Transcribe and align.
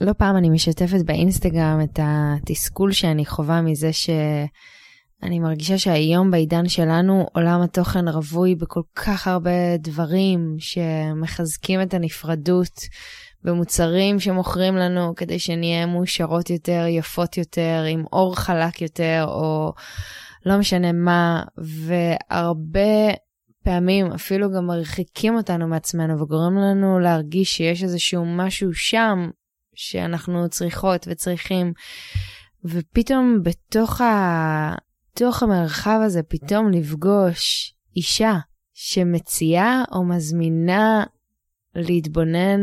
לא 0.00 0.12
פעם 0.12 0.36
אני 0.36 0.50
משתפת 0.50 1.04
באינסטגרם 1.04 1.80
את 1.84 1.98
התסכול 2.02 2.92
שאני 2.92 3.26
חווה 3.26 3.62
מזה 3.62 3.92
שאני 3.92 5.38
מרגישה 5.38 5.78
שהיום 5.78 6.30
בעידן 6.30 6.68
שלנו 6.68 7.26
עולם 7.32 7.60
התוכן 7.62 8.08
רווי 8.08 8.54
בכל 8.54 8.82
כך 8.94 9.28
הרבה 9.28 9.76
דברים 9.78 10.56
שמחזקים 10.58 11.82
את 11.82 11.94
הנפרדות 11.94 12.80
במוצרים 13.44 14.20
שמוכרים 14.20 14.76
לנו 14.76 15.14
כדי 15.16 15.38
שנהיה 15.38 15.86
מאושרות 15.86 16.50
יותר, 16.50 16.84
יפות 16.88 17.36
יותר, 17.36 17.84
עם 17.88 18.04
אור 18.12 18.36
חלק 18.36 18.82
יותר, 18.82 19.24
או 19.28 19.72
לא 20.46 20.58
משנה 20.58 20.92
מה, 20.92 21.42
והרבה 21.56 23.14
פעמים 23.64 24.06
אפילו 24.12 24.50
גם 24.50 24.66
מרחיקים 24.66 25.36
אותנו 25.36 25.68
מעצמנו 25.68 26.20
וגורם 26.20 26.54
לנו 26.56 26.98
להרגיש 26.98 27.56
שיש 27.56 27.82
איזשהו 27.82 28.24
משהו 28.26 28.74
שם 28.74 29.28
שאנחנו 29.78 30.48
צריכות 30.48 31.08
וצריכים. 31.10 31.72
ופתאום 32.64 33.42
בתוך, 33.42 34.00
ה... 34.00 34.74
בתוך 35.12 35.42
המרחב 35.42 36.00
הזה, 36.04 36.22
פתאום 36.22 36.70
לפגוש 36.70 37.74
אישה 37.96 38.34
שמציעה 38.74 39.84
או 39.92 40.04
מזמינה 40.04 41.04
להתבונן 41.74 42.60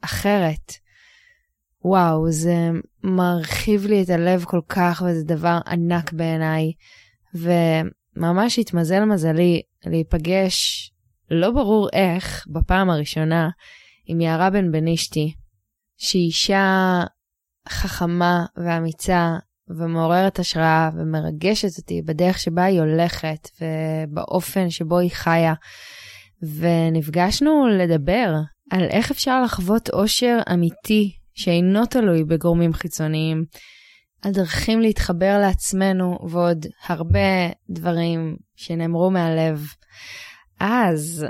אחרת. 0.00 0.72
וואו, 1.84 2.30
זה 2.30 2.70
מרחיב 3.04 3.86
לי 3.86 4.02
את 4.02 4.08
הלב 4.10 4.44
כל 4.44 4.60
כך 4.68 5.02
וזה 5.06 5.24
דבר 5.24 5.58
ענק 5.66 6.12
בעיניי. 6.12 6.72
וממש 7.34 8.58
התמזל 8.58 9.04
מזלי 9.04 9.62
להיפגש, 9.86 10.90
לא 11.30 11.50
ברור 11.50 11.88
איך, 11.92 12.46
בפעם 12.48 12.90
הראשונה, 12.90 13.48
עם 14.06 14.20
יערה 14.20 14.50
בן 14.50 14.72
בנישתי, 14.72 15.34
שהיא 15.96 16.26
אישה 16.26 17.00
חכמה 17.68 18.44
ואמיצה 18.56 19.36
ומעוררת 19.68 20.38
השראה 20.38 20.90
ומרגשת 20.94 21.78
אותי 21.78 22.02
בדרך 22.02 22.38
שבה 22.38 22.64
היא 22.64 22.80
הולכת 22.80 23.48
ובאופן 23.60 24.70
שבו 24.70 24.98
היא 24.98 25.10
חיה. 25.10 25.54
ונפגשנו 26.42 27.66
לדבר 27.66 28.34
על 28.70 28.84
איך 28.90 29.10
אפשר 29.10 29.42
לחוות 29.42 29.90
אושר 29.90 30.38
אמיתי 30.52 31.16
שאינו 31.34 31.86
תלוי 31.86 32.24
בגורמים 32.24 32.72
חיצוניים, 32.72 33.44
על 34.22 34.32
דרכים 34.32 34.80
להתחבר 34.80 35.38
לעצמנו 35.40 36.18
ועוד 36.28 36.66
הרבה 36.86 37.48
דברים 37.70 38.36
שנאמרו 38.56 39.10
מהלב. 39.10 39.66
אז 40.60 41.26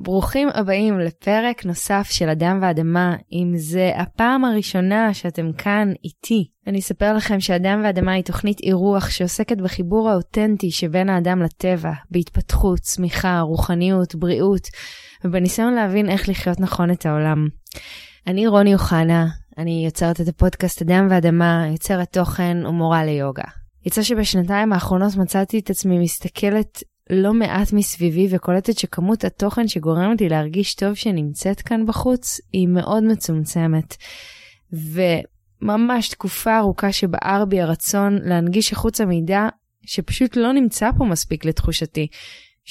ברוכים 0.00 0.48
הבאים 0.54 0.98
לפרק 0.98 1.64
נוסף 1.64 2.08
של 2.10 2.28
אדם 2.28 2.58
ואדמה, 2.62 3.16
אם 3.32 3.52
זה 3.56 3.92
הפעם 3.96 4.44
הראשונה 4.44 5.14
שאתם 5.14 5.52
כאן 5.52 5.92
איתי. 6.04 6.50
אני 6.66 6.78
אספר 6.78 7.12
לכם 7.14 7.40
שאדם 7.40 7.80
ואדמה 7.84 8.12
היא 8.12 8.24
תוכנית 8.24 8.60
אירוח 8.60 9.10
שעוסקת 9.10 9.58
בחיבור 9.58 10.10
האותנטי 10.10 10.70
שבין 10.70 11.08
האדם 11.08 11.42
לטבע, 11.42 11.92
בהתפתחות, 12.10 12.78
צמיחה, 12.78 13.40
רוחניות, 13.40 14.14
בריאות, 14.14 14.68
ובניסיון 15.24 15.74
להבין 15.74 16.08
איך 16.10 16.28
לחיות 16.28 16.60
נכון 16.60 16.90
את 16.90 17.06
העולם. 17.06 17.46
אני 18.26 18.46
רוני 18.46 18.74
אוחנה, 18.74 19.26
אני 19.58 19.82
יוצרת 19.84 20.20
את 20.20 20.28
הפודקאסט 20.28 20.82
אדם 20.82 21.06
ואדמה, 21.10 21.66
יוצרת 21.72 22.12
תוכן 22.12 22.56
ומורה 22.66 23.04
ליוגה. 23.04 23.44
יצא 23.86 24.02
שבשנתיים 24.02 24.72
האחרונות 24.72 25.16
מצאתי 25.16 25.58
את 25.58 25.70
עצמי 25.70 25.98
מסתכלת 25.98 26.82
לא 27.10 27.34
מעט 27.34 27.72
מסביבי 27.72 28.26
וקולטת 28.30 28.78
שכמות 28.78 29.24
התוכן 29.24 29.68
שגורמת 29.68 30.20
לי 30.20 30.28
להרגיש 30.28 30.74
טוב 30.74 30.94
שנמצאת 30.94 31.60
כאן 31.60 31.86
בחוץ 31.86 32.40
היא 32.52 32.68
מאוד 32.68 33.04
מצומצמת. 33.04 33.96
וממש 34.72 36.08
תקופה 36.08 36.58
ארוכה 36.58 36.92
שבער 36.92 37.44
בי 37.44 37.60
הרצון 37.60 38.18
להנגיש 38.22 38.72
החוצה 38.72 39.04
מידע 39.04 39.40
שפשוט 39.86 40.36
לא 40.36 40.52
נמצא 40.52 40.90
פה 40.98 41.04
מספיק 41.04 41.44
לתחושתי. 41.44 42.06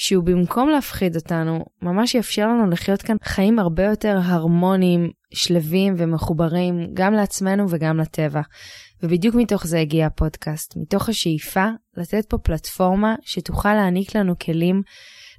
שהוא 0.00 0.24
במקום 0.24 0.68
להפחיד 0.68 1.16
אותנו, 1.16 1.64
ממש 1.82 2.14
יאפשר 2.14 2.48
לנו 2.48 2.70
לחיות 2.70 3.02
כאן 3.02 3.16
חיים 3.22 3.58
הרבה 3.58 3.84
יותר 3.84 4.18
הרמוניים, 4.22 5.10
שלווים 5.34 5.94
ומחוברים 5.98 6.74
גם 6.94 7.12
לעצמנו 7.12 7.66
וגם 7.70 7.98
לטבע. 7.98 8.40
ובדיוק 9.02 9.34
מתוך 9.34 9.66
זה 9.66 9.78
הגיע 9.80 10.06
הפודקאסט, 10.06 10.76
מתוך 10.76 11.08
השאיפה 11.08 11.66
לתת 11.96 12.26
פה 12.28 12.38
פלטפורמה 12.38 13.14
שתוכל 13.22 13.74
להעניק 13.74 14.16
לנו 14.16 14.38
כלים 14.38 14.82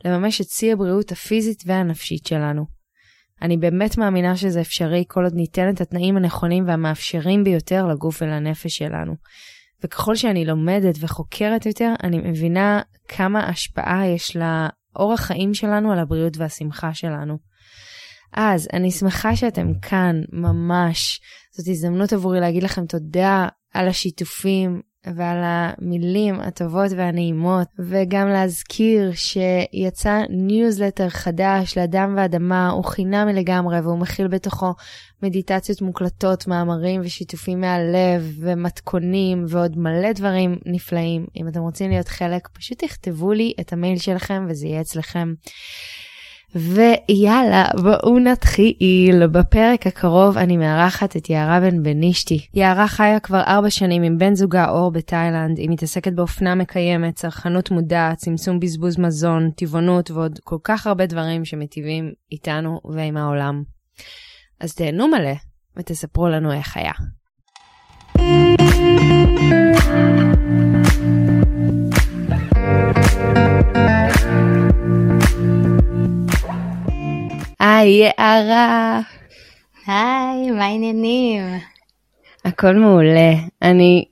לממש 0.06 0.41
את 0.41 0.50
שיא 0.50 0.73
הבריאות 0.73 1.11
הפיזית 1.11 1.63
והנפשית 1.66 2.25
שלנו. 2.25 2.66
אני 3.41 3.57
באמת 3.57 3.97
מאמינה 3.97 4.38
שזה 4.38 4.61
אפשרי 4.61 5.03
כל 5.07 5.23
עוד 5.23 5.34
ניתן 5.35 5.69
את 5.69 5.81
התנאים 5.81 6.17
הנכונים 6.17 6.67
והמאפשרים 6.67 7.44
ביותר 7.44 7.88
לגוף 7.88 8.22
ולנפש 8.22 8.78
שלנו. 8.78 9.13
וככל 9.84 10.16
שאני 10.16 10.45
לומדת 10.45 10.95
וחוקרת 11.00 11.66
יותר, 11.66 11.94
אני 12.03 12.17
מבינה 12.17 12.81
כמה 13.07 13.40
השפעה 13.50 14.07
יש 14.07 14.38
לאורח 14.38 15.19
חיים 15.19 15.53
שלנו 15.53 15.91
על 15.91 16.00
הבריאות 16.00 16.38
והשמחה 16.38 16.94
שלנו. 16.94 17.38
אז 18.34 18.67
אני 18.73 18.91
שמחה 18.91 19.35
שאתם 19.35 19.67
כאן, 19.81 20.16
ממש. 20.31 21.19
זאת 21.51 21.67
הזדמנות 21.67 22.13
עבורי 22.13 22.40
להגיד 22.40 22.63
לכם 22.63 22.85
תודה 22.85 23.47
על 23.73 23.88
השיתופים 23.88 24.81
ועל 25.05 25.37
המילים 25.43 26.39
הטובות 26.39 26.91
והנעימות, 26.97 27.67
וגם 27.79 28.27
להזכיר 28.27 29.11
שיצא 29.13 30.21
ניוזלטר 30.29 31.09
חדש 31.09 31.77
לאדם 31.77 32.13
ואדמה, 32.17 32.69
הוא 32.69 32.85
חינמי 32.85 33.33
לגמרי 33.33 33.79
והוא 33.79 33.99
מכיל 33.99 34.27
בתוכו 34.27 34.73
מדיטציות 35.23 35.81
מוקלטות, 35.81 36.47
מאמרים 36.47 37.01
ושיתופים 37.03 37.61
מהלב 37.61 38.37
ומתכונים 38.39 39.45
ועוד 39.47 39.77
מלא 39.77 40.11
דברים 40.11 40.59
נפלאים. 40.65 41.25
אם 41.35 41.47
אתם 41.47 41.59
רוצים 41.59 41.89
להיות 41.89 42.07
חלק, 42.07 42.47
פשוט 42.47 42.83
תכתבו 42.83 43.33
לי 43.33 43.53
את 43.59 43.73
המייל 43.73 43.97
שלכם 43.97 44.45
וזה 44.49 44.67
יהיה 44.67 44.81
אצלכם. 44.81 45.33
ויאללה, 46.55 47.65
בואו 47.81 48.19
נתחיל. 48.19 49.27
בפרק 49.31 49.87
הקרוב 49.87 50.37
אני 50.37 50.57
מארחת 50.57 51.17
את 51.17 51.29
יערה 51.29 51.59
בן 51.59 51.83
בנישתי. 51.83 52.47
יערה 52.53 52.87
חיה 52.87 53.19
כבר 53.19 53.41
ארבע 53.47 53.69
שנים 53.69 54.03
עם 54.03 54.17
בן 54.17 54.35
זוגה 54.35 54.69
אור 54.69 54.91
בתאילנד. 54.91 55.57
היא 55.57 55.69
מתעסקת 55.69 56.13
באופנה 56.13 56.55
מקיימת, 56.55 57.15
צרכנות 57.15 57.71
מודעת, 57.71 58.17
צמצום 58.17 58.59
בזבוז 58.59 58.99
מזון, 58.99 59.51
טבעונות 59.51 60.11
ועוד 60.11 60.39
כל 60.43 60.57
כך 60.63 60.87
הרבה 60.87 61.05
דברים 61.05 61.45
שמטיבים 61.45 62.11
איתנו 62.31 62.79
ועם 62.95 63.17
העולם. 63.17 63.63
אז 64.59 64.75
תהנו 64.75 65.07
מלא 65.07 65.33
ותספרו 65.77 66.27
לנו 66.27 66.51
איך 66.51 66.77
היה. 66.77 66.91
היי, 77.59 78.12
יערה. 78.20 79.00
היי, 79.88 80.52
מה 80.52 80.66
העניינים? 80.66 81.44
הכל 82.46 82.75
מעולה. 82.75 83.34
אני 83.62 84.06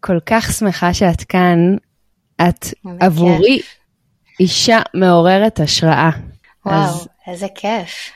כל 0.00 0.18
כך 0.26 0.52
שמחה 0.52 0.94
שאת 0.94 1.24
כאן. 1.24 1.76
את 2.40 2.68
עבורי 3.00 3.60
אישה 4.40 4.78
מעוררת 4.94 5.60
השראה. 5.60 6.10
וואו, 6.66 6.76
אז... 6.76 7.08
איזה 7.26 7.46
כיף. 7.54 8.10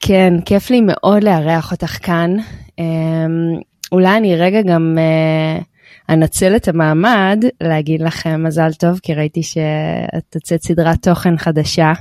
כן, 0.00 0.34
כיף 0.44 0.70
לי 0.70 0.80
מאוד 0.80 1.24
לארח 1.24 1.72
אותך 1.72 2.06
כאן. 2.06 2.36
אמ, 2.78 2.84
אולי 3.92 4.16
אני 4.16 4.36
רגע 4.36 4.62
גם 4.62 4.98
uh, 4.98 5.64
אנצל 6.08 6.56
את 6.56 6.68
המעמד 6.68 7.44
להגיד 7.60 8.02
לכם 8.02 8.42
מזל 8.42 8.72
טוב, 8.72 8.98
כי 9.02 9.14
ראיתי 9.14 9.42
שאת 9.42 10.24
תוצאת 10.30 10.62
סדרת 10.62 11.02
תוכן 11.02 11.36
חדשה. 11.36 11.92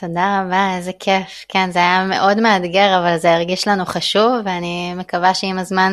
תודה 0.00 0.42
רבה, 0.42 0.76
איזה 0.76 0.92
כיף. 1.00 1.44
כן, 1.48 1.70
זה 1.70 1.78
היה 1.78 2.04
מאוד 2.04 2.40
מאתגר, 2.40 2.98
אבל 2.98 3.16
זה 3.16 3.34
הרגיש 3.34 3.68
לנו 3.68 3.84
חשוב, 3.86 4.32
ואני 4.44 4.94
מקווה 4.96 5.34
שעם 5.34 5.58
הזמן 5.58 5.92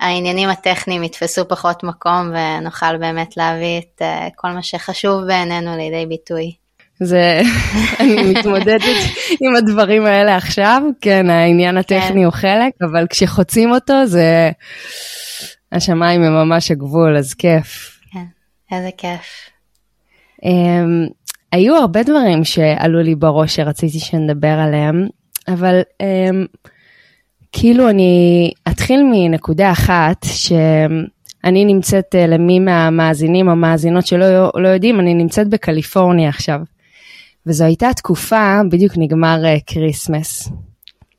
העניינים 0.00 0.48
הטכניים 0.48 1.02
יתפסו 1.02 1.48
פחות 1.48 1.84
מקום, 1.84 2.32
ונוכל 2.34 2.96
באמת 2.96 3.36
להביא 3.36 3.78
את 3.78 4.02
uh, 4.02 4.30
כל 4.36 4.48
מה 4.48 4.62
שחשוב 4.62 5.24
בעינינו 5.26 5.76
לידי 5.76 6.06
ביטוי. 6.06 6.52
זה, 7.00 7.40
אני 8.00 8.32
מתמודדת 8.32 8.82
עם 9.40 9.56
הדברים 9.56 10.06
האלה 10.06 10.36
עכשיו, 10.36 10.82
כן, 11.00 11.30
העניין 11.30 11.76
הטכני 11.76 12.08
כן. 12.08 12.24
הוא 12.24 12.32
חלק, 12.32 12.72
אבל 12.82 13.06
כשחוצים 13.10 13.70
אותו 13.70 14.06
זה, 14.06 14.50
השמיים 15.72 16.22
הם 16.22 16.32
ממש 16.32 16.70
הגבול, 16.70 17.16
אז 17.16 17.34
כיף. 17.34 17.98
כן, 18.12 18.24
איזה 18.72 18.90
כיף. 18.96 19.50
Um, 20.42 21.23
היו 21.54 21.76
הרבה 21.76 22.02
דברים 22.02 22.44
שעלו 22.44 23.02
לי 23.02 23.14
בראש 23.14 23.56
שרציתי 23.56 23.98
שנדבר 23.98 24.48
עליהם, 24.48 25.06
אבל 25.48 25.80
um, 25.80 26.66
כאילו 27.52 27.90
אני 27.90 28.50
אתחיל 28.68 29.02
מנקודה 29.12 29.72
אחת, 29.72 30.26
שאני 30.32 31.64
נמצאת, 31.64 32.14
uh, 32.14 32.26
למי 32.26 32.58
מהמאזינים 32.58 33.48
או 33.48 33.56
מאזינות 33.56 34.06
שלא 34.06 34.50
לא 34.54 34.68
יודעים, 34.68 35.00
אני 35.00 35.14
נמצאת 35.14 35.48
בקליפורניה 35.48 36.28
עכשיו. 36.28 36.60
וזו 37.46 37.64
הייתה 37.64 37.92
תקופה, 37.96 38.60
בדיוק 38.70 38.92
נגמר 38.96 39.42
uh, 39.44 39.60
כריסמס. 39.66 40.48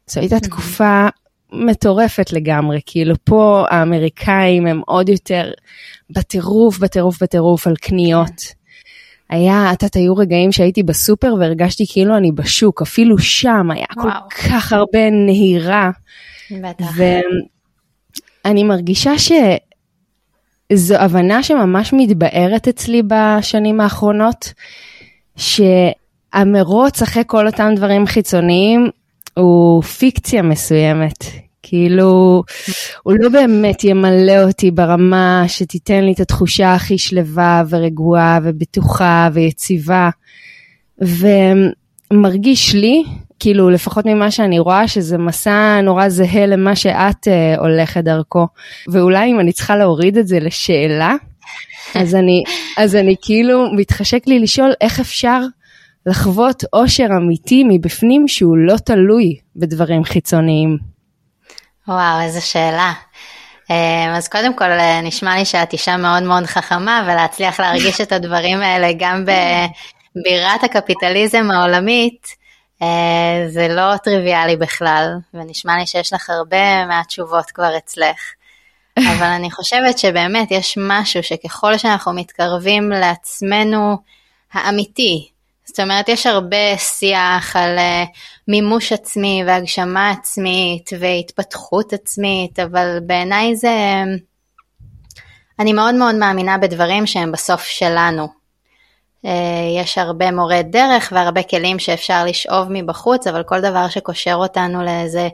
זו 0.07 0.19
הייתה. 0.19 0.39
תקופה 0.39 1.07
מטורפת 1.53 2.33
לגמרי, 2.33 2.79
כאילו 2.85 3.15
פה 3.23 3.65
האמריקאים 3.69 4.67
הם 4.67 4.81
עוד 4.85 5.09
יותר 5.09 5.51
בטירוף, 6.09 6.79
בטירוף, 6.79 7.23
בטירוף 7.23 7.67
על 7.67 7.75
קניות. 7.75 8.64
היה, 9.29 9.69
את 9.73 9.83
יודעת, 9.83 9.95
היו 9.95 10.15
רגעים 10.15 10.51
שהייתי 10.51 10.83
בסופר 10.83 11.33
והרגשתי 11.39 11.85
כאילו 11.89 12.17
אני 12.17 12.31
בשוק, 12.31 12.81
אפילו 12.81 13.17
שם 13.17 13.71
היה 13.71 13.85
וואו. 13.95 14.09
כל 14.09 14.35
כך 14.49 14.73
הרבה 14.73 15.09
נהירה. 15.09 15.89
בטח. 16.51 16.85
ואני 18.45 18.63
מרגישה 18.63 19.11
שזו 19.17 20.95
הבנה 20.95 21.43
שממש 21.43 21.93
מתבארת 21.93 22.67
אצלי 22.67 23.01
בשנים 23.07 23.81
האחרונות, 23.81 24.53
שהמרוץ 25.37 27.01
אחרי 27.01 27.23
כל 27.27 27.47
אותם 27.47 27.71
דברים 27.75 28.05
חיצוניים 28.05 28.89
הוא 29.33 29.83
פיקציה 29.83 30.41
מסוימת. 30.41 31.44
כאילו, 31.67 32.43
הוא 33.03 33.13
לא 33.19 33.29
באמת 33.29 33.83
ימלא 33.83 34.43
אותי 34.43 34.71
ברמה 34.71 35.43
שתיתן 35.47 36.03
לי 36.03 36.13
את 36.13 36.19
התחושה 36.19 36.73
הכי 36.73 36.97
שלווה 36.97 37.63
ורגועה 37.69 38.39
ובטוחה 38.43 39.29
ויציבה. 39.33 40.09
ומרגיש 42.11 42.75
לי, 42.75 43.03
כאילו, 43.39 43.69
לפחות 43.69 44.05
ממה 44.05 44.31
שאני 44.31 44.59
רואה, 44.59 44.87
שזה 44.87 45.17
מסע 45.17 45.81
נורא 45.83 46.09
זהה 46.09 46.45
למה 46.45 46.75
שאת 46.75 47.27
uh, 47.27 47.59
הולכת 47.59 48.03
דרכו. 48.03 48.47
ואולי 48.87 49.31
אם 49.31 49.39
אני 49.39 49.51
צריכה 49.51 49.75
להוריד 49.75 50.17
את 50.17 50.27
זה 50.27 50.39
לשאלה, 50.39 51.15
אז 52.01 52.15
אני, 52.15 52.43
אז 52.77 52.95
אני 52.95 53.15
כאילו, 53.21 53.73
מתחשק 53.75 54.27
לי 54.27 54.39
לשאול 54.39 54.73
איך 54.81 54.99
אפשר 54.99 55.41
לחוות 56.05 56.63
אושר 56.73 57.07
אמיתי 57.17 57.63
מבפנים 57.67 58.27
שהוא 58.27 58.57
לא 58.57 58.75
תלוי 58.85 59.35
בדברים 59.55 60.03
חיצוניים. 60.03 60.94
וואו, 61.87 62.21
איזה 62.21 62.41
שאלה. 62.41 62.93
אמ, 63.69 64.13
אז 64.15 64.27
קודם 64.27 64.55
כל 64.55 64.71
אה, 64.71 65.01
נשמע 65.01 65.35
לי 65.35 65.45
שאת 65.45 65.73
אישה 65.73 65.97
מאוד 65.97 66.23
מאוד 66.23 66.45
חכמה 66.45 67.03
ולהצליח 67.05 67.59
להרגיש 67.59 68.01
את 68.01 68.11
הדברים 68.11 68.61
האלה 68.61 68.87
גם 68.99 69.25
בבירת 69.25 70.63
הקפיטליזם 70.63 71.51
העולמית, 71.51 72.27
אה, 72.81 73.45
זה 73.47 73.67
לא 73.67 73.97
טריוויאלי 73.97 74.55
בכלל, 74.55 75.07
ונשמע 75.33 75.77
לי 75.77 75.87
שיש 75.87 76.13
לך 76.13 76.29
הרבה 76.29 76.85
מהתשובות 76.85 77.51
כבר 77.51 77.77
אצלך. 77.77 78.33
אבל 78.99 79.27
אני 79.27 79.51
חושבת 79.51 79.97
שבאמת 79.97 80.51
יש 80.51 80.77
משהו 80.77 81.23
שככל 81.23 81.77
שאנחנו 81.77 82.13
מתקרבים 82.13 82.89
לעצמנו 82.89 83.97
האמיתי, 84.53 85.29
זאת 85.65 85.79
אומרת, 85.79 86.09
יש 86.09 86.25
הרבה 86.25 86.77
שיח 86.77 87.55
על 87.55 87.77
uh, 87.77 88.07
מימוש 88.47 88.91
עצמי 88.91 89.43
והגשמה 89.47 90.11
עצמית 90.11 90.89
והתפתחות 90.99 91.93
עצמית, 91.93 92.59
אבל 92.59 92.99
בעיניי 93.05 93.55
זה... 93.55 94.03
אני 95.59 95.73
מאוד 95.73 95.95
מאוד 95.95 96.15
מאמינה 96.15 96.57
בדברים 96.57 97.05
שהם 97.07 97.31
בסוף 97.31 97.63
שלנו. 97.63 98.27
Uh, 99.25 99.29
יש 99.81 99.97
הרבה 99.97 100.31
מורי 100.31 100.63
דרך 100.63 101.13
והרבה 101.15 101.43
כלים 101.43 101.79
שאפשר 101.79 102.25
לשאוב 102.25 102.67
מבחוץ, 102.69 103.27
אבל 103.27 103.43
כל 103.43 103.61
דבר 103.61 103.89
שקושר 103.89 104.35
אותנו 104.35 104.83
לאיזה 104.83 105.29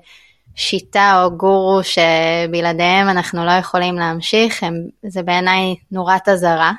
שיטה 0.56 1.24
או 1.24 1.38
גורו 1.38 1.81
שבלעדיהם 1.84 3.10
אנחנו 3.10 3.45
לא 3.45 3.51
יכולים 3.51 3.95
להמשיך, 3.95 4.63
הם, 4.63 4.74
זה 5.06 5.24
בעיניי 5.24 5.75
נורת 5.92 6.30
אזהרה. 6.30 6.72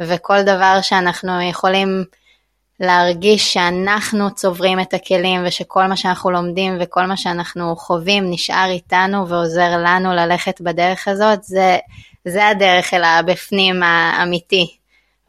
וכל 0.00 0.42
דבר 0.42 0.78
שאנחנו 0.82 1.42
יכולים 1.42 2.04
להרגיש 2.80 3.52
שאנחנו 3.52 4.34
צוברים 4.34 4.80
את 4.80 4.94
הכלים 4.94 5.40
ושכל 5.46 5.86
מה 5.86 5.96
שאנחנו 5.96 6.30
לומדים 6.30 6.76
וכל 6.80 7.06
מה 7.06 7.16
שאנחנו 7.16 7.76
חווים 7.76 8.30
נשאר 8.30 8.68
איתנו 8.70 9.28
ועוזר 9.28 9.70
לנו 9.84 10.12
ללכת 10.12 10.60
בדרך 10.60 11.08
הזאת, 11.08 11.44
זה, 11.44 11.78
זה 12.24 12.48
הדרך 12.48 12.94
אל 12.94 13.04
הבפנים 13.04 13.82
האמיתי, 13.82 14.76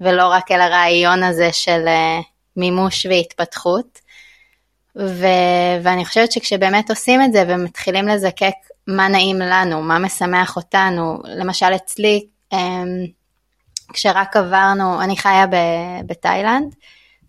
ולא 0.02 0.28
רק 0.28 0.52
אל 0.52 0.62
הרעיון 0.62 1.24
הזה 1.24 1.50
של 1.54 1.86
uh, 1.86 2.24
מימוש 2.56 3.06
והתפתחות. 3.06 4.00
ו, 5.00 5.26
ואני 5.84 6.06
חושבת 6.06 6.32
שכשבאמת 6.32 6.90
עושים 6.90 7.22
את 7.22 7.34
זה 7.34 7.44
ומתחילים 7.48 8.08
לזקק 8.08 8.54
מה 8.88 9.08
נעים 9.08 9.40
לנו, 9.40 9.82
מה 9.82 10.00
משמח 10.00 10.56
אותנו, 10.56 11.18
למשל 11.24 11.76
אצלי, 11.76 12.26
um, 12.54 12.58
כשרק 13.94 14.38
עברנו, 14.38 15.02
אני 15.02 15.18
חיה 15.18 15.46
בתאילנד, 16.06 16.76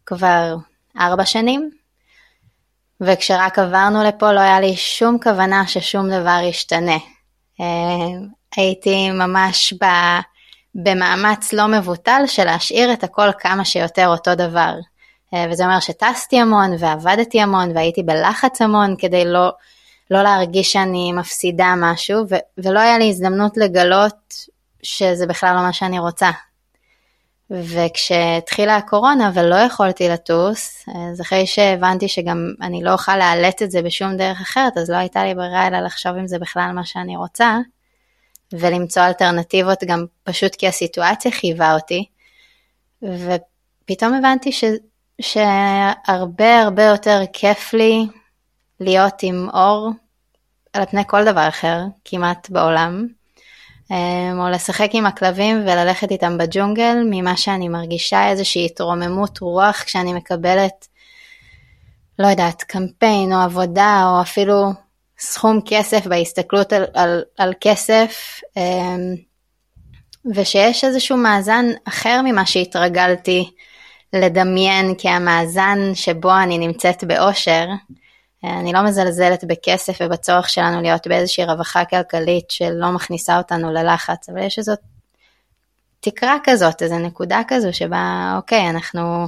כבר 0.08 0.56
ארבע 1.00 1.24
שנים, 1.24 1.70
וכשרק 3.00 3.58
עברנו 3.58 4.04
לפה 4.04 4.32
לא 4.32 4.40
היה 4.40 4.60
לי 4.60 4.76
שום 4.76 5.18
כוונה 5.22 5.66
ששום 5.66 6.10
דבר 6.10 6.40
ישתנה. 6.42 6.96
אה, 7.60 7.66
הייתי 8.56 9.10
ממש 9.10 9.74
ב, 9.82 9.86
במאמץ 10.74 11.52
לא 11.52 11.66
מבוטל 11.66 12.22
של 12.26 12.44
להשאיר 12.44 12.92
את 12.92 13.04
הכל 13.04 13.28
כמה 13.38 13.64
שיותר 13.64 14.08
אותו 14.08 14.34
דבר. 14.34 14.74
אה, 15.34 15.46
וזה 15.50 15.64
אומר 15.64 15.80
שטסתי 15.80 16.40
המון 16.40 16.70
ועבדתי 16.78 17.40
המון 17.40 17.76
והייתי 17.76 18.02
בלחץ 18.02 18.62
המון 18.62 18.94
כדי 18.98 19.24
לא, 19.24 19.52
לא 20.10 20.22
להרגיש 20.22 20.72
שאני 20.72 21.12
מפסידה 21.12 21.74
משהו, 21.76 22.24
ו, 22.30 22.34
ולא 22.58 22.80
היה 22.80 22.98
לי 22.98 23.08
הזדמנות 23.08 23.56
לגלות 23.56 24.34
שזה 24.82 25.26
בכלל 25.26 25.54
לא 25.54 25.62
מה 25.62 25.72
שאני 25.72 25.98
רוצה. 25.98 26.30
וכשהתחילה 27.50 28.76
הקורונה 28.76 29.30
ולא 29.34 29.56
יכולתי 29.56 30.08
לטוס, 30.08 30.84
אז 31.12 31.20
אחרי 31.20 31.46
שהבנתי 31.46 32.08
שגם 32.08 32.52
אני 32.62 32.82
לא 32.82 32.92
אוכל 32.92 33.16
לאלץ 33.16 33.62
את 33.62 33.70
זה 33.70 33.82
בשום 33.82 34.16
דרך 34.16 34.40
אחרת, 34.40 34.76
אז 34.76 34.90
לא 34.90 34.96
הייתה 34.96 35.24
לי 35.24 35.34
ברירה 35.34 35.66
אלא 35.66 35.80
לחשוב 35.80 36.12
אם 36.16 36.26
זה 36.26 36.38
בכלל 36.38 36.70
מה 36.74 36.84
שאני 36.84 37.16
רוצה, 37.16 37.58
ולמצוא 38.52 39.02
אלטרנטיבות 39.02 39.84
גם 39.86 40.04
פשוט 40.22 40.54
כי 40.54 40.68
הסיטואציה 40.68 41.30
חייבה 41.30 41.74
אותי. 41.74 42.04
ופתאום 43.02 44.14
הבנתי 44.14 44.52
ש, 44.52 44.64
שהרבה 45.20 46.62
הרבה 46.62 46.82
יותר 46.82 47.20
כיף 47.32 47.74
לי 47.74 48.06
להיות 48.80 49.22
עם 49.22 49.48
אור 49.54 49.90
על 50.72 50.86
פני 50.86 51.02
כל 51.06 51.24
דבר 51.24 51.48
אחר 51.48 51.80
כמעט 52.04 52.50
בעולם. 52.50 53.17
אמ, 53.90 54.40
או 54.40 54.48
לשחק 54.48 54.90
עם 54.92 55.06
הכלבים 55.06 55.60
וללכת 55.62 56.10
איתם 56.10 56.38
בג'ונגל, 56.38 56.96
ממה 57.10 57.36
שאני 57.36 57.68
מרגישה 57.68 58.30
איזושהי 58.30 58.66
התרוממות 58.66 59.38
רוח 59.38 59.82
כשאני 59.82 60.12
מקבלת, 60.12 60.88
לא 62.18 62.26
יודעת, 62.26 62.62
קמפיין 62.62 63.32
או 63.32 63.38
עבודה 63.38 64.04
או 64.06 64.20
אפילו 64.20 64.72
סכום 65.18 65.60
כסף 65.66 66.06
בהסתכלות 66.06 66.72
על, 66.72 66.84
על, 66.94 67.22
על 67.38 67.52
כסף, 67.60 68.40
אמ, 68.56 69.14
ושיש 70.34 70.84
איזשהו 70.84 71.16
מאזן 71.16 71.66
אחר 71.84 72.20
ממה 72.24 72.46
שהתרגלתי 72.46 73.50
לדמיין 74.12 74.94
כהמאזן 74.98 75.78
שבו 75.94 76.38
אני 76.42 76.58
נמצאת 76.58 77.04
באושר. 77.04 77.66
אני 78.44 78.72
לא 78.72 78.82
מזלזלת 78.82 79.44
בכסף 79.44 79.98
ובצורך 80.00 80.48
שלנו 80.48 80.82
להיות 80.82 81.06
באיזושהי 81.06 81.44
רווחה 81.44 81.84
כלכלית 81.84 82.50
שלא 82.50 82.90
מכניסה 82.90 83.38
אותנו 83.38 83.72
ללחץ, 83.72 84.28
אבל 84.28 84.42
יש 84.42 84.58
איזו 84.58 84.72
תקרה 86.00 86.36
כזאת, 86.44 86.82
איזו 86.82 86.98
נקודה 86.98 87.40
כזו 87.48 87.68
שבה, 87.72 88.34
אוקיי, 88.36 88.70
אנחנו 88.70 89.26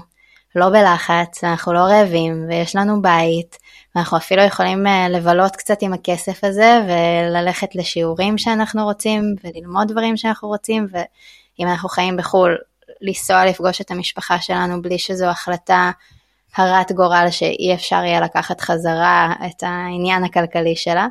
לא 0.56 0.68
בלחץ, 0.68 1.44
אנחנו 1.44 1.72
לא 1.72 1.78
רעבים, 1.78 2.46
ויש 2.48 2.76
לנו 2.76 3.02
בית, 3.02 3.56
ואנחנו 3.94 4.16
אפילו 4.16 4.42
יכולים 4.42 4.86
אה, 4.86 5.08
לבלות 5.08 5.56
קצת 5.56 5.82
עם 5.82 5.92
הכסף 5.92 6.44
הזה, 6.44 6.80
וללכת 6.86 7.74
לשיעורים 7.74 8.38
שאנחנו 8.38 8.84
רוצים, 8.84 9.22
וללמוד 9.44 9.88
דברים 9.88 10.16
שאנחנו 10.16 10.48
רוצים, 10.48 10.86
ואם 10.90 11.68
אנחנו 11.68 11.88
חיים 11.88 12.16
בחו"ל, 12.16 12.58
לנסוע 13.00 13.46
לפגוש 13.46 13.80
את 13.80 13.90
המשפחה 13.90 14.40
שלנו 14.40 14.82
בלי 14.82 14.98
שזו 14.98 15.26
החלטה 15.26 15.90
הרת 16.56 16.92
גורל 16.92 17.26
שאי 17.30 17.74
אפשר 17.74 18.04
יהיה 18.04 18.20
לקחת 18.20 18.60
חזרה 18.60 19.34
את 19.46 19.62
העניין 19.62 20.24
הכלכלי 20.24 20.76
שלה, 20.76 21.06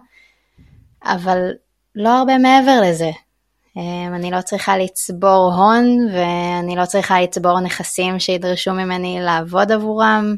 אבל 1.04 1.52
לא 1.96 2.10
הרבה 2.10 2.38
מעבר 2.38 2.82
לזה. 2.84 3.12
אמ, 3.78 4.14
אני 4.16 4.32
לא 4.32 4.42
צריכה 4.42 4.78
לצבור 4.78 5.54
הון 5.54 5.86
ואני 6.14 6.76
לא 6.76 6.86
צריכה 6.86 7.22
לצבור 7.22 7.60
נכסים 7.60 8.20
שידרשו 8.20 8.74
ממני 8.74 9.18
לעבוד 9.22 9.72
עבורם. 9.72 10.36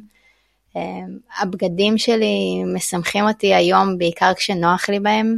אמ, 0.76 1.18
הבגדים 1.40 1.98
שלי 1.98 2.64
משמחים 2.76 3.28
אותי 3.28 3.54
היום 3.54 3.98
בעיקר 3.98 4.34
כשנוח 4.34 4.90
לי 4.90 5.00
בהם, 5.00 5.38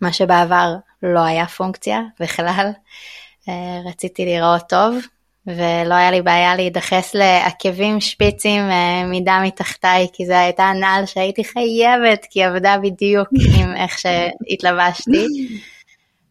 מה 0.00 0.12
שבעבר 0.12 0.74
לא 1.02 1.20
היה 1.20 1.46
פונקציה 1.46 2.00
בכלל. 2.20 2.70
אה, 3.48 3.80
רציתי 3.86 4.24
לראות 4.24 4.62
טוב 4.68 4.96
ולא 5.46 5.94
היה 5.94 6.10
לי 6.10 6.22
בעיה 6.22 6.56
להידחס 6.56 7.14
לעקבים 7.14 8.00
שפיצים 8.00 8.60
אה, 8.60 9.04
מידה 9.06 9.40
מתחתיי, 9.44 10.06
כי 10.12 10.26
זו 10.26 10.32
הייתה 10.32 10.62
הנעל 10.62 11.06
שהייתי 11.06 11.44
חייבת, 11.44 12.26
כי 12.30 12.44
עבדה 12.44 12.76
בדיוק 12.82 13.28
עם 13.58 13.76
איך 13.82 13.98
שהתלבשתי. 13.98 15.26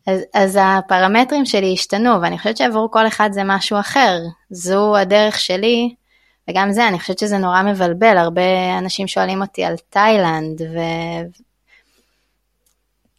אז, 0.07 0.21
אז 0.33 0.59
הפרמטרים 0.61 1.45
שלי 1.45 1.73
השתנו, 1.73 2.21
ואני 2.21 2.37
חושבת 2.37 2.57
שעבור 2.57 2.89
כל 2.91 3.07
אחד 3.07 3.29
זה 3.31 3.41
משהו 3.45 3.79
אחר. 3.79 4.19
זו 4.49 4.97
הדרך 4.97 5.39
שלי, 5.39 5.95
וגם 6.49 6.71
זה, 6.71 6.87
אני 6.87 6.99
חושבת 6.99 7.19
שזה 7.19 7.37
נורא 7.37 7.63
מבלבל. 7.63 8.17
הרבה 8.17 8.77
אנשים 8.77 9.07
שואלים 9.07 9.41
אותי 9.41 9.63
על 9.63 9.75
תאילנד, 9.89 10.61
ו... 10.61 10.77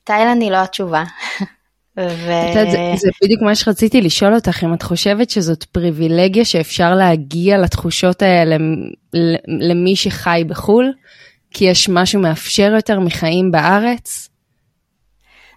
תאילנד 0.04 0.42
היא 0.42 0.50
לא 0.50 0.56
התשובה. 0.56 1.04
ו... 1.96 2.30
זה, 2.52 2.92
זה 2.96 3.08
בדיוק 3.24 3.42
מה 3.42 3.54
שרציתי 3.54 4.00
לשאול 4.00 4.34
אותך, 4.34 4.64
אם 4.64 4.74
את 4.74 4.82
חושבת 4.82 5.30
שזאת 5.30 5.64
פריבילגיה 5.64 6.44
שאפשר 6.44 6.94
להגיע 6.94 7.58
לתחושות 7.58 8.22
האלה 8.22 8.56
למי 9.46 9.96
שחי 9.96 10.42
בחו"ל? 10.48 10.92
כי 11.50 11.64
יש 11.64 11.88
משהו 11.88 12.20
מאפשר 12.20 12.72
יותר 12.76 13.00
מחיים 13.00 13.50
בארץ? 13.50 14.28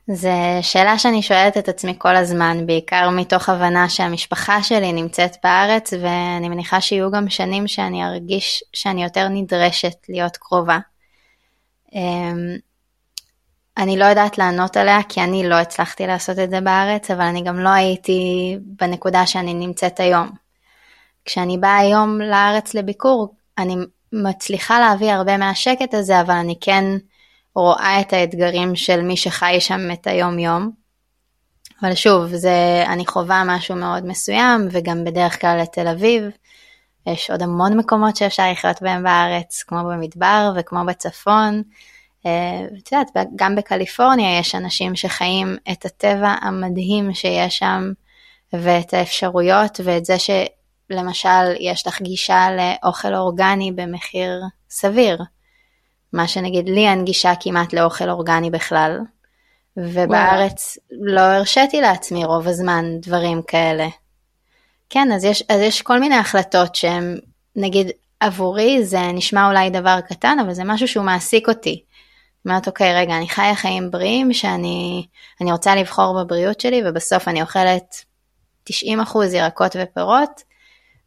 זו 0.07 0.29
שאלה 0.61 0.97
שאני 0.99 1.21
שואלת 1.21 1.57
את 1.57 1.69
עצמי 1.69 1.93
כל 1.97 2.15
הזמן, 2.15 2.65
בעיקר 2.65 3.09
מתוך 3.09 3.49
הבנה 3.49 3.89
שהמשפחה 3.89 4.63
שלי 4.63 4.93
נמצאת 4.93 5.35
בארץ, 5.43 5.93
ואני 5.93 6.49
מניחה 6.49 6.81
שיהיו 6.81 7.11
גם 7.11 7.29
שנים 7.29 7.67
שאני 7.67 8.05
ארגיש 8.05 8.63
שאני 8.73 9.03
יותר 9.03 9.27
נדרשת 9.27 9.95
להיות 10.09 10.37
קרובה. 10.37 10.79
אני 13.77 13.97
לא 13.97 14.05
יודעת 14.05 14.37
לענות 14.37 14.77
עליה 14.77 15.03
כי 15.09 15.21
אני 15.21 15.49
לא 15.49 15.55
הצלחתי 15.55 16.07
לעשות 16.07 16.39
את 16.39 16.49
זה 16.49 16.61
בארץ, 16.61 17.11
אבל 17.11 17.21
אני 17.21 17.43
גם 17.43 17.59
לא 17.59 17.69
הייתי 17.69 18.57
בנקודה 18.61 19.25
שאני 19.25 19.53
נמצאת 19.53 19.99
היום. 19.99 20.29
כשאני 21.25 21.57
באה 21.57 21.77
היום 21.77 22.21
לארץ 22.21 22.73
לביקור, 22.73 23.35
אני 23.57 23.75
מצליחה 24.13 24.79
להביא 24.79 25.11
הרבה 25.11 25.37
מהשקט 25.37 25.93
הזה, 25.93 26.21
אבל 26.21 26.35
אני 26.35 26.55
כן 26.61 26.83
רואה 27.55 28.01
את 28.01 28.13
האתגרים 28.13 28.75
של 28.75 29.01
מי 29.01 29.17
שחי 29.17 29.57
שם 29.59 29.91
את 29.93 30.07
היום 30.07 30.39
יום. 30.39 30.71
אבל 31.81 31.95
שוב, 31.95 32.35
זה, 32.35 32.83
אני 32.87 33.05
חווה 33.05 33.43
משהו 33.45 33.75
מאוד 33.75 34.05
מסוים, 34.05 34.67
וגם 34.71 35.03
בדרך 35.03 35.41
כלל 35.41 35.59
לתל 35.61 35.87
אביב. 35.87 36.23
יש 37.07 37.31
עוד 37.31 37.41
המון 37.41 37.77
מקומות 37.77 38.15
שאפשר 38.15 38.51
לחיות 38.51 38.81
בהם 38.81 39.03
בארץ, 39.03 39.63
כמו 39.67 39.77
במדבר 39.83 40.53
וכמו 40.55 40.85
בצפון. 40.85 41.63
אה, 42.25 42.65
ואת 42.75 42.91
יודעת, 42.91 43.11
גם 43.35 43.55
בקליפורניה 43.55 44.39
יש 44.39 44.55
אנשים 44.55 44.95
שחיים 44.95 45.57
את 45.71 45.85
הטבע 45.85 46.35
המדהים 46.41 47.13
שיש 47.13 47.57
שם, 47.57 47.91
ואת 48.53 48.93
האפשרויות, 48.93 49.79
ואת 49.83 50.05
זה 50.05 50.15
שלמשל 50.19 51.55
יש 51.59 51.87
לך 51.87 52.01
גישה 52.01 52.47
לאוכל 52.51 53.15
אורגני 53.15 53.71
במחיר 53.71 54.41
סביר. 54.69 55.17
מה 56.13 56.27
שנגיד 56.27 56.69
לי 56.69 56.87
אין 56.87 57.05
גישה 57.05 57.33
כמעט 57.39 57.73
לאוכל 57.73 58.09
אורגני 58.09 58.49
בכלל, 58.49 58.99
ובארץ 59.77 60.77
וואו. 60.91 61.05
לא 61.05 61.21
הרשיתי 61.21 61.81
לעצמי 61.81 62.25
רוב 62.25 62.47
הזמן 62.47 62.85
דברים 63.01 63.41
כאלה. 63.41 63.87
כן, 64.89 65.11
אז 65.11 65.23
יש, 65.23 65.43
אז 65.49 65.61
יש 65.61 65.81
כל 65.81 65.99
מיני 65.99 66.15
החלטות 66.15 66.75
שהן, 66.75 67.19
נגיד, 67.55 67.91
עבורי 68.19 68.83
זה 68.83 69.01
נשמע 69.13 69.47
אולי 69.47 69.69
דבר 69.69 69.99
קטן, 70.09 70.37
אבל 70.41 70.53
זה 70.53 70.63
משהו 70.63 70.87
שהוא 70.87 71.05
מעסיק 71.05 71.49
אותי. 71.49 71.83
אומרת, 72.45 72.67
אוקיי, 72.67 72.93
רגע, 72.95 73.17
אני 73.17 73.29
חיה 73.29 73.55
חיים 73.55 73.91
בריאים, 73.91 74.33
שאני 74.33 75.05
אני 75.41 75.51
רוצה 75.51 75.75
לבחור 75.75 76.23
בבריאות 76.23 76.59
שלי, 76.59 76.81
ובסוף 76.85 77.27
אני 77.27 77.41
אוכלת 77.41 78.05
90% 78.69 78.73
ירקות 79.33 79.75
ופירות, 79.79 80.41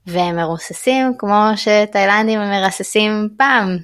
והם 0.07 0.37
מרוססים 0.37 1.13
כמו 1.19 1.45
שתאילנדים 1.57 2.41
מרססים 2.41 3.29
פעם. 3.39 3.79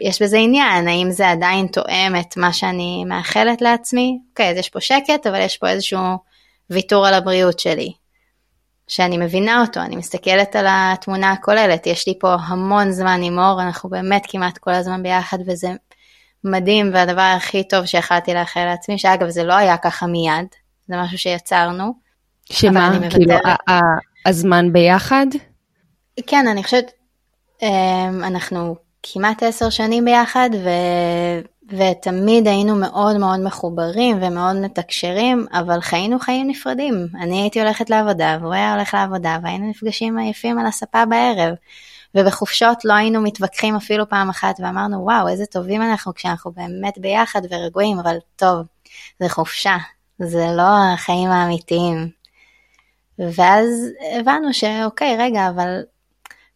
יש 0.00 0.22
בזה 0.22 0.38
עניין, 0.38 0.88
האם 0.88 1.10
זה 1.10 1.30
עדיין 1.30 1.66
תואם 1.66 2.14
את 2.20 2.36
מה 2.36 2.52
שאני 2.52 3.04
מאחלת 3.08 3.62
לעצמי? 3.62 4.18
אוקיי, 4.30 4.50
אז 4.50 4.56
יש 4.56 4.68
פה 4.68 4.80
שקט, 4.80 5.26
אבל 5.26 5.40
יש 5.40 5.56
פה 5.56 5.68
איזשהו 5.68 6.18
ויתור 6.70 7.06
על 7.06 7.14
הבריאות 7.14 7.58
שלי. 7.58 7.92
שאני 8.88 9.18
מבינה 9.18 9.60
אותו, 9.60 9.80
אני 9.80 9.96
מסתכלת 9.96 10.56
על 10.56 10.66
התמונה 10.68 11.32
הכוללת, 11.32 11.86
יש 11.86 12.08
לי 12.08 12.14
פה 12.20 12.34
המון 12.34 12.92
זמן 12.92 13.20
עם 13.22 13.38
אור, 13.38 13.62
אנחנו 13.62 13.90
באמת 13.90 14.22
כמעט 14.28 14.58
כל 14.58 14.70
הזמן 14.70 15.02
ביחד, 15.02 15.38
וזה 15.46 15.68
מדהים 16.44 16.90
והדבר 16.92 17.34
הכי 17.36 17.68
טוב 17.68 17.86
שיכלתי 17.86 18.34
לאחל 18.34 18.64
לעצמי, 18.64 18.98
שאגב 18.98 19.28
זה 19.28 19.44
לא 19.44 19.54
היה 19.54 19.76
ככה 19.76 20.06
מיד, 20.06 20.46
זה 20.88 20.96
משהו 20.96 21.18
שיצרנו. 21.18 21.92
שמה? 22.52 22.98
כאילו 23.10 23.34
הזמן 24.26 24.72
ביחד? 24.72 25.26
כן, 26.26 26.48
אני 26.48 26.64
חושבת, 26.64 26.90
אמ, 27.62 28.24
אנחנו 28.24 28.76
כמעט 29.02 29.42
עשר 29.42 29.70
שנים 29.70 30.04
ביחד, 30.04 30.50
ו... 30.64 30.68
ותמיד 31.68 32.48
היינו 32.48 32.76
מאוד 32.76 33.16
מאוד 33.16 33.40
מחוברים 33.40 34.18
ומאוד 34.22 34.56
מתקשרים, 34.56 35.46
אבל 35.52 35.80
חיינו 35.80 36.18
חיים 36.18 36.48
נפרדים. 36.48 37.06
אני 37.20 37.40
הייתי 37.40 37.60
הולכת 37.60 37.90
לעבודה 37.90 38.38
והוא 38.40 38.52
היה 38.52 38.74
הולך 38.74 38.94
לעבודה 38.94 39.38
והיינו 39.42 39.70
נפגשים 39.70 40.18
עייפים 40.18 40.58
על 40.58 40.66
הספה 40.66 41.04
בערב. 41.06 41.54
ובחופשות 42.14 42.84
לא 42.84 42.92
היינו 42.92 43.20
מתווכחים 43.20 43.76
אפילו 43.76 44.08
פעם 44.08 44.28
אחת 44.28 44.54
ואמרנו 44.58 45.04
וואו 45.04 45.28
איזה 45.28 45.46
טובים 45.46 45.82
אנחנו 45.82 46.14
כשאנחנו 46.14 46.52
באמת 46.52 46.98
ביחד 46.98 47.40
ורגועים 47.50 47.98
אבל 47.98 48.16
טוב 48.36 48.66
זה 49.20 49.28
חופשה 49.28 49.76
זה 50.18 50.46
לא 50.56 50.92
החיים 50.94 51.30
האמיתיים. 51.30 52.08
ואז 53.18 53.68
הבנו 54.20 54.54
שאוקיי 54.54 55.16
רגע 55.18 55.48
אבל 55.48 55.82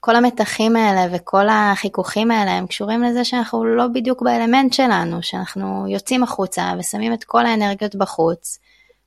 כל 0.01 0.17
המתחים 0.17 0.77
האלה 0.77 1.17
וכל 1.17 1.49
החיכוכים 1.49 2.31
האלה 2.31 2.51
הם 2.51 2.67
קשורים 2.67 3.03
לזה 3.03 3.25
שאנחנו 3.25 3.65
לא 3.65 3.87
בדיוק 3.87 4.23
באלמנט 4.23 4.73
שלנו 4.73 5.23
שאנחנו 5.23 5.87
יוצאים 5.89 6.23
החוצה 6.23 6.73
ושמים 6.79 7.13
את 7.13 7.25
כל 7.25 7.47
האנרגיות 7.47 7.97
בחוץ. 7.97 8.59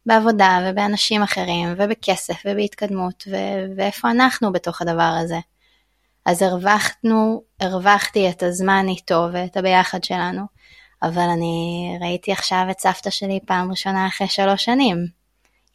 בעבודה 0.05 0.59
ובאנשים 0.65 1.23
אחרים 1.23 1.73
ובכסף 1.77 2.43
ובהתקדמות 2.45 3.23
ו- 3.31 3.75
ואיפה 3.77 4.11
אנחנו 4.11 4.51
בתוך 4.51 4.81
הדבר 4.81 5.17
הזה. 5.21 5.39
אז 6.25 6.41
הרווחנו, 6.41 7.41
הרווחתי 7.59 8.29
את 8.29 8.43
הזמן 8.43 8.85
איתו 8.87 9.27
ואת 9.33 9.57
הביחד 9.57 10.03
שלנו, 10.03 10.41
אבל 11.03 11.29
אני 11.37 11.87
ראיתי 12.01 12.31
עכשיו 12.31 12.65
את 12.71 12.79
סבתא 12.79 13.09
שלי 13.09 13.39
פעם 13.45 13.71
ראשונה 13.71 14.07
אחרי 14.07 14.27
שלוש 14.27 14.65
שנים. 14.65 14.97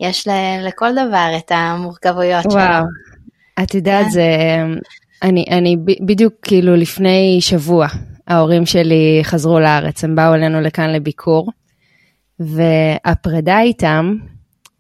יש 0.01 0.29
ל- 0.29 0.67
לכל 0.67 0.93
דבר 0.93 1.31
את 1.39 1.53
המורכבויות 1.55 2.43
שלו. 2.43 2.53
וואו, 2.53 2.85
את 3.63 3.75
יודעת, 3.75 4.05
כן. 4.05 4.11
זה... 4.11 4.31
אני, 5.23 5.45
אני 5.51 5.77
בדיוק 6.07 6.35
כאילו 6.43 6.77
לפני 6.77 7.39
שבוע, 7.41 7.87
ההורים 8.29 8.67
שלי 8.67 9.21
חזרו 9.23 9.61
לארץ, 9.61 10.05
הם 10.05 10.15
באו 10.15 10.35
אלינו 10.35 10.61
לכאן 10.61 10.91
לביקור, 10.91 11.51
והפרידה 12.41 13.61
איתם, 13.61 14.17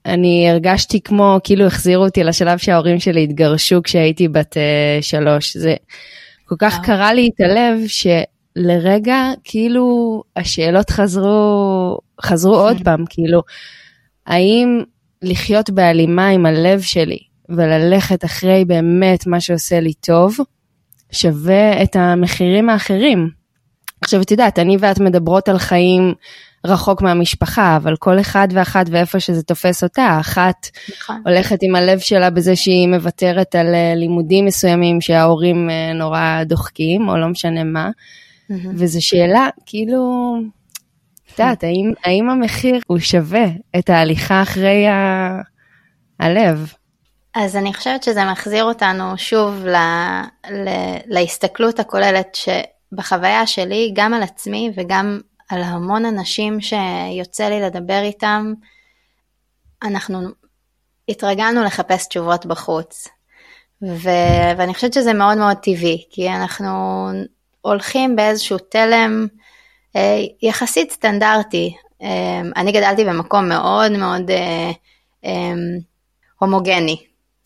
אני 0.06 0.50
הרגשתי 0.50 1.00
כמו, 1.00 1.38
כאילו 1.44 1.66
החזירו 1.66 2.04
אותי 2.04 2.24
לשלב 2.24 2.58
שההורים 2.58 3.00
שלי 3.00 3.24
התגרשו 3.24 3.82
כשהייתי 3.82 4.28
בת 4.28 4.56
uh, 4.56 5.02
שלוש. 5.02 5.56
זה 5.56 5.74
כל 6.44 6.54
כך 6.58 6.78
קרה 6.84 7.12
לי 7.12 7.30
את 7.34 7.40
הלב, 7.40 7.78
שלרגע, 7.86 9.30
כאילו, 9.44 10.22
השאלות 10.36 10.90
חזרו, 10.90 11.98
חזרו 12.22 12.54
עוד 12.56 12.76
פעם, 12.84 13.04
כאילו, 13.10 13.42
האם 14.26 14.82
לחיות 15.22 15.70
בהלימה 15.70 16.28
עם 16.28 16.46
הלב 16.46 16.80
שלי 16.80 17.18
וללכת 17.48 18.24
אחרי 18.24 18.64
באמת 18.64 19.26
מה 19.26 19.40
שעושה 19.40 19.80
לי 19.80 19.92
טוב, 19.92 20.36
שווה 21.12 21.82
את 21.82 21.96
המחירים 21.96 22.70
האחרים. 22.70 23.30
עכשיו, 24.00 24.22
את 24.22 24.30
יודעת, 24.30 24.58
אני 24.58 24.76
ואת 24.80 25.00
מדברות 25.00 25.48
על 25.48 25.58
חיים 25.58 26.14
רחוק 26.66 27.02
מהמשפחה, 27.02 27.76
אבל 27.76 27.96
כל 27.96 28.20
אחד 28.20 28.48
ואחת 28.50 28.86
ואיפה 28.90 29.20
שזה 29.20 29.42
תופס 29.42 29.82
אותה, 29.82 30.16
אחת 30.20 30.68
נכון. 30.88 31.22
הולכת 31.26 31.58
עם 31.62 31.74
הלב 31.74 31.98
שלה 31.98 32.30
בזה 32.30 32.56
שהיא 32.56 32.88
מוותרת 32.88 33.54
על 33.54 33.74
אה, 33.74 33.94
לימודים 33.94 34.44
מסוימים 34.44 35.00
שההורים 35.00 35.70
אה, 35.70 35.92
נורא 35.92 36.42
דוחקים, 36.44 37.08
או 37.08 37.16
לא 37.16 37.28
משנה 37.28 37.64
מה, 37.64 37.90
mm-hmm. 37.90 38.54
וזו 38.74 39.06
שאלה, 39.06 39.48
כאילו, 39.66 40.34
את 41.26 41.38
יודעת, 41.38 41.64
האם, 41.64 41.92
האם 42.04 42.30
המחיר 42.30 42.80
הוא 42.86 42.98
שווה 42.98 43.46
את 43.78 43.90
ההליכה 43.90 44.42
אחרי 44.42 44.86
ה... 44.86 45.40
הלב? 46.20 46.72
אז 47.34 47.56
אני 47.56 47.74
חושבת 47.74 48.02
שזה 48.02 48.24
מחזיר 48.24 48.64
אותנו 48.64 49.18
שוב 49.18 49.66
ל, 49.66 49.76
ל, 50.50 50.68
להסתכלות 51.06 51.80
הכוללת 51.80 52.34
שבחוויה 52.34 53.46
שלי, 53.46 53.92
גם 53.94 54.14
על 54.14 54.22
עצמי 54.22 54.72
וגם 54.76 55.20
על 55.48 55.62
המון 55.62 56.04
אנשים 56.04 56.58
שיוצא 56.60 57.48
לי 57.48 57.60
לדבר 57.60 58.00
איתם, 58.02 58.52
אנחנו 59.82 60.18
התרגלנו 61.08 61.64
לחפש 61.64 62.08
תשובות 62.08 62.46
בחוץ. 62.46 63.08
ו... 63.82 64.08
ואני 64.58 64.74
חושבת 64.74 64.92
שזה 64.92 65.12
מאוד 65.12 65.38
מאוד 65.38 65.56
טבעי, 65.56 66.04
כי 66.10 66.30
אנחנו 66.30 66.68
הולכים 67.60 68.16
באיזשהו 68.16 68.58
תלם 68.58 69.26
אה, 69.96 70.20
יחסית 70.42 70.90
סטנדרטי. 70.90 71.76
אה, 72.02 72.40
אני 72.56 72.72
גדלתי 72.72 73.04
במקום 73.04 73.48
מאוד 73.48 73.92
מאוד 73.92 74.30
אה, 74.30 74.70
אה, 75.24 75.54
הומוגני, 76.38 76.96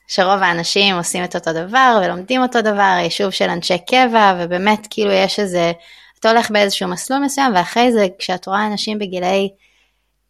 שרוב 0.08 0.42
האנשים 0.42 0.96
עושים 0.96 1.24
את 1.24 1.34
אותו 1.34 1.52
דבר 1.52 2.00
ולומדים 2.02 2.42
אותו 2.42 2.62
דבר, 2.62 2.96
יישוב 3.02 3.30
של 3.30 3.50
אנשי 3.50 3.78
קבע, 3.78 4.34
ובאמת 4.38 4.86
כאילו 4.90 5.12
יש 5.12 5.40
איזה 5.40 5.72
אתה 6.20 6.30
הולך 6.30 6.50
באיזשהו 6.50 6.88
מסלול 6.88 7.20
מסוים, 7.20 7.52
ואחרי 7.54 7.92
זה 7.92 8.06
כשאת 8.18 8.46
רואה 8.46 8.66
אנשים 8.66 8.98
בגילאי 8.98 9.48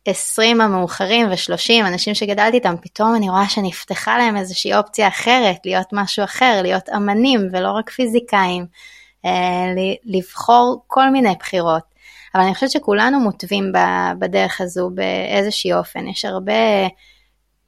20 0.05 0.61
המאוחרים 0.61 1.31
ו-30, 1.31 1.87
אנשים 1.87 2.15
שגדלתי 2.15 2.57
איתם, 2.57 2.75
פתאום 2.83 3.15
אני 3.17 3.31
רואה 3.31 3.49
שנפתחה 3.49 4.19
להם 4.19 4.37
איזושהי 4.37 4.75
אופציה 4.75 5.09
אחרת, 5.09 5.57
להיות 5.65 5.87
משהו 5.93 6.25
אחר, 6.25 6.61
להיות 6.63 6.89
אמנים 6.97 7.49
ולא 7.53 7.73
רק 7.73 7.91
פיזיקאים, 7.91 8.67
אה, 9.25 9.67
לבחור 10.05 10.85
כל 10.87 11.11
מיני 11.11 11.35
בחירות. 11.39 11.83
אבל 12.35 12.43
אני 12.43 12.55
חושבת 12.55 12.71
שכולנו 12.71 13.21
מוטבים 13.21 13.73
בדרך 14.19 14.61
הזו 14.61 14.91
באיזשהי 14.95 15.73
אופן. 15.73 16.09
יש 16.09 16.25
הרבה 16.25 16.53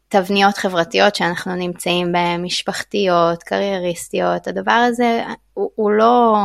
תבניות 0.09 0.57
חברתיות 0.57 1.15
שאנחנו 1.15 1.55
נמצאים 1.55 2.13
בהן, 2.13 2.45
משפחתיות, 2.45 3.43
קרייריסטיות, 3.43 4.49
הדבר 4.49 4.73
הזה 4.73 5.25
הוא, 5.55 5.71
הוא 5.75 5.91
לא... 5.91 6.37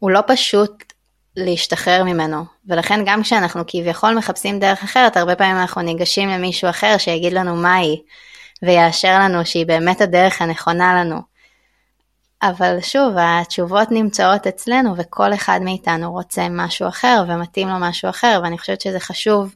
הוא 0.00 0.10
לא 0.10 0.20
פשוט 0.26 0.92
להשתחרר 1.36 2.04
ממנו, 2.04 2.44
ולכן 2.66 3.00
גם 3.06 3.22
כשאנחנו 3.22 3.62
כביכול 3.66 4.14
מחפשים 4.14 4.58
דרך 4.58 4.82
אחרת, 4.82 5.16
הרבה 5.16 5.36
פעמים 5.36 5.56
אנחנו 5.56 5.82
ניגשים 5.82 6.28
למישהו 6.28 6.70
אחר 6.70 6.98
שיגיד 6.98 7.32
לנו 7.32 7.56
מהי, 7.56 8.02
ויאשר 8.62 9.18
לנו 9.18 9.46
שהיא 9.46 9.66
באמת 9.66 10.00
הדרך 10.00 10.42
הנכונה 10.42 11.00
לנו. 11.00 11.20
אבל 12.42 12.80
שוב, 12.80 13.14
התשובות 13.18 13.90
נמצאות 13.90 14.46
אצלנו 14.46 14.94
וכל 14.96 15.34
אחד 15.34 15.60
מאיתנו 15.62 16.12
רוצה 16.12 16.46
משהו 16.50 16.88
אחר 16.88 17.24
ומתאים 17.28 17.68
לו 17.68 17.78
משהו 17.80 18.10
אחר, 18.10 18.40
ואני 18.42 18.58
חושבת 18.58 18.80
שזה 18.80 19.00
חשוב 19.00 19.54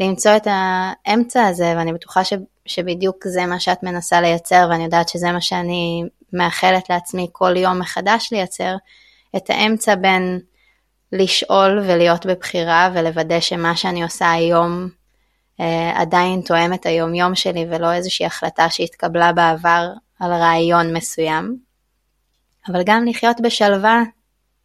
למצוא 0.00 0.36
את 0.36 0.46
האמצע 0.50 1.46
הזה, 1.46 1.74
ואני 1.76 1.92
בטוחה 1.92 2.24
ש, 2.24 2.32
שבדיוק 2.66 3.16
זה 3.26 3.46
מה 3.46 3.60
שאת 3.60 3.82
מנסה 3.82 4.20
לייצר, 4.20 4.66
ואני 4.70 4.84
יודעת 4.84 5.08
שזה 5.08 5.32
מה 5.32 5.40
שאני 5.40 6.04
מאחלת 6.32 6.90
לעצמי 6.90 7.28
כל 7.32 7.56
יום 7.56 7.78
מחדש 7.78 8.28
לייצר, 8.32 8.74
את 9.36 9.50
האמצע 9.50 9.94
בין 9.94 10.40
לשאול 11.12 11.78
ולהיות 11.78 12.26
בבחירה 12.26 12.90
ולוודא 12.94 13.40
שמה 13.40 13.76
שאני 13.76 14.02
עושה 14.02 14.30
היום 14.30 14.88
אה, 15.60 16.00
עדיין 16.00 16.40
תואם 16.40 16.74
את 16.74 16.86
היומיום 16.86 17.34
שלי 17.34 17.66
ולא 17.70 17.92
איזושהי 17.92 18.26
החלטה 18.26 18.70
שהתקבלה 18.70 19.32
בעבר 19.32 19.88
על 20.20 20.32
רעיון 20.32 20.96
מסוים, 20.96 21.56
אבל 22.68 22.82
גם 22.86 23.04
לחיות 23.06 23.40
בשלווה 23.40 24.02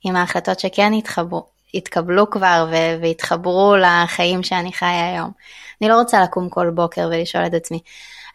עם 0.04 0.16
ההחלטות 0.16 0.60
שכן 0.60 0.94
התחברו, 0.94 1.46
התקבלו 1.74 2.30
כבר 2.30 2.68
והתחברו 3.01 3.75
לחיים 3.75 4.44
שאני 4.44 4.74
חיה 4.74 5.13
היום. 5.13 5.32
אני 5.82 5.90
לא 5.90 6.00
רוצה 6.00 6.22
לקום 6.24 6.50
כל 6.50 6.70
בוקר 6.70 7.10
ולשאול 7.12 7.46
את 7.46 7.54
עצמי, 7.54 7.80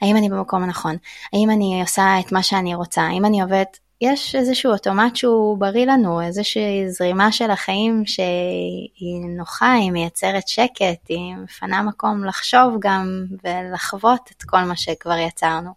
האם 0.02 0.16
אני 0.16 0.28
במקום 0.28 0.62
הנכון? 0.62 0.96
האם 1.32 1.50
אני 1.50 1.80
עושה 1.80 2.16
את 2.20 2.32
מה 2.32 2.42
שאני 2.42 2.74
רוצה? 2.74 3.02
האם 3.02 3.24
אני 3.24 3.42
עובדת 3.42 3.78
יש 4.00 4.34
איזשהו 4.34 4.72
אוטומט 4.72 5.16
שהוא 5.16 5.58
בריא 5.58 5.86
לנו, 5.86 6.20
איזושהי 6.20 6.90
זרימה 6.90 7.32
של 7.32 7.50
החיים 7.50 8.02
שהיא 8.06 9.20
נוחה, 9.36 9.72
היא 9.72 9.90
מייצרת 9.90 10.48
שקט, 10.48 11.08
היא 11.08 11.34
מפנה 11.44 11.82
מקום 11.82 12.24
לחשוב 12.24 12.76
גם 12.80 13.24
ולחוות 13.44 14.30
את 14.36 14.42
כל 14.42 14.60
מה 14.60 14.76
שכבר 14.76 15.16
יצרנו. 15.16 15.70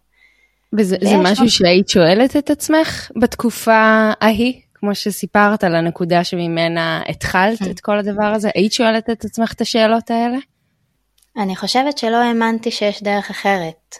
וזה 0.72 0.96
זה 1.02 1.16
משהו 1.16 1.44
עוד... 1.44 1.50
שהיית 1.50 1.88
שואלת 1.88 2.36
את 2.36 2.50
עצמך 2.50 3.10
בתקופה 3.20 4.10
ההיא? 4.20 4.60
כמו 4.74 4.94
שסיפרת 4.94 5.64
על 5.64 5.74
הנקודה 5.74 6.24
שממנה 6.24 7.02
התחלת 7.08 7.62
את 7.70 7.80
כל 7.80 7.98
הדבר 7.98 8.24
הזה, 8.24 8.50
היית 8.54 8.72
שואלת 8.72 9.10
את 9.10 9.24
עצמך 9.24 9.52
את 9.52 9.60
השאלות 9.60 10.10
האלה? 10.10 10.36
אני 11.36 11.56
חושבת 11.56 11.98
שלא 11.98 12.16
האמנתי 12.16 12.70
שיש 12.70 13.02
דרך 13.02 13.30
אחרת. 13.30 13.96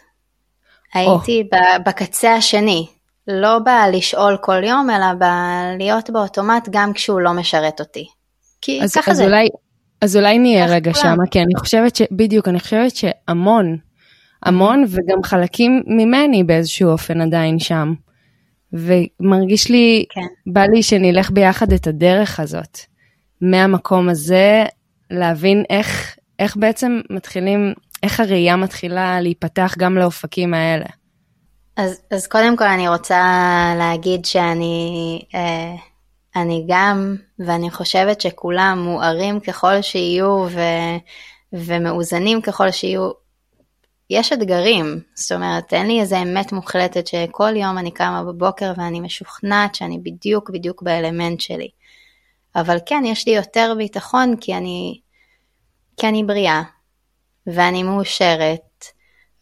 הייתי 0.93 1.43
oh. 1.53 1.79
בקצה 1.85 2.33
השני, 2.33 2.87
לא 3.27 3.59
בא 3.59 3.85
לשאול 3.93 4.37
כל 4.41 4.63
יום, 4.63 4.89
אלא 4.89 5.13
בא 5.13 5.61
להיות 5.77 6.09
באוטומט 6.09 6.69
גם 6.71 6.93
כשהוא 6.93 7.21
לא 7.21 7.33
משרת 7.33 7.79
אותי. 7.79 8.07
כי 8.61 8.83
אז, 8.83 8.95
ככה 8.95 9.11
אז 9.11 9.17
זה. 9.17 9.25
אולי, 9.25 9.47
אז 10.01 10.17
אולי 10.17 10.39
נהיה 10.39 10.65
רגע 10.65 10.93
שם, 10.93 11.15
כי 11.31 11.39
אני 11.39 11.55
חושבת 11.57 11.95
ש... 11.95 12.01
בדיוק, 12.11 12.47
אני 12.47 12.59
חושבת 12.59 12.95
שהמון, 12.95 13.77
המון, 14.43 14.83
וגם 14.87 15.23
חלקים 15.23 15.83
ממני 15.87 16.43
באיזשהו 16.43 16.89
אופן 16.89 17.21
עדיין 17.21 17.59
שם. 17.59 17.93
ומרגיש 18.73 19.69
לי, 19.69 20.05
כן. 20.09 20.51
בא 20.53 20.65
לי 20.65 20.83
שנלך 20.83 21.31
ביחד 21.31 21.73
את 21.73 21.87
הדרך 21.87 22.39
הזאת. 22.39 22.77
מהמקום 23.41 24.09
הזה, 24.09 24.63
להבין 25.11 25.63
איך, 25.69 26.15
איך 26.39 26.57
בעצם 26.57 27.01
מתחילים, 27.09 27.73
איך 28.03 28.19
הראייה 28.19 28.55
מתחילה 28.55 29.21
להיפתח 29.21 29.75
גם 29.77 29.97
לאופקים 29.97 30.53
האלה. 30.53 30.85
אז, 31.77 32.01
אז 32.11 32.27
קודם 32.27 32.57
כל 32.57 32.67
אני 32.67 32.87
רוצה 32.87 33.23
להגיד 33.77 34.25
שאני 34.25 35.21
אה, 35.35 35.75
אני 36.35 36.65
גם, 36.67 37.15
ואני 37.39 37.71
חושבת 37.71 38.21
שכולם 38.21 38.79
מוארים 38.79 39.39
ככל 39.39 39.81
שיהיו 39.81 40.45
ו, 40.49 40.59
ומאוזנים 41.53 42.41
ככל 42.41 42.71
שיהיו, 42.71 43.11
יש 44.09 44.33
אתגרים, 44.33 44.99
זאת 45.15 45.31
אומרת 45.31 45.73
אין 45.73 45.87
לי 45.87 46.01
איזה 46.01 46.17
אמת 46.17 46.51
מוחלטת 46.51 47.07
שכל 47.07 47.55
יום 47.55 47.77
אני 47.77 47.91
קמה 47.91 48.23
בבוקר 48.23 48.73
ואני 48.77 48.99
משוכנעת 48.99 49.75
שאני 49.75 49.99
בדיוק 49.99 50.49
בדיוק 50.49 50.83
באלמנט 50.83 51.41
שלי. 51.41 51.67
אבל 52.55 52.77
כן, 52.85 53.03
יש 53.05 53.27
לי 53.27 53.33
יותר 53.33 53.73
ביטחון 53.77 54.35
כי 54.41 54.55
אני, 54.55 54.99
כי 55.97 56.07
אני 56.07 56.23
בריאה, 56.23 56.61
ואני 57.47 57.83
מאושרת, 57.83 58.61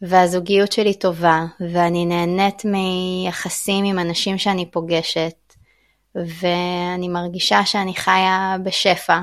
והזוגיות 0.02 0.72
שלי 0.72 0.94
טובה, 0.94 1.46
ואני 1.60 2.06
נהנית 2.06 2.66
מיחסים 2.66 3.86
עם 3.86 4.00
אנשים 4.00 4.38
שאני 4.38 4.72
פוגשת, 4.72 5.54
ואני 6.16 7.08
מרגישה 7.08 7.66
שאני 7.66 7.96
חיה 7.96 8.56
בשפע 8.64 9.20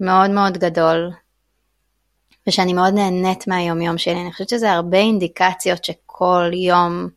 מאוד 0.00 0.30
מאוד 0.30 0.58
גדול, 0.58 1.10
ושאני 2.46 2.72
מאוד 2.72 2.94
נהנית 2.94 3.46
מהיומיום 3.46 3.98
שלי. 3.98 4.20
אני 4.20 4.32
חושבת 4.32 4.48
שזה 4.48 4.72
הרבה 4.72 4.98
אינדיקציות 4.98 5.84
שכל 5.84 6.50
יום 6.54 7.08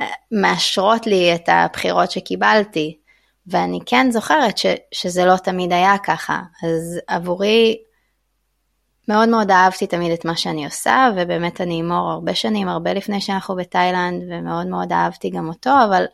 אה, 0.00 0.06
מאשרות 0.32 1.06
לי 1.06 1.34
את 1.34 1.48
הבחירות 1.48 2.10
שקיבלתי, 2.10 2.96
ואני 3.46 3.78
כן 3.86 4.10
זוכרת 4.10 4.58
ש, 4.58 4.66
שזה 4.92 5.24
לא 5.24 5.36
תמיד 5.36 5.72
היה 5.72 5.98
ככה. 5.98 6.40
אז 6.64 7.00
עבורי 7.06 7.76
מאוד 9.08 9.28
מאוד 9.28 9.50
אהבתי 9.50 9.86
תמיד 9.86 10.12
את 10.12 10.24
מה 10.24 10.36
שאני 10.36 10.64
עושה, 10.64 11.10
ובאמת 11.16 11.60
אני 11.60 11.80
אמור 11.80 12.10
הרבה 12.10 12.34
שנים, 12.34 12.68
הרבה 12.68 12.92
לפני 12.92 13.20
שאנחנו 13.20 13.56
בתאילנד, 13.56 14.22
ומאוד 14.30 14.66
מאוד 14.66 14.92
אהבתי 14.92 15.30
גם 15.30 15.48
אותו, 15.48 15.70
אבל 15.84 16.04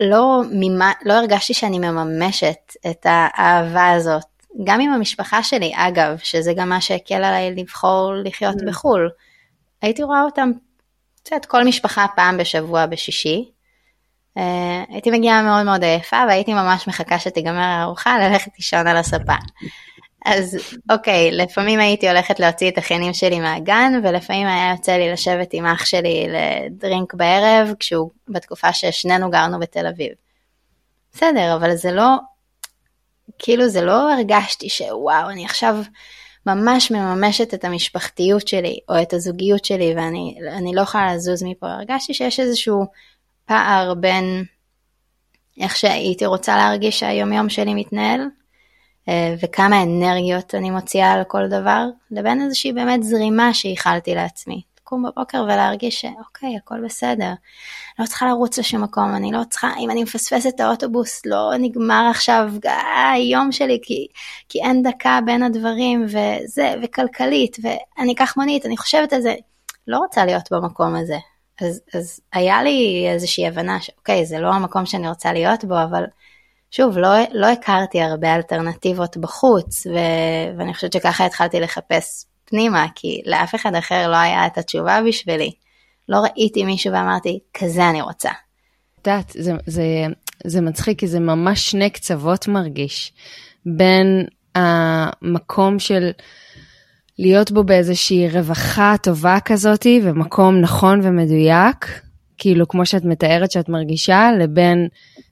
לא, 0.00 0.42
ממה, 0.50 0.92
לא 1.04 1.12
הרגשתי 1.12 1.54
שאני 1.54 1.78
מממשת 1.78 2.76
את 2.90 3.06
האהבה 3.08 3.90
הזאת. 3.90 4.24
גם 4.64 4.80
עם 4.80 4.92
המשפחה 4.92 5.42
שלי, 5.42 5.72
אגב, 5.76 6.18
שזה 6.22 6.52
גם 6.56 6.68
מה 6.68 6.80
שהקל 6.80 7.24
עליי 7.24 7.54
לבחור 7.54 8.12
לחיות 8.24 8.56
mm. 8.56 8.66
בחו"ל. 8.66 9.10
הייתי 9.82 10.02
רואה 10.02 10.22
אותם, 10.22 10.50
את 11.22 11.28
יודעת, 11.28 11.46
כל 11.46 11.64
משפחה 11.64 12.06
פעם 12.16 12.36
בשבוע 12.36 12.86
בשישי. 12.86 13.50
Uh, 14.38 14.40
הייתי 14.88 15.10
מגיעה 15.10 15.42
מאוד 15.42 15.64
מאוד 15.64 15.84
עייפה 15.84 16.16
והייתי 16.28 16.54
ממש 16.54 16.88
מחכה 16.88 17.18
שתיגמר 17.18 17.60
הארוחה 17.60 18.18
ללכת 18.18 18.50
לישון 18.56 18.86
על 18.86 18.96
הספה. 18.96 19.34
אז 20.24 20.56
אוקיי, 20.90 21.30
לפעמים 21.32 21.80
הייתי 21.80 22.08
הולכת 22.08 22.40
להוציא 22.40 22.70
את 22.70 22.76
האחיינים 22.76 23.14
שלי 23.14 23.40
מהגן, 23.40 23.92
ולפעמים 24.02 24.46
היה 24.46 24.72
יוצא 24.76 24.92
לי 24.92 25.12
לשבת 25.12 25.48
עם 25.52 25.66
אח 25.66 25.84
שלי 25.84 26.26
לדרינק 26.28 27.14
בערב, 27.14 27.74
כשהוא, 27.78 28.10
בתקופה 28.28 28.72
ששנינו 28.72 29.30
גרנו 29.30 29.60
בתל 29.60 29.86
אביב. 29.86 30.12
בסדר, 31.12 31.56
אבל 31.56 31.74
זה 31.74 31.92
לא, 31.92 32.16
כאילו 33.38 33.68
זה 33.68 33.82
לא 33.82 34.12
הרגשתי 34.12 34.68
שוואו, 34.68 35.30
אני 35.30 35.44
עכשיו 35.44 35.76
ממש 36.46 36.90
מממשת 36.90 37.54
את 37.54 37.64
המשפחתיות 37.64 38.48
שלי, 38.48 38.78
או 38.88 39.02
את 39.02 39.12
הזוגיות 39.12 39.64
שלי, 39.64 39.94
ואני 39.96 40.72
לא 40.74 40.80
יכולה 40.80 41.14
לזוז 41.14 41.42
מפה. 41.42 41.66
הרגשתי 41.66 42.14
שיש 42.14 42.40
איזשהו 42.40 42.86
פער 43.44 43.94
בין 43.94 44.44
איך 45.60 45.76
שהייתי 45.76 46.26
רוצה 46.26 46.56
להרגיש 46.56 47.00
שהיומיום 47.00 47.48
שלי 47.48 47.74
מתנהל, 47.74 48.20
וכמה 49.42 49.82
אנרגיות 49.82 50.54
אני 50.54 50.70
מוציאה 50.70 51.12
על 51.12 51.24
כל 51.24 51.48
דבר, 51.48 51.84
לבין 52.10 52.42
איזושהי 52.42 52.72
באמת 52.72 53.02
זרימה 53.02 53.54
שאיחלתי 53.54 54.14
לעצמי. 54.14 54.62
לקום 54.88 55.02
בבוקר 55.02 55.42
ולהרגיש 55.44 56.00
שאוקיי, 56.00 56.56
הכל 56.56 56.84
בסדר. 56.84 57.32
לא 57.98 58.06
צריכה 58.06 58.26
לרוץ 58.26 58.58
לשום 58.58 58.82
מקום, 58.82 59.14
אני 59.14 59.32
לא 59.32 59.40
צריכה, 59.50 59.70
אם 59.78 59.90
אני 59.90 60.02
מפספסת 60.02 60.54
את 60.54 60.60
האוטובוס, 60.60 61.22
לא 61.26 61.52
נגמר 61.58 62.08
עכשיו 62.10 62.52
אה, 62.66 63.10
היום 63.10 63.52
שלי, 63.52 63.78
כי, 63.82 64.06
כי 64.48 64.62
אין 64.62 64.82
דקה 64.82 65.18
בין 65.26 65.42
הדברים, 65.42 66.04
וזה, 66.04 66.74
וכלכלית, 66.82 67.56
ואני 67.62 68.12
אקח 68.12 68.34
מונית, 68.36 68.66
אני 68.66 68.76
חושבת 68.76 69.12
על 69.12 69.20
זה. 69.20 69.34
לא 69.86 69.98
רוצה 69.98 70.24
להיות 70.24 70.52
במקום 70.52 70.94
הזה. 70.94 71.18
אז, 71.60 71.80
אז 71.94 72.20
היה 72.32 72.62
לי 72.62 73.08
איזושהי 73.12 73.46
הבנה 73.46 73.80
שאוקיי, 73.80 74.26
זה 74.26 74.38
לא 74.38 74.48
המקום 74.48 74.86
שאני 74.86 75.08
רוצה 75.08 75.32
להיות 75.32 75.64
בו, 75.64 75.82
אבל 75.82 76.04
שוב, 76.70 76.98
לא, 76.98 77.08
לא 77.32 77.46
הכרתי 77.46 78.00
הרבה 78.00 78.34
אלטרנטיבות 78.34 79.16
בחוץ, 79.16 79.86
ו, 79.86 79.98
ואני 80.58 80.74
חושבת 80.74 80.92
שככה 80.92 81.26
התחלתי 81.26 81.60
לחפש 81.60 82.24
פנימה, 82.44 82.86
כי 82.94 83.22
לאף 83.26 83.54
אחד 83.54 83.74
אחר 83.74 84.08
לא 84.10 84.16
היה 84.16 84.46
את 84.46 84.58
התשובה 84.58 84.98
בשבילי. 85.08 85.50
לא 86.08 86.16
ראיתי 86.16 86.64
מישהו 86.64 86.92
ואמרתי, 86.92 87.38
כזה 87.54 87.88
אני 87.88 88.02
רוצה. 88.02 88.30
את 89.02 89.06
יודעת, 89.06 89.32
זה, 89.38 89.52
זה, 89.66 89.84
זה 90.44 90.60
מצחיק, 90.60 90.98
כי 90.98 91.06
זה 91.06 91.20
ממש 91.20 91.70
שני 91.70 91.90
קצוות 91.90 92.48
מרגיש. 92.48 93.12
בין 93.66 94.26
המקום 94.54 95.78
של 95.78 96.10
להיות 97.18 97.50
בו 97.50 97.64
באיזושהי 97.64 98.28
רווחה 98.28 98.94
טובה 99.02 99.38
כזאתי, 99.44 100.00
ומקום 100.04 100.60
נכון 100.60 101.00
ומדויק, 101.02 102.00
כאילו 102.38 102.68
כמו 102.68 102.86
שאת 102.86 103.04
מתארת 103.04 103.50
שאת 103.50 103.68
מרגישה, 103.68 104.30
לבין 104.38 104.88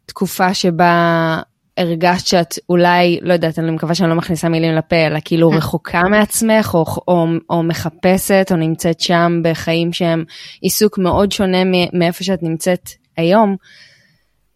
תקופה 0.07 0.55
שבה 0.55 1.41
הרגשת 1.77 2.27
שאת 2.27 2.55
אולי, 2.69 3.19
לא 3.23 3.33
יודעת, 3.33 3.59
אני 3.59 3.71
מקווה 3.71 3.95
שאני 3.95 4.11
לא 4.11 4.17
מכניסה 4.17 4.49
מילים 4.49 4.75
לפה, 4.75 4.97
אלא 4.97 5.19
כאילו 5.25 5.49
רחוקה 5.49 6.03
מעצמך, 6.11 6.75
או, 6.75 6.85
או, 7.09 7.27
או 7.51 7.63
מחפשת, 7.63 8.47
או 8.51 8.57
נמצאת 8.57 9.01
שם 9.01 9.41
בחיים 9.45 9.93
שהם 9.93 10.25
עיסוק 10.61 10.99
מאוד 10.99 11.33
שונה 11.33 11.59
מאיפה 11.93 12.25
שאת 12.25 12.43
נמצאת 12.43 12.91
היום. 13.17 13.57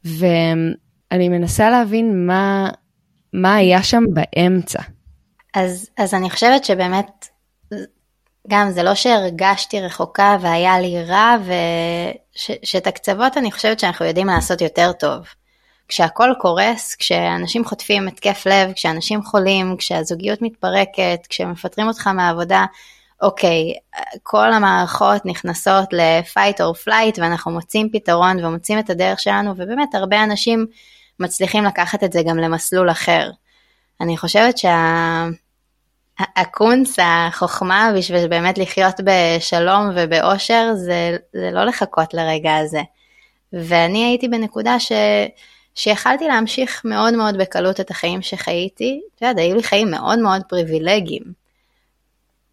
ואני 0.05 1.29
מנסה 1.29 1.71
להבין 1.71 2.27
מה, 2.27 2.69
מה 3.33 3.55
היה 3.55 3.83
שם 3.83 4.03
באמצע. 4.13 4.83
אז, 5.55 5.91
אז 5.99 6.15
אני 6.15 6.31
חושבת 6.31 6.65
שבאמת, 6.65 7.27
גם 8.49 8.71
זה 8.71 8.83
לא 8.83 8.95
שהרגשתי 8.95 9.81
רחוקה 9.81 10.37
והיה 10.41 10.81
לי 10.81 11.05
רע, 11.05 11.37
ושאת 11.45 12.87
הקצוות 12.87 13.37
אני 13.37 13.53
חושבת 13.53 13.81
שאנחנו 13.81 14.07
יודעים 14.07 14.27
לעשות 14.27 14.61
יותר 14.61 14.93
טוב. 14.93 15.27
כשהכול 15.91 16.35
קורס, 16.39 16.95
כשאנשים 16.95 17.65
חוטפים 17.65 18.09
התקף 18.09 18.47
לב, 18.47 18.73
כשאנשים 18.73 19.23
חולים, 19.23 19.77
כשהזוגיות 19.77 20.43
מתפרקת, 20.43 21.27
כשמפטרים 21.29 21.89
אותך 21.89 22.07
מהעבודה, 22.07 22.65
אוקיי, 23.23 23.75
כל 24.23 24.53
המערכות 24.53 25.27
נכנסות 25.27 25.93
ל-fight 25.93 26.57
or 26.57 26.89
flight 26.89 27.21
ואנחנו 27.21 27.51
מוצאים 27.51 27.89
פתרון 27.93 28.45
ומוצאים 28.45 28.79
את 28.79 28.91
הדרך 28.91 29.21
שלנו, 29.21 29.51
ובאמת 29.57 29.95
הרבה 29.95 30.25
אנשים 30.25 30.67
מצליחים 31.21 31.65
לקחת 31.65 32.05
את 32.05 32.13
זה 32.13 32.23
גם 32.27 32.39
למסלול 32.39 32.91
אחר. 32.91 33.31
אני 34.01 34.17
חושבת 34.17 34.55
שהקונץ, 36.19 36.97
שה... 36.97 37.27
החוכמה 37.27 37.91
בשביל 37.97 38.29
באמת 38.29 38.59
לחיות 38.59 39.01
בשלום 39.05 39.91
ובאושר, 39.95 40.71
זה, 40.75 41.17
זה 41.33 41.51
לא 41.53 41.65
לחכות 41.65 42.15
לרגע 42.15 42.57
הזה. 42.57 42.83
ואני 43.53 44.05
הייתי 44.05 44.29
בנקודה 44.29 44.81
ש... 44.81 44.93
שיכלתי 45.81 46.29
להמשיך 46.29 46.83
מאוד 46.85 47.15
מאוד 47.15 47.39
בקלות 47.39 47.81
את 47.81 47.91
החיים 47.91 48.23
שחייתי, 48.23 49.01
את 49.15 49.23
יודעת, 49.23 49.39
היו 49.39 49.57
לי 49.57 49.63
חיים 49.63 49.91
מאוד 49.91 50.19
מאוד 50.19 50.43
פריבילגיים. 50.49 51.23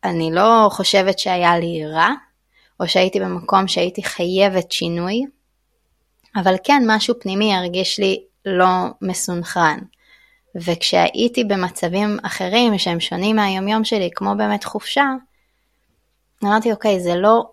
אני 0.04 0.32
לא 0.32 0.68
חושבת 0.72 1.20
שהיה 1.20 1.60
לי 1.60 1.86
רע, 1.86 2.10
או 2.80 2.88
שהייתי 2.88 3.20
במקום 3.20 3.68
שהייתי 3.68 4.04
חייבת 4.04 4.72
שינוי, 4.72 5.26
אבל 6.36 6.56
כן, 6.64 6.84
משהו 6.88 7.16
פנימי 7.20 7.56
הרגיש 7.56 8.00
לי 8.00 8.24
לא 8.46 8.68
מסונכרן. 9.02 9.80
וכשהייתי 10.56 11.44
במצבים 11.44 12.18
אחרים 12.24 12.78
שהם 12.78 13.00
שונים 13.00 13.36
מהיומיום 13.36 13.84
שלי, 13.84 14.10
כמו 14.16 14.36
באמת 14.38 14.64
חופשה, 14.64 15.06
אמרתי, 16.44 16.72
אוקיי, 16.72 17.00
זה 17.00 17.16
לא, 17.16 17.44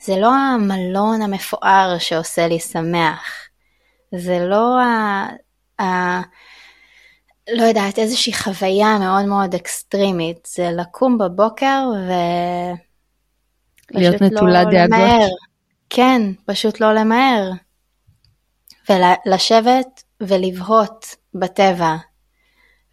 זה 0.00 0.16
לא 0.16 0.34
המלון 0.34 1.22
המפואר 1.22 1.96
שעושה 1.98 2.48
לי 2.48 2.60
שמח. 2.60 3.47
זה 4.14 4.38
לא 4.38 4.80
ה... 4.80 5.26
ה... 5.82 6.20
לא 7.52 7.62
יודעת, 7.62 7.98
איזושהי 7.98 8.32
חוויה 8.32 8.98
מאוד 8.98 9.24
מאוד 9.24 9.54
אקסטרימית, 9.54 10.48
זה 10.54 10.70
לקום 10.70 11.18
בבוקר 11.18 11.88
ו... 12.08 12.12
להיות 13.90 14.22
נטולת 14.22 14.66
לא 14.66 14.72
דאגות. 14.72 14.98
למהר. 14.98 15.28
כן, 15.90 16.22
פשוט 16.46 16.80
לא 16.80 16.94
למהר. 16.94 17.50
ולשבת 18.90 20.02
ולבהות 20.20 21.06
בטבע, 21.34 21.96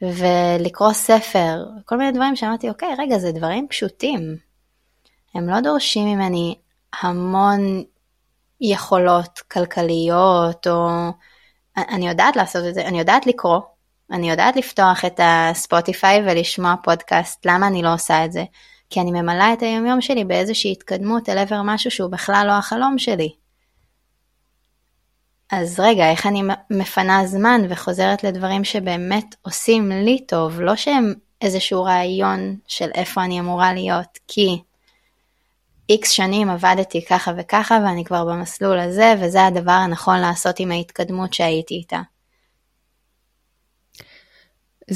ולקרוא 0.01 0.93
ספר, 0.93 1.65
כל 1.85 1.97
מיני 1.97 2.11
דברים 2.11 2.35
שאמרתי, 2.35 2.69
אוקיי, 2.69 2.89
רגע, 2.97 3.19
זה 3.19 3.31
דברים 3.31 3.67
פשוטים. 3.69 4.37
הם 5.35 5.49
לא 5.49 5.59
דורשים 5.59 6.07
ממני 6.07 6.55
המון 7.01 7.83
יכולות 8.61 9.39
כלכליות, 9.39 10.67
או... 10.67 10.89
אני 11.77 12.07
יודעת 12.07 12.35
לעשות 12.35 12.65
את 12.69 12.73
זה, 12.73 12.85
אני 12.85 12.99
יודעת 12.99 13.27
לקרוא, 13.27 13.59
אני 14.11 14.29
יודעת 14.29 14.55
לפתוח 14.55 15.05
את 15.05 15.19
הספוטיפיי 15.23 16.21
ולשמוע 16.25 16.75
פודקאסט, 16.83 17.45
למה 17.45 17.67
אני 17.67 17.81
לא 17.81 17.93
עושה 17.93 18.25
את 18.25 18.31
זה? 18.31 18.43
כי 18.89 19.01
אני 19.01 19.11
ממלאה 19.11 19.53
את 19.53 19.61
היומיום 19.61 20.01
שלי 20.01 20.23
באיזושהי 20.23 20.71
התקדמות 20.71 21.29
אל 21.29 21.37
עבר 21.37 21.61
משהו 21.63 21.91
שהוא 21.91 22.11
בכלל 22.11 22.45
לא 22.47 22.51
החלום 22.51 22.97
שלי. 22.97 23.29
אז 25.51 25.79
רגע, 25.79 26.11
איך 26.11 26.25
אני 26.25 26.41
מפנה 26.69 27.25
זמן 27.25 27.61
וחוזרת 27.69 28.23
לדברים 28.23 28.63
שבאמת 28.63 29.35
עושים 29.41 29.89
לי 29.89 30.25
טוב, 30.27 30.61
לא 30.61 30.75
שהם 30.75 31.13
איזשהו 31.41 31.83
רעיון 31.83 32.57
של 32.67 32.89
איפה 32.95 33.23
אני 33.23 33.39
אמורה 33.39 33.73
להיות, 33.73 34.19
כי 34.27 34.61
איקס 35.89 36.09
שנים 36.09 36.49
עבדתי 36.49 37.05
ככה 37.05 37.31
וככה 37.37 37.79
ואני 37.85 38.03
כבר 38.05 38.25
במסלול 38.25 38.79
הזה 38.79 39.13
וזה 39.21 39.45
הדבר 39.45 39.71
הנכון 39.71 40.19
לעשות 40.19 40.59
עם 40.59 40.71
ההתקדמות 40.71 41.33
שהייתי 41.33 41.73
איתה. 41.73 42.01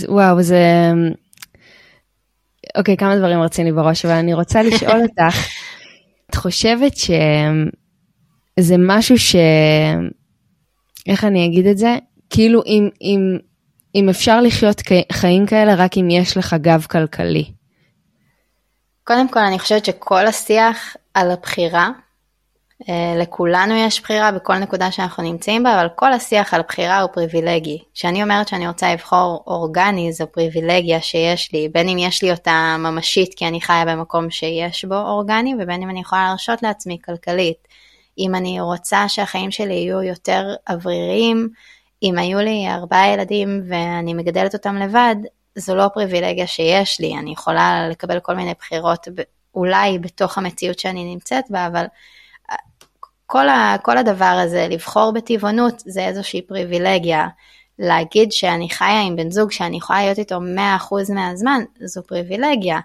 וואו, 0.07 0.41
זה... 0.41 0.91
אוקיי, 2.77 2.97
כמה 2.97 3.17
דברים 3.17 3.41
רצים 3.41 3.65
לי 3.65 3.71
בראש, 3.71 4.05
אבל 4.05 4.13
אני 4.13 4.33
רוצה 4.33 4.63
לשאול 4.63 5.01
אותך, 5.09 5.37
את 6.29 6.35
חושבת 6.35 6.97
שזה 6.97 8.75
משהו 8.77 9.17
ש... 9.17 9.35
איך 11.07 11.23
אני 11.23 11.45
אגיד 11.45 11.65
את 11.65 11.77
זה? 11.77 11.97
כאילו 12.29 12.61
אם, 12.65 12.89
אם, 13.01 13.37
אם 13.95 14.09
אפשר 14.09 14.41
לחיות 14.41 14.81
חיים 15.11 15.45
כאלה 15.45 15.75
רק 15.75 15.97
אם 15.97 16.09
יש 16.09 16.37
לך 16.37 16.55
גב 16.61 16.85
כלכלי. 16.89 17.58
קודם 19.09 19.29
כל 19.29 19.39
אני 19.39 19.59
חושבת 19.59 19.85
שכל 19.85 20.27
השיח 20.27 20.95
על 21.13 21.31
הבחירה, 21.31 21.89
אה, 22.89 23.15
לכולנו 23.17 23.75
יש 23.75 24.01
בחירה 24.01 24.31
בכל 24.31 24.57
נקודה 24.57 24.91
שאנחנו 24.91 25.23
נמצאים 25.23 25.63
בה, 25.63 25.81
אבל 25.81 25.89
כל 25.95 26.13
השיח 26.13 26.53
על 26.53 26.61
בחירה 26.67 27.01
הוא 27.01 27.09
פריבילגי. 27.13 27.83
כשאני 27.93 28.23
אומרת 28.23 28.47
שאני 28.47 28.67
רוצה 28.67 28.93
לבחור 28.93 29.43
אורגני, 29.47 30.13
זו 30.13 30.25
פריבילגיה 30.31 31.01
שיש 31.01 31.53
לי, 31.53 31.69
בין 31.69 31.89
אם 31.89 31.97
יש 31.97 32.23
לי 32.23 32.31
אותה 32.31 32.75
ממשית 32.79 33.33
כי 33.33 33.47
אני 33.47 33.61
חיה 33.61 33.85
במקום 33.85 34.29
שיש 34.29 34.85
בו 34.85 34.95
אורגני, 34.95 35.53
ובין 35.59 35.81
אם 35.81 35.89
אני 35.89 35.99
יכולה 35.99 36.25
להרשות 36.25 36.63
לעצמי 36.63 36.97
כלכלית. 37.05 37.67
אם 38.17 38.35
אני 38.35 38.61
רוצה 38.61 39.09
שהחיים 39.09 39.51
שלי 39.51 39.73
יהיו 39.73 40.03
יותר 40.03 40.55
אווריריים, 40.69 41.49
אם 42.03 42.17
היו 42.17 42.39
לי 42.39 42.67
ארבעה 42.69 43.13
ילדים 43.13 43.61
ואני 43.69 44.13
מגדלת 44.13 44.53
אותם 44.53 44.75
לבד, 44.75 45.15
זו 45.59 45.75
לא 45.75 45.87
פריבילגיה 45.93 46.47
שיש 46.47 46.99
לי, 46.99 47.17
אני 47.17 47.31
יכולה 47.31 47.87
לקבל 47.89 48.19
כל 48.19 48.35
מיני 48.35 48.53
בחירות 48.59 49.07
אולי 49.55 49.99
בתוך 49.99 50.37
המציאות 50.37 50.79
שאני 50.79 51.03
נמצאת 51.03 51.43
בה, 51.49 51.67
אבל 51.67 51.85
אה, 52.51 52.55
כל, 53.25 53.49
ה, 53.49 53.75
כל 53.81 53.97
הדבר 53.97 54.39
הזה, 54.43 54.67
לבחור 54.69 55.11
בטבעונות 55.11 55.83
זה 55.85 56.05
איזושהי 56.05 56.41
פריבילגיה. 56.41 57.27
להגיד 57.79 58.31
שאני 58.31 58.69
חיה 58.69 59.01
עם 59.01 59.15
בן 59.15 59.31
זוג 59.31 59.51
שאני 59.51 59.77
יכולה 59.77 60.01
להיות 60.01 60.19
איתו 60.19 60.35
100% 60.35 61.13
מהזמן, 61.13 61.63
זו 61.85 62.03
פריבילגיה. 62.03 62.79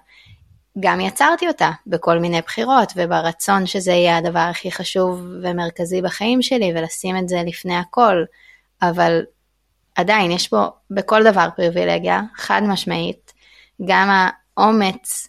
גם 0.79 0.99
יצרתי 0.99 1.47
אותה 1.47 1.71
בכל 1.87 2.19
מיני 2.19 2.41
בחירות 2.41 2.93
וברצון 2.95 3.65
שזה 3.65 3.91
יהיה 3.91 4.17
הדבר 4.17 4.39
הכי 4.39 4.71
חשוב 4.71 5.25
ומרכזי 5.43 6.01
בחיים 6.01 6.41
שלי 6.41 6.73
ולשים 6.75 7.17
את 7.17 7.29
זה 7.29 7.41
לפני 7.45 7.75
הכל, 7.75 8.23
אבל 8.81 9.21
עדיין 9.95 10.31
יש 10.31 10.47
פה 10.47 10.65
בכל 10.91 11.23
דבר 11.23 11.47
פריבילגיה, 11.55 12.21
חד 12.35 12.61
משמעית, 12.63 13.33
גם 13.85 14.27
האומץ 14.57 15.27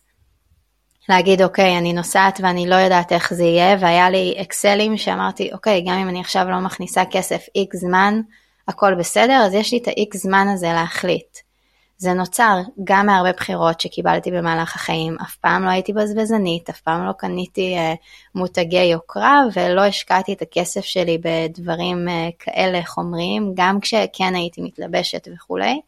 להגיד 1.08 1.42
אוקיי 1.42 1.78
אני 1.78 1.92
נוסעת 1.92 2.40
ואני 2.42 2.68
לא 2.68 2.74
יודעת 2.74 3.12
איך 3.12 3.34
זה 3.34 3.44
יהיה 3.44 3.76
והיה 3.80 4.10
לי 4.10 4.34
אקסלים 4.42 4.96
שאמרתי 4.96 5.52
אוקיי 5.52 5.84
גם 5.86 5.94
אם 5.94 6.08
אני 6.08 6.20
עכשיו 6.20 6.50
לא 6.50 6.60
מכניסה 6.60 7.02
כסף 7.10 7.46
איקס 7.54 7.78
זמן 7.78 8.20
הכל 8.68 8.94
בסדר 8.94 9.42
אז 9.46 9.54
יש 9.54 9.72
לי 9.72 9.78
את 9.78 9.88
האיקס 9.88 10.22
זמן 10.22 10.48
הזה 10.48 10.66
להחליט. 10.66 11.38
זה 11.98 12.12
נוצר 12.12 12.58
גם 12.84 13.06
מהרבה 13.06 13.32
בחירות 13.32 13.80
שקיבלתי 13.80 14.30
במהלך 14.30 14.74
החיים, 14.74 15.16
אף 15.22 15.36
פעם 15.36 15.64
לא 15.64 15.70
הייתי 15.70 15.92
בזבזנית, 15.92 16.70
אף 16.70 16.80
פעם 16.80 17.06
לא 17.06 17.12
קניתי 17.12 17.76
uh, 17.76 17.96
מותגי 18.34 18.84
יוקרה 18.84 19.40
ולא 19.54 19.84
השקעתי 19.84 20.32
את 20.32 20.42
הכסף 20.42 20.84
שלי 20.84 21.18
בדברים 21.18 22.08
uh, 22.08 22.32
כאלה 22.38 22.80
חומריים, 22.84 23.52
גם 23.54 23.80
כשכן 23.80 24.34
הייתי 24.34 24.62
מתלבשת 24.62 25.28
וכולי, 25.34 25.80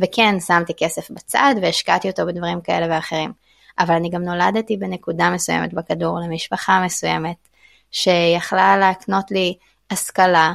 וכן 0.00 0.40
שמתי 0.40 0.72
כסף 0.76 1.10
בצד 1.10 1.54
והשקעתי 1.62 2.10
אותו 2.10 2.26
בדברים 2.26 2.60
כאלה 2.60 2.86
ואחרים. 2.90 3.32
אבל 3.78 3.94
אני 3.94 4.10
גם 4.10 4.22
נולדתי 4.22 4.76
בנקודה 4.76 5.30
מסוימת 5.30 5.74
בכדור 5.74 6.18
למשפחה 6.20 6.82
מסוימת, 6.84 7.48
שיכלה 7.90 8.76
להקנות 8.76 9.30
לי 9.30 9.54
השכלה 9.90 10.52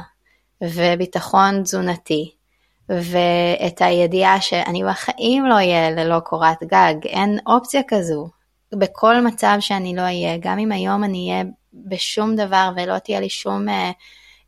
וביטחון 0.62 1.62
תזונתי, 1.62 2.35
ואת 2.88 3.82
הידיעה 3.82 4.40
שאני 4.40 4.84
בחיים 4.84 5.46
לא 5.46 5.54
אהיה 5.54 5.90
ללא 5.90 6.20
קורת 6.20 6.62
גג, 6.64 6.94
אין 7.04 7.38
אופציה 7.46 7.80
כזו. 7.88 8.28
בכל 8.74 9.20
מצב 9.20 9.56
שאני 9.60 9.96
לא 9.96 10.02
אהיה, 10.02 10.36
גם 10.40 10.58
אם 10.58 10.72
היום 10.72 11.04
אני 11.04 11.30
אהיה 11.30 11.44
בשום 11.74 12.36
דבר 12.36 12.70
ולא 12.76 12.98
תהיה 12.98 13.20
לי 13.20 13.28
שום 13.28 13.68
אה, 13.68 13.90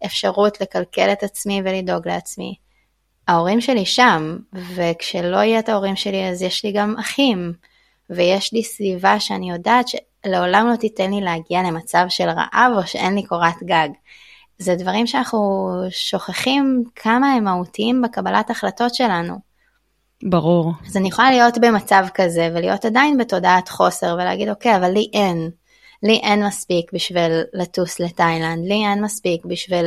אפשרות 0.05 0.61
לקלקל 0.61 1.12
את 1.12 1.22
עצמי 1.22 1.62
ולדאוג 1.64 2.09
לעצמי. 2.09 2.55
ההורים 3.29 3.61
שלי 3.61 3.87
שם, 3.87 4.37
וכשלא 4.74 5.37
יהיה 5.37 5.59
את 5.59 5.68
ההורים 5.68 5.96
שלי 5.96 6.29
אז 6.29 6.42
יש 6.42 6.64
לי 6.64 6.72
גם 6.72 6.94
אחים, 7.01 7.53
ויש 8.11 8.53
לי 8.53 8.64
סביבה 8.64 9.20
שאני 9.20 9.51
יודעת 9.51 9.87
שלעולם 9.88 10.68
לא 10.70 10.77
תיתן 10.77 11.11
לי 11.11 11.20
להגיע 11.20 11.62
למצב 11.62 12.05
של 12.09 12.29
רעב 12.29 12.72
או 12.77 12.87
שאין 12.87 13.14
לי 13.14 13.22
קורת 13.22 13.62
גג. 13.64 13.88
זה 14.58 14.74
דברים 14.74 15.06
שאנחנו 15.06 15.70
שוכחים 15.90 16.84
כמה 16.94 17.32
הם 17.32 17.44
מהותיים 17.44 18.02
בקבלת 18.02 18.50
החלטות 18.50 18.94
שלנו. 18.94 19.34
ברור. 20.22 20.72
אז 20.86 20.96
אני 20.96 21.08
יכולה 21.08 21.30
להיות 21.30 21.58
במצב 21.58 22.06
כזה 22.14 22.50
ולהיות 22.54 22.84
עדיין 22.84 23.18
בתודעת 23.18 23.68
חוסר 23.68 24.14
ולהגיד 24.14 24.48
אוקיי 24.48 24.76
אבל 24.76 24.90
לי 24.90 25.10
אין, 25.12 25.50
לי 26.02 26.16
אין 26.16 26.46
מספיק 26.46 26.92
בשביל 26.92 27.42
לטוס 27.52 28.00
לתאילנד, 28.00 28.66
לי 28.66 28.86
אין 28.86 29.04
מספיק 29.04 29.44
בשביל 29.44 29.86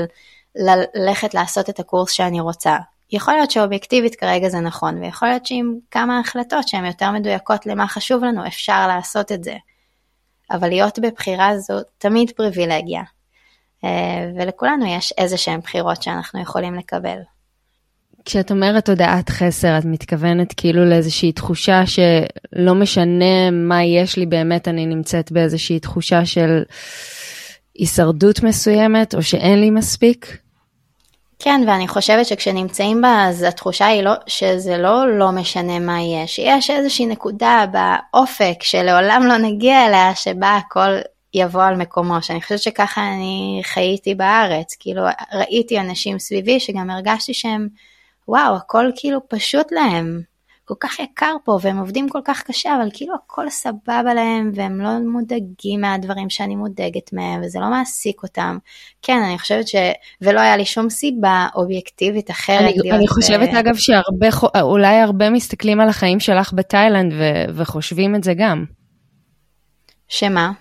ללכת 0.95 1.33
לעשות 1.33 1.69
את 1.69 1.79
הקורס 1.79 2.11
שאני 2.11 2.39
רוצה. 2.39 2.77
יכול 3.11 3.33
להיות 3.33 3.51
שאובייקטיבית 3.51 4.15
כרגע 4.15 4.49
זה 4.49 4.59
נכון 4.59 4.97
ויכול 4.97 5.27
להיות 5.27 5.45
שעם 5.45 5.77
כמה 5.91 6.19
החלטות 6.19 6.67
שהן 6.67 6.85
יותר 6.85 7.11
מדויקות 7.11 7.65
למה 7.65 7.87
חשוב 7.87 8.23
לנו 8.23 8.47
אפשר 8.47 8.87
לעשות 8.87 9.31
את 9.31 9.43
זה. 9.43 9.55
אבל 10.51 10.69
להיות 10.69 10.99
בבחירה 10.99 11.57
זו 11.57 11.73
תמיד 11.97 12.31
פריבילגיה. 12.31 13.01
אה, 13.83 14.31
ולכולנו 14.35 14.85
יש 14.85 15.13
איזה 15.17 15.37
שהן 15.37 15.59
בחירות 15.59 16.03
שאנחנו 16.03 16.41
יכולים 16.41 16.75
לקבל. 16.75 17.17
כשאת 18.25 18.51
אומרת 18.51 18.89
הודעת 18.89 19.29
חסר, 19.29 19.77
את 19.77 19.85
מתכוונת 19.85 20.53
כאילו 20.57 20.85
לאיזושהי 20.85 21.31
תחושה 21.31 21.83
שלא 21.85 22.75
משנה 22.75 23.51
מה 23.51 23.83
יש 23.83 24.17
לי 24.17 24.25
באמת, 24.25 24.67
אני 24.67 24.85
נמצאת 24.85 25.31
באיזושהי 25.31 25.79
תחושה 25.79 26.25
של 26.25 26.63
הישרדות 27.75 28.43
מסוימת, 28.43 29.15
או 29.15 29.23
שאין 29.23 29.61
לי 29.61 29.69
מספיק? 29.69 30.37
כן, 31.39 31.61
ואני 31.67 31.87
חושבת 31.87 32.25
שכשנמצאים 32.25 33.01
בה, 33.01 33.25
אז 33.29 33.43
התחושה 33.43 33.85
היא 33.85 34.01
לא, 34.01 34.13
שזה 34.27 34.77
לא 34.77 35.17
לא 35.17 35.31
משנה 35.31 35.79
מה 35.79 36.01
יש, 36.01 36.39
יש 36.39 36.69
איזושהי 36.69 37.05
נקודה 37.05 37.65
באופק 37.71 38.63
שלעולם 38.63 39.23
לא 39.27 39.37
נגיע 39.37 39.87
אליה, 39.87 40.15
שבה 40.15 40.57
הכל 40.57 40.91
יבוא 41.33 41.63
על 41.63 41.75
מקומו, 41.75 42.21
שאני 42.21 42.41
חושבת 42.41 42.59
שככה 42.59 43.13
אני 43.13 43.61
חייתי 43.63 44.15
בארץ, 44.15 44.75
כאילו 44.79 45.01
ראיתי 45.33 45.79
אנשים 45.79 46.19
סביבי 46.19 46.59
שגם 46.59 46.89
הרגשתי 46.89 47.33
שהם, 47.33 47.67
וואו, 48.27 48.55
הכל 48.55 48.85
כאילו 48.95 49.19
פשוט 49.29 49.71
להם, 49.71 50.21
כל 50.65 50.75
כך 50.79 50.99
יקר 50.99 51.35
פה 51.43 51.57
והם 51.61 51.77
עובדים 51.77 52.09
כל 52.09 52.19
כך 52.25 52.43
קשה, 52.43 52.75
אבל 52.75 52.89
כאילו 52.93 53.15
הכל 53.15 53.49
סבבה 53.49 54.13
להם 54.13 54.51
והם 54.53 54.81
לא 54.81 54.89
מודאגים 54.99 55.81
מהדברים 55.81 56.29
שאני 56.29 56.55
מודאגת 56.55 57.13
מהם 57.13 57.41
וזה 57.43 57.59
לא 57.59 57.69
מעסיק 57.69 58.23
אותם. 58.23 58.57
כן, 59.01 59.21
אני 59.25 59.39
חושבת 59.39 59.67
ש... 59.67 59.75
ולא 60.21 60.39
היה 60.39 60.57
לי 60.57 60.65
שום 60.65 60.89
סיבה 60.89 61.47
אובייקטיבית 61.55 62.31
אחרת. 62.31 62.73
אני, 62.83 62.91
אני 62.91 63.07
חושבת 63.07 63.49
ב... 63.49 63.55
אגב 63.55 63.75
שהרבה, 63.75 64.27
אולי 64.61 64.95
הרבה 64.95 65.29
מסתכלים 65.29 65.79
על 65.79 65.89
החיים 65.89 66.19
שלך 66.19 66.53
בתאילנד 66.53 67.13
ו... 67.13 67.23
וחושבים 67.55 68.15
את 68.15 68.23
זה 68.23 68.33
גם. 68.33 68.65
שמה? 70.07 70.51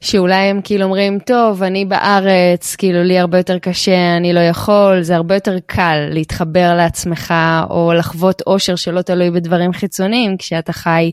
שאולי 0.00 0.34
הם 0.34 0.60
כאילו 0.64 0.84
אומרים, 0.84 1.18
טוב, 1.18 1.62
אני 1.62 1.84
בארץ, 1.84 2.76
כאילו 2.76 3.02
לי 3.02 3.18
הרבה 3.18 3.38
יותר 3.38 3.58
קשה, 3.58 4.16
אני 4.16 4.32
לא 4.32 4.40
יכול, 4.40 5.02
זה 5.02 5.16
הרבה 5.16 5.34
יותר 5.34 5.56
קל 5.66 6.08
להתחבר 6.10 6.74
לעצמך 6.76 7.34
או 7.70 7.92
לחוות 7.94 8.42
אושר 8.46 8.76
שלא 8.76 9.02
תלוי 9.02 9.30
בדברים 9.30 9.72
חיצוניים, 9.72 10.36
כשאתה 10.36 10.72
חי, 10.72 11.10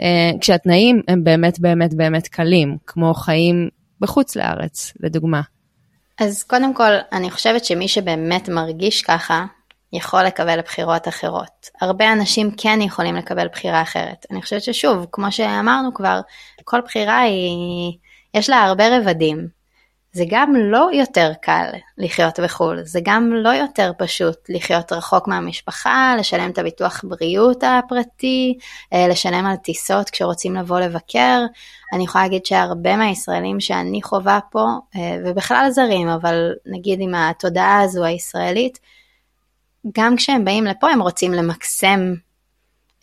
אה, 0.00 0.30
כשהתנאים 0.40 1.02
הם 1.08 1.24
באמת 1.24 1.60
באמת 1.60 1.94
באמת 1.94 2.28
קלים, 2.28 2.76
כמו 2.86 3.14
חיים 3.14 3.68
בחוץ 4.00 4.36
לארץ, 4.36 4.92
לדוגמה. 5.00 5.40
אז 6.20 6.42
קודם 6.42 6.74
כל, 6.74 6.92
אני 7.12 7.30
חושבת 7.30 7.64
שמי 7.64 7.88
שבאמת 7.88 8.48
מרגיש 8.48 9.02
ככה, 9.02 9.44
יכול 9.92 10.22
לקבל 10.22 10.60
בחירות 10.60 11.08
אחרות. 11.08 11.68
הרבה 11.80 12.12
אנשים 12.12 12.50
כן 12.56 12.78
יכולים 12.82 13.16
לקבל 13.16 13.48
בחירה 13.48 13.82
אחרת. 13.82 14.26
אני 14.30 14.42
חושבת 14.42 14.62
ששוב, 14.62 15.06
כמו 15.12 15.32
שאמרנו 15.32 15.94
כבר, 15.94 16.20
כל 16.64 16.80
בחירה 16.80 17.20
היא... 17.20 17.98
יש 18.36 18.50
לה 18.50 18.64
הרבה 18.64 18.98
רבדים. 18.98 19.48
זה 20.12 20.24
גם 20.28 20.54
לא 20.56 20.88
יותר 20.92 21.32
קל 21.42 21.70
לחיות 21.98 22.40
בחו"ל, 22.40 22.82
זה 22.84 23.00
גם 23.04 23.32
לא 23.32 23.48
יותר 23.48 23.92
פשוט 23.98 24.36
לחיות 24.48 24.92
רחוק 24.92 25.28
מהמשפחה, 25.28 26.14
לשלם 26.18 26.50
את 26.50 26.58
הביטוח 26.58 27.04
בריאות 27.04 27.64
הפרטי, 27.64 28.58
אה, 28.92 29.08
לשלם 29.08 29.46
על 29.46 29.56
טיסות 29.56 30.10
כשרוצים 30.10 30.54
לבוא 30.54 30.80
לבקר. 30.80 31.40
אני 31.92 32.04
יכולה 32.04 32.24
להגיד 32.24 32.46
שהרבה 32.46 32.96
מהישראלים 32.96 33.60
שאני 33.60 34.02
חווה 34.02 34.38
פה, 34.50 34.66
אה, 34.96 35.16
ובכלל 35.24 35.68
זרים, 35.70 36.08
אבל 36.08 36.52
נגיד 36.66 37.00
עם 37.00 37.14
התודעה 37.14 37.80
הזו 37.80 38.04
הישראלית, 38.04 38.78
גם 39.98 40.16
כשהם 40.16 40.44
באים 40.44 40.64
לפה 40.64 40.90
הם 40.90 41.02
רוצים 41.02 41.32
למקסם 41.32 42.14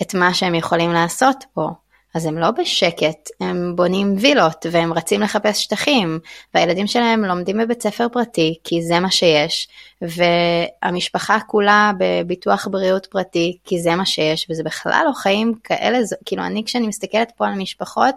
את 0.02 0.14
מה 0.14 0.34
שהם 0.34 0.56
יכולים 0.56 0.94
לעשות 0.94 1.44
פה. 1.54 1.70
אז 2.14 2.26
הם 2.26 2.38
לא 2.38 2.52
בשקט, 2.52 3.30
הם 3.40 3.76
בונים 3.76 4.16
וילות 4.20 4.66
והם 4.72 4.94
רצים 4.94 5.22
לחפש 5.22 5.64
שטחים, 5.64 6.20
והילדים 6.54 6.88
שלהם 6.88 7.26
לומדים 7.26 7.58
בבית 7.58 7.82
ספר 7.82 8.08
פרטי 8.10 8.60
כי 8.64 8.82
זה 8.82 9.00
מה 9.00 9.12
שיש, 9.12 9.68
והמשפחה 10.02 11.38
כולה 11.48 11.92
בביטוח 11.98 12.68
בריאות 12.72 13.06
פרטי 13.06 13.58
כי 13.64 13.82
זה 13.82 13.96
מה 13.96 14.06
שיש, 14.06 14.48
וזה 14.50 14.64
בכלל 14.64 15.04
לא 15.08 15.14
חיים 15.14 15.54
כאלה, 15.64 16.00
כאילו 16.26 16.44
אני 16.44 16.64
כשאני 16.66 16.88
מסתכלת 16.88 17.32
פה 17.38 17.48
על 17.48 17.54
משפחות, 17.54 18.16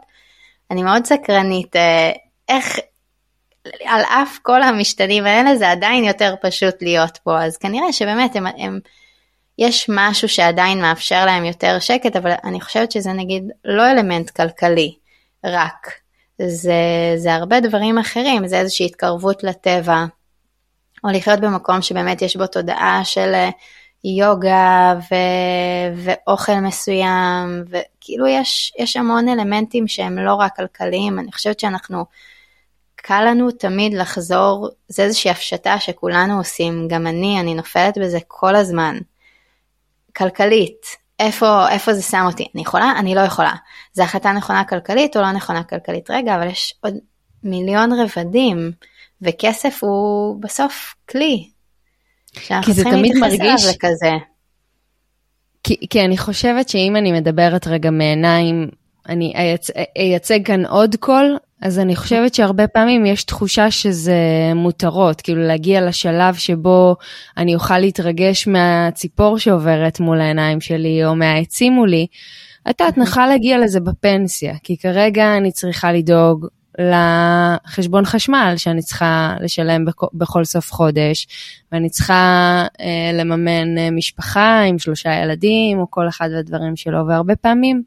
אני 0.70 0.82
מאוד 0.82 1.04
סקרנית 1.04 1.76
אה, 1.76 2.12
איך 2.48 2.78
על 3.84 4.02
אף 4.02 4.38
כל 4.42 4.62
המשתנים 4.62 5.26
האלה 5.26 5.56
זה 5.56 5.70
עדיין 5.70 6.04
יותר 6.04 6.34
פשוט 6.42 6.74
להיות 6.82 7.18
פה, 7.24 7.44
אז 7.44 7.56
כנראה 7.56 7.92
שבאמת 7.92 8.36
הם, 8.36 8.46
הם 8.46 8.80
יש 9.58 9.86
משהו 9.88 10.28
שעדיין 10.28 10.80
מאפשר 10.80 11.26
להם 11.26 11.44
יותר 11.44 11.78
שקט, 11.78 12.16
אבל 12.16 12.32
אני 12.44 12.60
חושבת 12.60 12.92
שזה 12.92 13.12
נגיד 13.12 13.44
לא 13.64 13.90
אלמנט 13.92 14.30
כלכלי 14.30 14.94
רק, 15.44 15.90
זה, 16.42 16.72
זה 17.16 17.34
הרבה 17.34 17.60
דברים 17.60 17.98
אחרים, 17.98 18.46
זה 18.46 18.58
איזושהי 18.58 18.86
התקרבות 18.86 19.44
לטבע, 19.44 20.04
או 21.04 21.08
לחיות 21.08 21.40
במקום 21.40 21.82
שבאמת 21.82 22.22
יש 22.22 22.36
בו 22.36 22.46
תודעה 22.46 23.00
של 23.04 23.34
אה, 23.34 23.50
יוגה 24.04 24.94
ו, 25.10 25.14
ואוכל 25.94 26.54
מסוים, 26.54 27.64
וכאילו 27.68 28.26
יש, 28.26 28.72
יש 28.78 28.96
המון 28.96 29.28
אלמנטים 29.28 29.88
שהם 29.88 30.18
לא 30.18 30.34
רק 30.34 30.56
כלכליים, 30.56 31.18
אני 31.18 31.32
חושבת 31.32 31.60
שאנחנו, 31.60 32.04
קל 32.96 33.24
לנו 33.30 33.50
תמיד 33.50 33.94
לחזור, 33.94 34.68
זה 34.88 35.02
איזושהי 35.02 35.30
הפשטה 35.30 35.78
שכולנו 35.80 36.38
עושים, 36.38 36.88
גם 36.88 37.06
אני, 37.06 37.40
אני 37.40 37.54
נופלת 37.54 37.98
בזה 37.98 38.18
כל 38.28 38.56
הזמן. 38.56 38.98
כלכלית, 40.16 40.86
איפה, 41.18 41.68
איפה 41.68 41.94
זה 41.94 42.02
שם 42.02 42.24
אותי? 42.26 42.46
אני 42.54 42.62
יכולה? 42.62 42.92
אני 42.98 43.14
לא 43.14 43.20
יכולה. 43.20 43.52
זו 43.92 44.02
החלטה 44.02 44.32
נכונה 44.32 44.64
כלכלית 44.64 45.16
או 45.16 45.22
לא 45.22 45.32
נכונה 45.32 45.64
כלכלית? 45.64 46.10
רגע, 46.10 46.34
אבל 46.34 46.46
יש 46.46 46.74
עוד 46.80 46.94
מיליון 47.42 47.90
רבדים, 47.92 48.72
וכסף 49.22 49.78
הוא 49.82 50.42
בסוף 50.42 50.94
כלי. 51.10 51.48
כי 52.62 52.72
זה 52.72 52.84
תמיד 52.84 53.12
מרגיש... 53.16 53.64
לכזה. 53.64 54.12
כי, 55.64 55.86
כי 55.90 56.04
אני 56.04 56.18
חושבת 56.18 56.68
שאם 56.68 56.96
אני 56.96 57.12
מדברת 57.12 57.66
רגע 57.66 57.90
מעיניים, 57.90 58.68
אני 59.08 59.32
אייצ... 59.36 59.70
אייצג 59.96 60.46
כאן 60.46 60.66
עוד 60.66 60.96
קול, 60.96 61.36
אז 61.62 61.78
אני 61.78 61.96
חושבת 61.96 62.34
שהרבה 62.34 62.66
פעמים 62.66 63.06
יש 63.06 63.24
תחושה 63.24 63.70
שזה 63.70 64.52
מותרות, 64.54 65.20
כאילו 65.20 65.42
להגיע 65.42 65.86
לשלב 65.86 66.34
שבו 66.34 66.96
אני 67.36 67.54
אוכל 67.54 67.78
להתרגש 67.78 68.48
מהציפור 68.48 69.38
שעוברת 69.38 70.00
מול 70.00 70.20
העיניים 70.20 70.60
שלי 70.60 71.04
או 71.04 71.16
מהעצים 71.16 71.72
מולי. 71.72 72.06
את 72.70 72.80
יודעת, 72.80 72.98
נוכל 72.98 73.26
להגיע 73.26 73.58
לזה 73.58 73.80
בפנסיה, 73.80 74.54
כי 74.62 74.76
כרגע 74.76 75.36
אני 75.36 75.52
צריכה 75.52 75.92
לדאוג 75.92 76.46
לחשבון 76.78 78.04
חשמל 78.04 78.54
שאני 78.56 78.82
צריכה 78.82 79.34
לשלם 79.40 79.84
בכל 80.14 80.44
סוף 80.44 80.72
חודש, 80.72 81.26
ואני 81.72 81.90
צריכה 81.90 82.66
אה, 82.80 83.10
לממן 83.14 83.78
אה, 83.78 83.90
משפחה 83.90 84.60
עם 84.60 84.78
שלושה 84.78 85.14
ילדים, 85.14 85.78
או 85.78 85.90
כל 85.90 86.08
אחד 86.08 86.28
והדברים 86.32 86.76
שלו, 86.76 87.06
והרבה 87.06 87.36
פעמים 87.36 87.82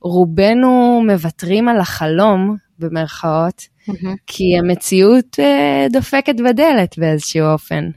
רובנו 0.00 1.02
מוותרים 1.06 1.68
על 1.68 1.80
החלום 1.80 2.56
במרכאות, 2.78 3.60
mm-hmm. 3.60 4.16
כי 4.26 4.44
המציאות 4.58 5.38
uh, 5.38 5.92
דופקת 5.92 6.34
בדלת 6.44 6.98
באיזשהו 6.98 7.46
אופן. 7.52 7.90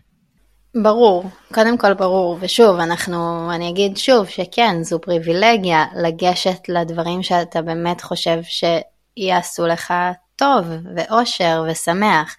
ברור, 0.76 1.24
קודם 1.54 1.78
כל 1.78 1.94
ברור, 1.94 2.38
ושוב, 2.40 2.80
אנחנו, 2.80 3.52
אני 3.56 3.70
אגיד 3.70 3.98
שוב 3.98 4.28
שכן, 4.28 4.84
זו 4.84 5.02
פריבילגיה 5.02 5.86
לגשת 5.96 6.70
לדברים 6.70 7.24
שאתה 7.24 7.62
באמת 7.62 8.02
חושב 8.02 8.38
שיעשו 8.44 9.68
לך 9.68 9.94
טוב, 10.36 10.66
ואושר, 10.96 11.64
ושמח, 11.72 12.36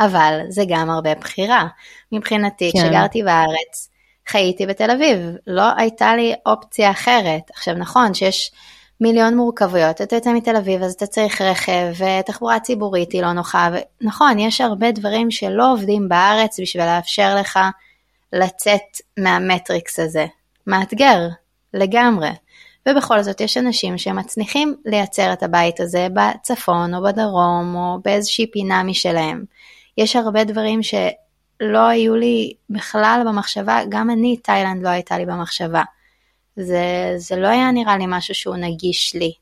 אבל 0.00 0.40
זה 0.48 0.62
גם 0.68 0.90
הרבה 0.90 1.14
בחירה. 1.14 1.66
מבחינתי, 2.12 2.70
כן. 2.72 2.78
כשגרתי 2.78 3.22
בארץ, 3.22 3.90
חייתי 4.28 4.66
בתל 4.66 4.90
אביב, 4.90 5.18
לא 5.46 5.64
הייתה 5.76 6.16
לי 6.16 6.34
אופציה 6.46 6.90
אחרת. 6.90 7.50
עכשיו 7.54 7.74
נכון 7.74 8.14
שיש 8.14 8.52
מיליון 9.02 9.36
מורכבויות, 9.36 10.00
אתה 10.00 10.16
יוצא 10.16 10.32
מתל 10.32 10.56
אביב 10.56 10.82
אז 10.82 10.92
אתה 10.92 11.06
צריך 11.06 11.40
רכב, 11.40 11.92
ותחבורה 11.98 12.60
ציבורית 12.60 13.12
היא 13.12 13.22
לא 13.22 13.32
נוחה, 13.32 13.70
ונכון, 14.00 14.38
יש 14.38 14.60
הרבה 14.60 14.92
דברים 14.92 15.30
שלא 15.30 15.72
עובדים 15.72 16.08
בארץ 16.08 16.60
בשביל 16.60 16.84
לאפשר 16.84 17.36
לך 17.40 17.58
לצאת 18.32 18.80
מהמטריקס 19.18 19.98
הזה. 19.98 20.26
מאתגר, 20.66 21.28
לגמרי. 21.74 22.30
ובכל 22.88 23.22
זאת 23.22 23.40
יש 23.40 23.56
אנשים 23.56 23.98
שמצליחים 23.98 24.76
לייצר 24.84 25.32
את 25.32 25.42
הבית 25.42 25.80
הזה 25.80 26.06
בצפון 26.14 26.94
או 26.94 27.02
בדרום 27.02 27.74
או 27.74 27.98
באיזושהי 28.04 28.46
פינה 28.50 28.82
משלהם. 28.82 29.44
יש 29.98 30.16
הרבה 30.16 30.44
דברים 30.44 30.80
שלא 30.82 31.86
היו 31.88 32.16
לי 32.16 32.52
בכלל 32.70 33.22
במחשבה, 33.26 33.80
גם 33.88 34.10
אני, 34.10 34.36
תאילנד 34.36 34.82
לא 34.82 34.88
הייתה 34.88 35.18
לי 35.18 35.26
במחשבה. 35.26 35.82
זה, 36.56 37.14
זה 37.16 37.36
לא 37.36 37.46
היה 37.46 37.70
נראה 37.70 37.98
לי 37.98 38.04
משהו 38.08 38.34
שהוא 38.34 38.56
נגיש 38.56 39.14
לי. 39.14 39.32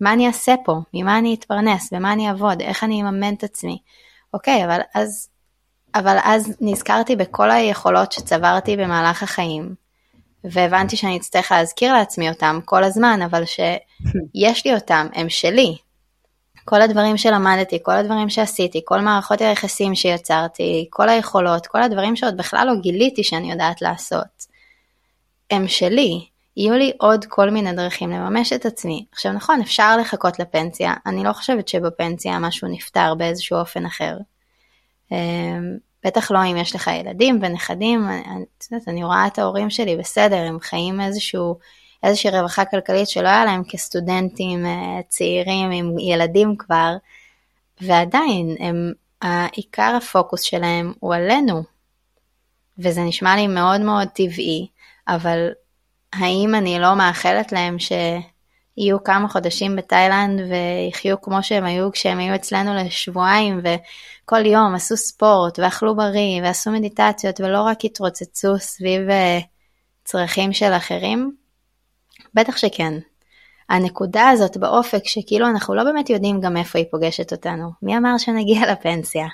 מה 0.00 0.12
אני 0.12 0.26
אעשה 0.26 0.54
פה? 0.64 0.76
ממה 0.94 1.18
אני 1.18 1.34
אתפרנס? 1.34 1.92
במה 1.92 2.12
אני 2.12 2.28
אעבוד? 2.28 2.60
איך 2.60 2.84
אני 2.84 3.02
אממן 3.02 3.34
את 3.34 3.44
עצמי? 3.44 3.78
אוקיי, 4.34 4.64
אבל 4.64 4.80
אז, 4.94 5.28
אבל 5.94 6.16
אז 6.22 6.56
נזכרתי 6.60 7.16
בכל 7.16 7.50
היכולות 7.50 8.12
שצברתי 8.12 8.76
במהלך 8.76 9.22
החיים, 9.22 9.74
והבנתי 10.44 10.96
שאני 10.96 11.16
אצטרך 11.16 11.52
להזכיר 11.52 11.92
לעצמי 11.92 12.28
אותם 12.28 12.58
כל 12.64 12.84
הזמן, 12.84 13.20
אבל 13.22 13.44
שיש 13.44 14.66
לי 14.66 14.74
אותם, 14.74 15.06
הם 15.14 15.28
שלי. 15.28 15.76
כל 16.64 16.82
הדברים 16.82 17.16
שלמדתי, 17.16 17.78
כל 17.82 17.92
הדברים 17.92 18.30
שעשיתי, 18.30 18.80
כל 18.84 19.00
מערכות 19.00 19.40
היחסים 19.40 19.94
שיצרתי, 19.94 20.86
כל 20.90 21.08
היכולות, 21.08 21.66
כל 21.66 21.82
הדברים 21.82 22.16
שעוד 22.16 22.36
בכלל 22.36 22.66
לא 22.66 22.80
גיליתי 22.80 23.24
שאני 23.24 23.50
יודעת 23.52 23.82
לעשות, 23.82 24.46
הם 25.50 25.68
שלי. 25.68 26.26
יהיו 26.56 26.74
לי 26.74 26.92
עוד 26.98 27.24
כל 27.24 27.50
מיני 27.50 27.72
דרכים 27.72 28.10
לממש 28.10 28.52
את 28.52 28.66
עצמי. 28.66 29.06
עכשיו 29.12 29.32
נכון, 29.32 29.60
אפשר 29.60 29.96
לחכות 29.96 30.38
לפנסיה, 30.38 30.94
אני 31.06 31.24
לא 31.24 31.32
חושבת 31.32 31.68
שבפנסיה 31.68 32.38
משהו 32.38 32.68
נפתר 32.68 33.14
באיזשהו 33.14 33.58
אופן 33.58 33.86
אחר. 33.86 34.16
אמ, 35.12 35.76
בטח 36.04 36.30
לא 36.30 36.44
אם 36.44 36.56
יש 36.56 36.74
לך 36.74 36.86
ילדים 36.86 37.38
ונכדים, 37.42 38.08
אני, 38.08 38.44
אני, 38.72 38.80
אני 38.88 39.04
רואה 39.04 39.26
את 39.26 39.38
ההורים 39.38 39.70
שלי 39.70 39.96
בסדר, 39.96 40.36
הם 40.36 40.60
חיים 40.60 41.00
איזשהו, 41.00 41.58
איזושהי 42.02 42.30
רווחה 42.30 42.64
כלכלית 42.64 43.08
שלא 43.08 43.28
היה 43.28 43.44
להם 43.44 43.62
כסטודנטים 43.68 44.66
אה, 44.66 45.00
צעירים 45.08 45.70
עם 45.70 45.98
ילדים 45.98 46.56
כבר, 46.56 46.96
ועדיין 47.80 48.56
הם, 48.60 48.92
העיקר 49.22 49.94
הפוקוס 49.96 50.42
שלהם 50.42 50.92
הוא 51.00 51.14
עלינו, 51.14 51.62
וזה 52.78 53.00
נשמע 53.00 53.36
לי 53.36 53.46
מאוד 53.46 53.80
מאוד 53.80 54.08
טבעי, 54.08 54.66
אבל 55.08 55.48
האם 56.18 56.54
אני 56.54 56.78
לא 56.78 56.94
מאחלת 56.94 57.52
להם 57.52 57.76
שיהיו 57.78 59.04
כמה 59.04 59.28
חודשים 59.28 59.76
בתאילנד 59.76 60.40
ויחיו 60.40 61.22
כמו 61.22 61.42
שהם 61.42 61.64
היו 61.64 61.92
כשהם 61.92 62.18
היו 62.18 62.34
אצלנו 62.34 62.74
לשבועיים 62.74 63.60
וכל 63.60 64.46
יום 64.46 64.74
עשו 64.74 64.96
ספורט 64.96 65.58
ואכלו 65.58 65.96
בריא 65.96 66.42
ועשו 66.42 66.70
מדיטציות 66.70 67.40
ולא 67.40 67.62
רק 67.62 67.84
התרוצצו 67.84 68.58
סביב 68.58 69.10
אה, 69.10 69.38
צרכים 70.04 70.52
של 70.52 70.72
אחרים? 70.72 71.36
בטח 72.34 72.56
שכן. 72.56 72.94
הנקודה 73.68 74.28
הזאת 74.28 74.56
באופק 74.56 75.04
שכאילו 75.04 75.46
אנחנו 75.46 75.74
לא 75.74 75.84
באמת 75.84 76.10
יודעים 76.10 76.40
גם 76.40 76.56
איפה 76.56 76.78
היא 76.78 76.86
פוגשת 76.90 77.32
אותנו. 77.32 77.70
מי 77.82 77.96
אמר 77.96 78.18
שנגיע 78.18 78.72
לפנסיה? 78.72 79.26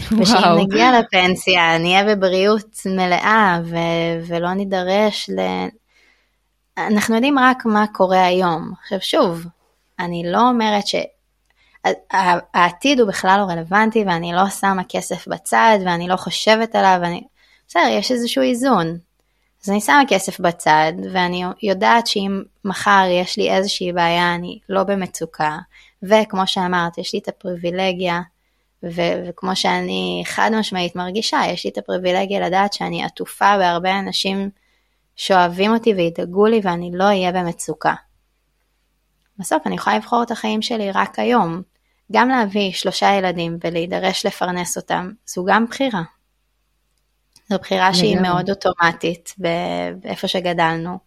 ושאם 0.20 0.58
נגיע 0.58 1.00
לפנסיה 1.00 1.78
נהיה 1.78 2.04
בבריאות 2.04 2.76
מלאה 2.86 3.60
ו- 3.64 4.26
ולא 4.26 4.54
נידרש 4.54 5.30
ל- 5.30 5.68
אנחנו 6.78 7.14
יודעים 7.14 7.38
רק 7.38 7.64
מה 7.64 7.84
קורה 7.92 8.26
היום. 8.26 8.72
עכשיו 8.82 9.00
שוב, 9.00 9.46
אני 9.98 10.22
לא 10.26 10.48
אומרת 10.48 10.84
שהעתיד 11.84 13.00
הוא 13.00 13.08
בכלל 13.08 13.40
לא 13.40 13.52
רלוונטי 13.52 14.04
ואני 14.06 14.32
לא 14.32 14.48
שמה 14.48 14.82
כסף 14.88 15.28
בצד 15.28 15.78
ואני 15.86 16.08
לא 16.08 16.16
חושבת 16.16 16.74
עליו, 16.74 16.98
ואני... 17.02 17.22
בסדר, 17.68 17.88
יש 17.90 18.12
איזשהו 18.12 18.42
איזון. 18.42 18.98
אז 19.64 19.70
אני 19.70 19.80
שמה 19.80 20.02
כסף 20.08 20.40
בצד 20.40 20.92
ואני 21.12 21.44
יודעת 21.62 22.06
שאם 22.06 22.42
מחר 22.64 23.04
יש 23.10 23.36
לי 23.36 23.50
איזושהי 23.50 23.92
בעיה 23.92 24.34
אני 24.34 24.58
לא 24.68 24.82
במצוקה 24.82 25.58
וכמו 26.02 26.46
שאמרת 26.46 26.98
יש 26.98 27.14
לי 27.14 27.18
את 27.18 27.28
הפריבילגיה 27.28 28.20
ו- 28.82 29.24
וכמו 29.28 29.56
שאני 29.56 30.22
חד 30.26 30.50
משמעית 30.54 30.96
מרגישה 30.96 31.40
יש 31.48 31.64
לי 31.64 31.70
את 31.70 31.78
הפריבילגיה 31.78 32.40
לדעת 32.40 32.72
שאני 32.72 33.04
עטופה 33.04 33.58
בהרבה 33.58 33.98
אנשים 33.98 34.50
שאוהבים 35.16 35.74
אותי 35.74 35.94
וידאגו 35.94 36.46
לי 36.46 36.60
ואני 36.62 36.90
לא 36.94 37.04
אהיה 37.04 37.32
במצוקה. 37.32 37.94
בסוף 39.38 39.66
אני 39.66 39.74
יכולה 39.74 39.96
לבחור 39.96 40.22
את 40.22 40.30
החיים 40.30 40.62
שלי 40.62 40.90
רק 40.92 41.18
היום. 41.18 41.62
גם 42.12 42.28
להביא 42.28 42.72
שלושה 42.72 43.12
ילדים 43.12 43.58
ולהידרש 43.64 44.26
לפרנס 44.26 44.76
אותם, 44.76 45.10
זו 45.26 45.44
גם 45.44 45.66
בחירה. 45.66 46.02
זו 47.48 47.58
בחירה 47.58 47.94
שהיא 47.94 48.20
מאוד 48.20 48.50
אוטומטית 48.50 49.34
באיפה 50.02 50.28
שגדלנו, 50.28 50.98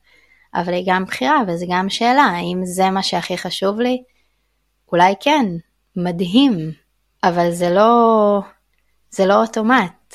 אבל 0.54 0.74
היא 0.74 0.84
גם 0.88 1.06
בחירה 1.06 1.42
וזה 1.48 1.66
גם 1.70 1.90
שאלה, 1.90 2.22
האם 2.22 2.62
זה 2.66 2.90
מה 2.90 3.04
שהכי 3.04 3.38
חשוב 3.38 3.80
לי? 3.80 4.04
אולי 4.92 5.14
כן, 5.20 5.46
מדהים, 5.96 6.72
אבל 7.24 7.52
זה 7.52 7.70
לא, 7.70 8.42
זה 9.10 9.26
לא 9.26 9.42
אוטומט. 9.42 10.14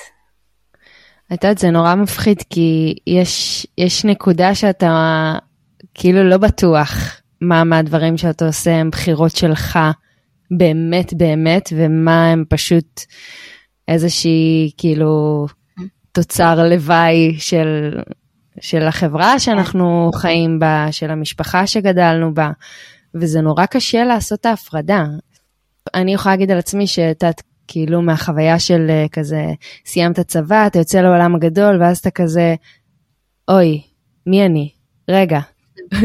את 1.32 1.44
יודעת, 1.44 1.58
זה 1.58 1.70
נורא 1.70 1.94
מפחיד, 1.94 2.42
כי 2.50 2.94
יש, 3.06 3.66
יש 3.78 4.04
נקודה 4.04 4.54
שאתה 4.54 5.34
כאילו 5.94 6.24
לא 6.24 6.36
בטוח 6.36 7.20
מה 7.40 7.64
מהדברים 7.64 8.16
שאתה 8.16 8.46
עושה 8.46 8.74
הם 8.74 8.90
בחירות 8.90 9.36
שלך 9.36 9.78
באמת 10.50 11.14
באמת, 11.14 11.72
ומה 11.76 12.26
הם 12.26 12.44
פשוט 12.48 13.00
איזושהי 13.88 14.70
כאילו 14.76 15.46
תוצר 16.12 16.68
לוואי 16.68 17.34
של, 17.38 18.00
של 18.60 18.82
החברה 18.82 19.38
שאנחנו 19.38 20.10
חיים 20.14 20.58
בה, 20.58 20.86
של 20.90 21.10
המשפחה 21.10 21.66
שגדלנו 21.66 22.34
בה, 22.34 22.50
וזה 23.14 23.40
נורא 23.40 23.66
קשה 23.66 24.04
לעשות 24.04 24.40
את 24.40 24.46
ההפרדה. 24.46 25.04
אני 25.94 26.14
יכולה 26.14 26.32
להגיד 26.32 26.50
על 26.50 26.58
עצמי 26.58 26.86
שאת 26.86 27.24
כאילו 27.68 28.02
מהחוויה 28.02 28.58
של 28.58 28.90
uh, 28.90 29.08
כזה, 29.08 29.44
סיימת 29.86 30.20
צבא, 30.20 30.66
אתה 30.66 30.78
יוצא 30.78 31.00
לעולם 31.00 31.34
הגדול, 31.34 31.82
ואז 31.82 31.98
אתה 31.98 32.10
כזה, 32.10 32.54
אוי, 33.48 33.82
מי 34.26 34.46
אני? 34.46 34.70
רגע. 35.08 35.40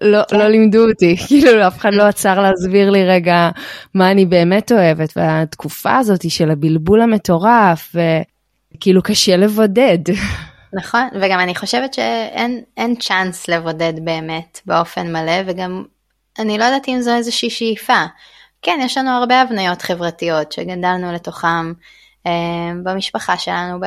לא. 0.00 0.20
לא 0.32 0.48
לימדו 0.48 0.88
אותי, 0.88 1.16
כאילו 1.26 1.66
אף 1.66 1.78
אחד 1.78 1.94
לא 1.94 2.02
עצר 2.02 2.40
להסביר 2.40 2.90
לי 2.90 3.04
רגע 3.04 3.50
מה 3.94 4.10
אני 4.10 4.26
באמת 4.26 4.72
אוהבת, 4.72 5.12
והתקופה 5.16 5.96
הזאת 5.96 6.30
של 6.30 6.50
הבלבול 6.50 7.02
המטורף, 7.02 7.94
וכאילו 8.74 9.02
קשה 9.02 9.36
לבודד. 9.36 9.98
נכון, 10.80 11.08
וגם 11.20 11.40
אני 11.40 11.54
חושבת 11.54 11.94
שאין 11.94 12.94
צ'אנס 13.00 13.48
לבודד 13.48 13.92
באמת 14.04 14.60
באופן 14.66 15.12
מלא, 15.12 15.42
וגם 15.46 15.84
אני 16.38 16.58
לא 16.58 16.64
יודעת 16.64 16.88
אם 16.88 17.00
זו 17.00 17.16
איזושהי 17.16 17.50
שאיפה. 17.50 18.04
כן, 18.62 18.78
יש 18.82 18.98
לנו 18.98 19.10
הרבה 19.10 19.40
הבניות 19.40 19.82
חברתיות 19.82 20.52
שגדלנו 20.52 21.12
לתוכם 21.12 21.72
אה, 22.26 22.72
במשפחה 22.82 23.38
שלנו, 23.38 23.78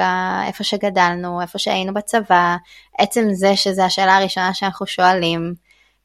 איפה 0.47 0.63
שגדלנו, 0.63 1.41
איפה 1.41 1.59
שהיינו 1.59 1.93
בצבא, 1.93 2.55
עצם 2.97 3.33
זה 3.33 3.55
שזו 3.55 3.81
השאלה 3.81 4.17
הראשונה 4.17 4.53
שאנחנו 4.53 4.85
שואלים, 4.87 5.53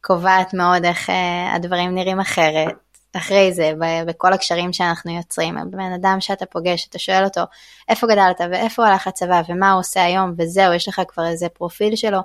קובעת 0.01 0.55
מאוד 0.55 0.85
איך 0.85 1.11
אה, 1.11 1.55
הדברים 1.55 1.95
נראים 1.95 2.21
אחרת. 2.21 2.75
אחרי 3.17 3.53
זה, 3.53 3.73
בכל 4.07 4.33
הקשרים 4.33 4.73
שאנחנו 4.73 5.17
יוצרים, 5.17 5.55
בן 5.71 5.93
אדם 5.93 6.21
שאתה 6.21 6.47
פוגש, 6.47 6.87
אתה 6.91 6.99
שואל 6.99 7.25
אותו 7.25 7.41
איפה 7.89 8.07
גדלת 8.07 8.41
ואיפה 8.51 8.83
הוא 8.83 8.91
הלך 8.91 9.07
לצבא 9.07 9.43
ומה 9.49 9.73
הוא 9.73 9.81
עושה 9.81 10.05
היום 10.05 10.35
וזהו, 10.39 10.73
יש 10.73 10.89
לך 10.89 11.03
כבר 11.09 11.27
איזה 11.27 11.49
פרופיל 11.49 11.97
שלו, 11.97 12.19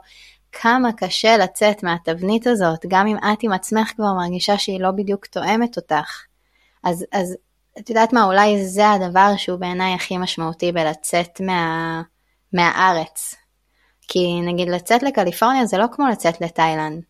כמה 0.51 0.93
קשה 0.93 1.37
לצאת 1.37 1.83
מהתבנית 1.83 2.47
הזאת, 2.47 2.85
גם 2.87 3.07
אם 3.07 3.17
את 3.17 3.43
עם 3.43 3.51
עצמך 3.51 3.91
כבר 3.95 4.13
מרגישה 4.13 4.57
שהיא 4.57 4.81
לא 4.81 4.91
בדיוק 4.91 5.25
תואמת 5.25 5.77
אותך. 5.77 6.32
אז, 6.83 7.05
אז 7.11 7.35
את 7.79 7.89
יודעת 7.89 8.13
מה, 8.13 8.23
אולי 8.23 8.65
זה 8.65 8.91
הדבר 8.91 9.33
שהוא 9.37 9.59
בעיניי 9.59 9.93
הכי 9.93 10.17
משמעותי 10.17 10.71
בלצאת 10.71 11.41
מה, 11.41 12.01
מהארץ. 12.53 13.35
כי 14.07 14.41
נגיד 14.41 14.69
לצאת 14.69 15.03
לקליפורניה 15.03 15.65
זה 15.65 15.77
לא 15.77 15.85
כמו 15.91 16.07
לצאת 16.07 16.41
לתאילנד. 16.41 17.03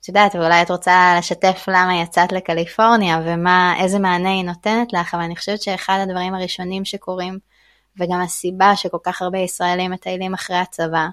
את 0.00 0.08
יודעת, 0.08 0.34
ואולי 0.34 0.62
את 0.62 0.70
רוצה 0.70 1.14
לשתף 1.18 1.64
למה 1.68 2.00
יצאת 2.02 2.32
לקליפורניה 2.32 3.20
ומה, 3.24 3.74
איזה 3.80 3.98
מענה 3.98 4.30
היא 4.30 4.44
נותנת 4.44 4.92
לך, 4.92 5.14
אבל 5.14 5.22
אני 5.22 5.36
חושבת 5.36 5.62
שאחד 5.62 5.98
הדברים 6.02 6.34
הראשונים 6.34 6.84
שקורים, 6.84 7.38
וגם 7.98 8.20
הסיבה 8.20 8.76
שכל 8.76 8.98
כך 9.04 9.22
הרבה 9.22 9.38
ישראלים 9.38 9.90
מטיילים 9.90 10.34
אחרי 10.34 10.56
הצבא, 10.56 11.06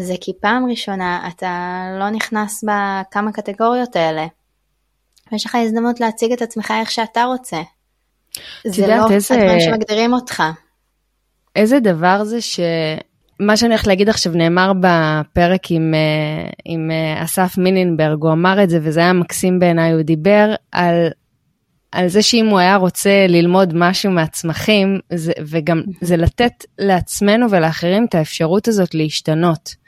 זה 0.00 0.14
כי 0.20 0.32
פעם 0.40 0.70
ראשונה 0.70 1.28
אתה 1.28 1.82
לא 1.98 2.10
נכנס 2.10 2.64
בכמה 2.64 3.32
קטגוריות 3.32 3.96
האלה. 3.96 4.26
ויש 5.32 5.46
לך 5.46 5.54
הזדמנות 5.54 6.00
להציג 6.00 6.32
את 6.32 6.42
עצמך 6.42 6.72
איך 6.80 6.90
שאתה 6.90 7.24
רוצה. 7.24 7.62
זה 8.66 8.86
לא 8.86 9.10
איזה... 9.10 9.34
הדברים 9.34 9.60
שמגדירים 9.60 10.12
אותך. 10.12 10.42
איזה 11.56 11.80
דבר 11.80 12.24
זה 12.24 12.40
ש... 12.40 12.60
מה 13.40 13.56
שאני 13.56 13.68
הולכת 13.68 13.86
להגיד 13.86 14.08
עכשיו 14.08 14.32
נאמר 14.32 14.72
בפרק 14.80 15.70
עם, 15.70 15.94
אה, 15.94 16.50
עם 16.64 16.90
אה, 16.90 17.24
אסף 17.24 17.58
מינינברג, 17.58 18.22
הוא 18.22 18.32
אמר 18.32 18.62
את 18.62 18.70
זה 18.70 18.78
וזה 18.82 19.00
היה 19.00 19.12
מקסים 19.12 19.58
בעיניי, 19.58 19.92
הוא 19.92 20.02
דיבר 20.02 20.54
על, 20.72 21.08
על 21.92 22.08
זה 22.08 22.22
שאם 22.22 22.46
הוא 22.46 22.58
היה 22.58 22.76
רוצה 22.76 23.26
ללמוד 23.28 23.72
משהו 23.74 24.10
מהצמחים, 24.10 24.98
זה, 25.12 25.32
וגם 25.46 25.82
זה 26.00 26.16
לתת 26.16 26.64
לעצמנו 26.78 27.50
ולאחרים 27.50 28.04
את 28.08 28.14
האפשרות 28.14 28.68
הזאת 28.68 28.94
להשתנות. 28.94 29.86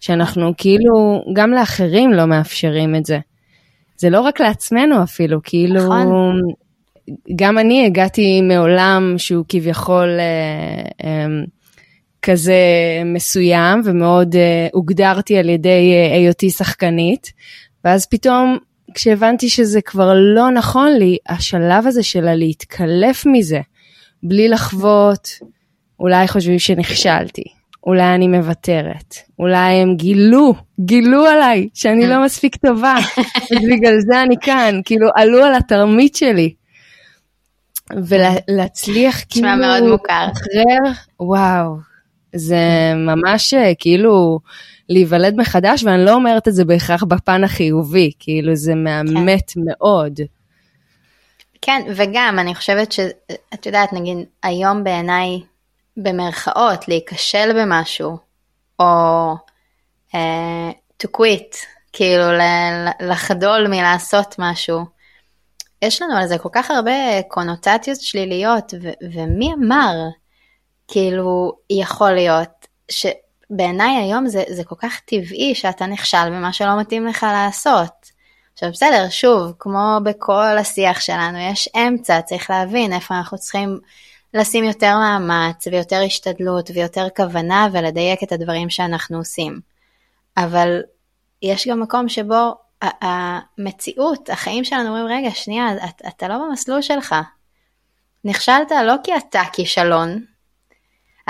שאנחנו 0.00 0.52
כאילו, 0.56 1.22
גם 1.32 1.50
לאחרים 1.50 2.12
לא 2.12 2.26
מאפשרים 2.26 2.96
את 2.96 3.06
זה. 3.06 3.18
זה 4.00 4.10
לא 4.10 4.20
רק 4.20 4.40
לעצמנו 4.40 5.02
אפילו, 5.02 5.40
כאילו, 5.42 5.74
נכון. 5.74 6.40
גם 7.36 7.58
אני 7.58 7.86
הגעתי 7.86 8.40
מעולם 8.40 9.14
שהוא 9.18 9.44
כביכול 9.48 10.08
כזה 12.22 12.54
מסוים 13.04 13.80
ומאוד 13.84 14.34
הוגדרתי 14.72 15.38
על 15.38 15.48
ידי 15.48 15.94
היותי 16.12 16.50
שחקנית, 16.50 17.32
ואז 17.84 18.06
פתאום 18.06 18.58
כשהבנתי 18.94 19.48
שזה 19.48 19.80
כבר 19.82 20.12
לא 20.14 20.50
נכון 20.50 20.92
לי, 20.92 21.16
השלב 21.28 21.86
הזה 21.86 22.02
של 22.02 22.28
הלהתקלף 22.28 23.26
מזה, 23.26 23.60
בלי 24.22 24.48
לחוות, 24.48 25.28
אולי 26.00 26.28
חושבים 26.28 26.58
שנכשלתי, 26.58 27.44
אולי 27.86 28.14
אני 28.14 28.28
מוותרת, 28.28 29.14
אולי 29.38 29.74
הם 29.74 29.96
גילו, 29.96 30.54
גילו 30.80 31.26
עליי 31.26 31.68
שאני 31.74 32.06
לא 32.06 32.24
מספיק 32.24 32.56
טובה, 32.56 32.94
ובגלל 33.52 34.00
זה 34.00 34.22
אני 34.22 34.36
כאן, 34.40 34.80
כאילו 34.84 35.08
עלו 35.16 35.44
על 35.44 35.54
התרמית 35.54 36.14
שלי. 36.14 36.54
ולהצליח 37.96 39.20
כאילו, 39.28 39.48
נשמע 39.48 39.56
מאוד 39.56 39.90
מוכר, 39.90 40.26
אחר, 40.32 41.02
וואו, 41.20 41.76
זה 42.34 42.92
ממש 42.96 43.54
כאילו 43.78 44.40
להיוולד 44.88 45.34
מחדש, 45.36 45.84
ואני 45.84 46.04
לא 46.04 46.14
אומרת 46.14 46.48
את 46.48 46.54
זה 46.54 46.64
בהכרח 46.64 47.04
בפן 47.04 47.44
החיובי, 47.44 48.10
כאילו 48.18 48.54
זה 48.54 48.74
מאמת 48.74 49.50
כן. 49.50 49.60
מאוד. 49.64 50.20
כן, 51.62 51.82
וגם 51.96 52.36
אני 52.38 52.54
חושבת 52.54 52.92
שאת 52.92 53.66
יודעת, 53.66 53.92
נגיד 53.92 54.16
היום 54.42 54.84
בעיניי, 54.84 55.40
במרכאות, 55.96 56.88
להיכשל 56.88 57.62
במשהו, 57.62 58.18
או 58.78 59.34
uh, 60.12 60.72
to 61.02 61.06
quit, 61.16 61.56
כאילו 61.92 62.24
לחדול 63.00 63.66
מלעשות 63.68 64.34
משהו, 64.38 64.84
יש 65.82 66.02
לנו 66.02 66.16
על 66.16 66.26
זה 66.26 66.38
כל 66.38 66.48
כך 66.52 66.70
הרבה 66.70 67.22
קונוטציות 67.28 68.00
שליליות, 68.00 68.74
ו- 68.82 69.12
ומי 69.14 69.52
אמר, 69.54 69.94
כאילו, 70.88 71.52
יכול 71.70 72.12
להיות, 72.12 72.66
שבעיניי 72.90 73.96
היום 73.96 74.26
זה, 74.28 74.42
זה 74.48 74.64
כל 74.64 74.74
כך 74.78 75.00
טבעי 75.00 75.54
שאתה 75.54 75.86
נכשל 75.86 76.30
במה 76.30 76.52
שלא 76.52 76.80
מתאים 76.80 77.06
לך 77.06 77.26
לעשות. 77.32 78.10
עכשיו 78.52 78.70
בסדר, 78.70 79.06
שוב, 79.10 79.52
כמו 79.58 79.98
בכל 80.04 80.58
השיח 80.58 81.00
שלנו, 81.00 81.38
יש 81.38 81.68
אמצע, 81.76 82.20
צריך 82.20 82.50
להבין 82.50 82.92
איפה 82.92 83.14
אנחנו 83.14 83.38
צריכים 83.38 83.78
לשים 84.34 84.64
יותר 84.64 84.96
מאמץ 84.96 85.66
ויותר 85.66 86.02
השתדלות 86.06 86.70
ויותר 86.74 87.06
כוונה 87.16 87.68
ולדייק 87.72 88.22
את 88.22 88.32
הדברים 88.32 88.70
שאנחנו 88.70 89.18
עושים. 89.18 89.60
אבל 90.36 90.82
יש 91.42 91.68
גם 91.68 91.80
מקום 91.80 92.08
שבו 92.08 92.54
המציאות, 92.82 94.30
החיים 94.30 94.64
שלנו 94.64 94.88
אומרים, 94.88 95.06
רגע, 95.18 95.30
שנייה, 95.34 95.66
אתה, 96.08 96.28
לא 96.28 96.38
במסלול 96.38 96.82
שלך. 96.82 97.14
נכשלת 98.24 98.70
לא 98.84 98.94
כי 99.04 99.16
אתה 99.16 99.42
כישלון, 99.52 100.24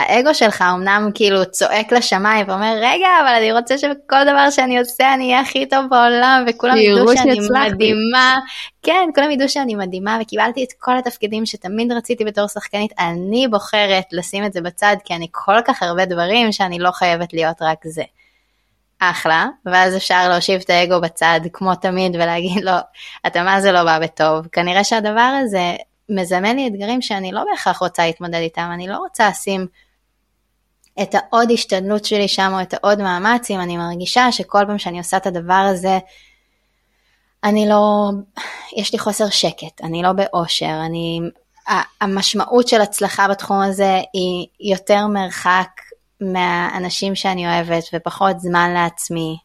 האגו 0.00 0.34
שלך 0.34 0.62
אמנם 0.62 1.10
כאילו 1.14 1.46
צועק 1.50 1.92
לשמיים 1.92 2.48
ואומר 2.48 2.74
רגע 2.76 3.08
אבל 3.20 3.34
אני 3.38 3.52
רוצה 3.52 3.78
שבכל 3.78 4.24
דבר 4.24 4.50
שאני 4.50 4.78
עושה 4.78 5.14
אני 5.14 5.24
אהיה 5.24 5.40
הכי 5.40 5.66
טוב 5.66 5.84
בעולם 5.90 6.44
וכולם 6.46 6.76
ידעו 6.76 7.16
שאני. 7.16 7.40
מדהימה 7.40 8.38
כן 8.82 9.08
כולם 9.14 9.30
ידעו 9.30 9.48
שאני 9.48 9.74
מדהימה 9.74 10.18
וקיבלתי 10.22 10.64
את 10.64 10.72
כל 10.78 10.98
התפקידים 10.98 11.46
שתמיד 11.46 11.92
רציתי 11.92 12.24
בתור 12.24 12.46
שחקנית 12.46 12.92
אני 12.98 13.48
בוחרת 13.48 14.04
לשים 14.12 14.44
את 14.44 14.52
זה 14.52 14.60
בצד 14.60 14.96
כי 15.04 15.14
אני 15.14 15.26
כל 15.30 15.58
כך 15.64 15.82
הרבה 15.82 16.04
דברים 16.04 16.52
שאני 16.52 16.78
לא 16.78 16.90
חייבת 16.90 17.32
להיות 17.32 17.62
רק 17.62 17.78
זה. 17.84 18.02
אחלה 18.98 19.46
ואז 19.66 19.96
אפשר 19.96 20.28
להושיב 20.28 20.60
את 20.64 20.70
האגו 20.70 21.00
בצד 21.00 21.40
כמו 21.52 21.74
תמיד 21.74 22.14
ולהגיד 22.14 22.64
לו 22.64 22.72
אתה 23.26 23.42
מה 23.42 23.60
זה 23.60 23.72
לא 23.72 23.84
בא 23.84 23.98
בטוב 23.98 24.46
כנראה 24.46 24.84
שהדבר 24.84 25.38
הזה 25.42 25.74
מזמן 26.10 26.56
לי 26.56 26.66
אתגרים 26.68 27.02
שאני 27.02 27.32
לא 27.32 27.44
בהכרח 27.50 27.78
רוצה 27.78 28.06
להתמודד 28.06 28.34
איתם, 28.34 28.70
אני 28.74 28.88
לא 28.88 28.96
רוצה 28.96 29.28
לשים 29.28 29.66
את 31.02 31.14
העוד 31.14 31.50
השתדלות 31.50 32.04
שלי 32.04 32.28
שם 32.28 32.52
או 32.54 32.62
את 32.62 32.74
העוד 32.74 32.98
מאמץ, 32.98 33.50
אם 33.50 33.60
אני 33.60 33.76
מרגישה 33.76 34.32
שכל 34.32 34.64
פעם 34.66 34.78
שאני 34.78 34.98
עושה 34.98 35.16
את 35.16 35.26
הדבר 35.26 35.68
הזה, 35.70 35.98
אני 37.44 37.68
לא, 37.68 38.10
יש 38.76 38.92
לי 38.92 38.98
חוסר 38.98 39.30
שקט, 39.30 39.80
אני 39.82 40.02
לא 40.02 40.12
באושר, 40.12 40.80
אני, 40.86 41.20
המשמעות 42.00 42.68
של 42.68 42.80
הצלחה 42.80 43.28
בתחום 43.28 43.60
הזה 43.60 44.00
היא 44.12 44.46
יותר 44.72 45.06
מרחק 45.06 45.68
מהאנשים 46.20 47.14
שאני 47.14 47.46
אוהבת 47.46 47.84
ופחות 47.94 48.40
זמן 48.40 48.70
לעצמי 48.74 49.36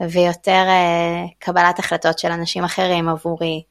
ויותר 0.00 0.64
uh, 0.66 1.30
קבלת 1.38 1.78
החלטות 1.78 2.18
של 2.18 2.30
אנשים 2.30 2.64
אחרים 2.64 3.08
עבורי. 3.08 3.62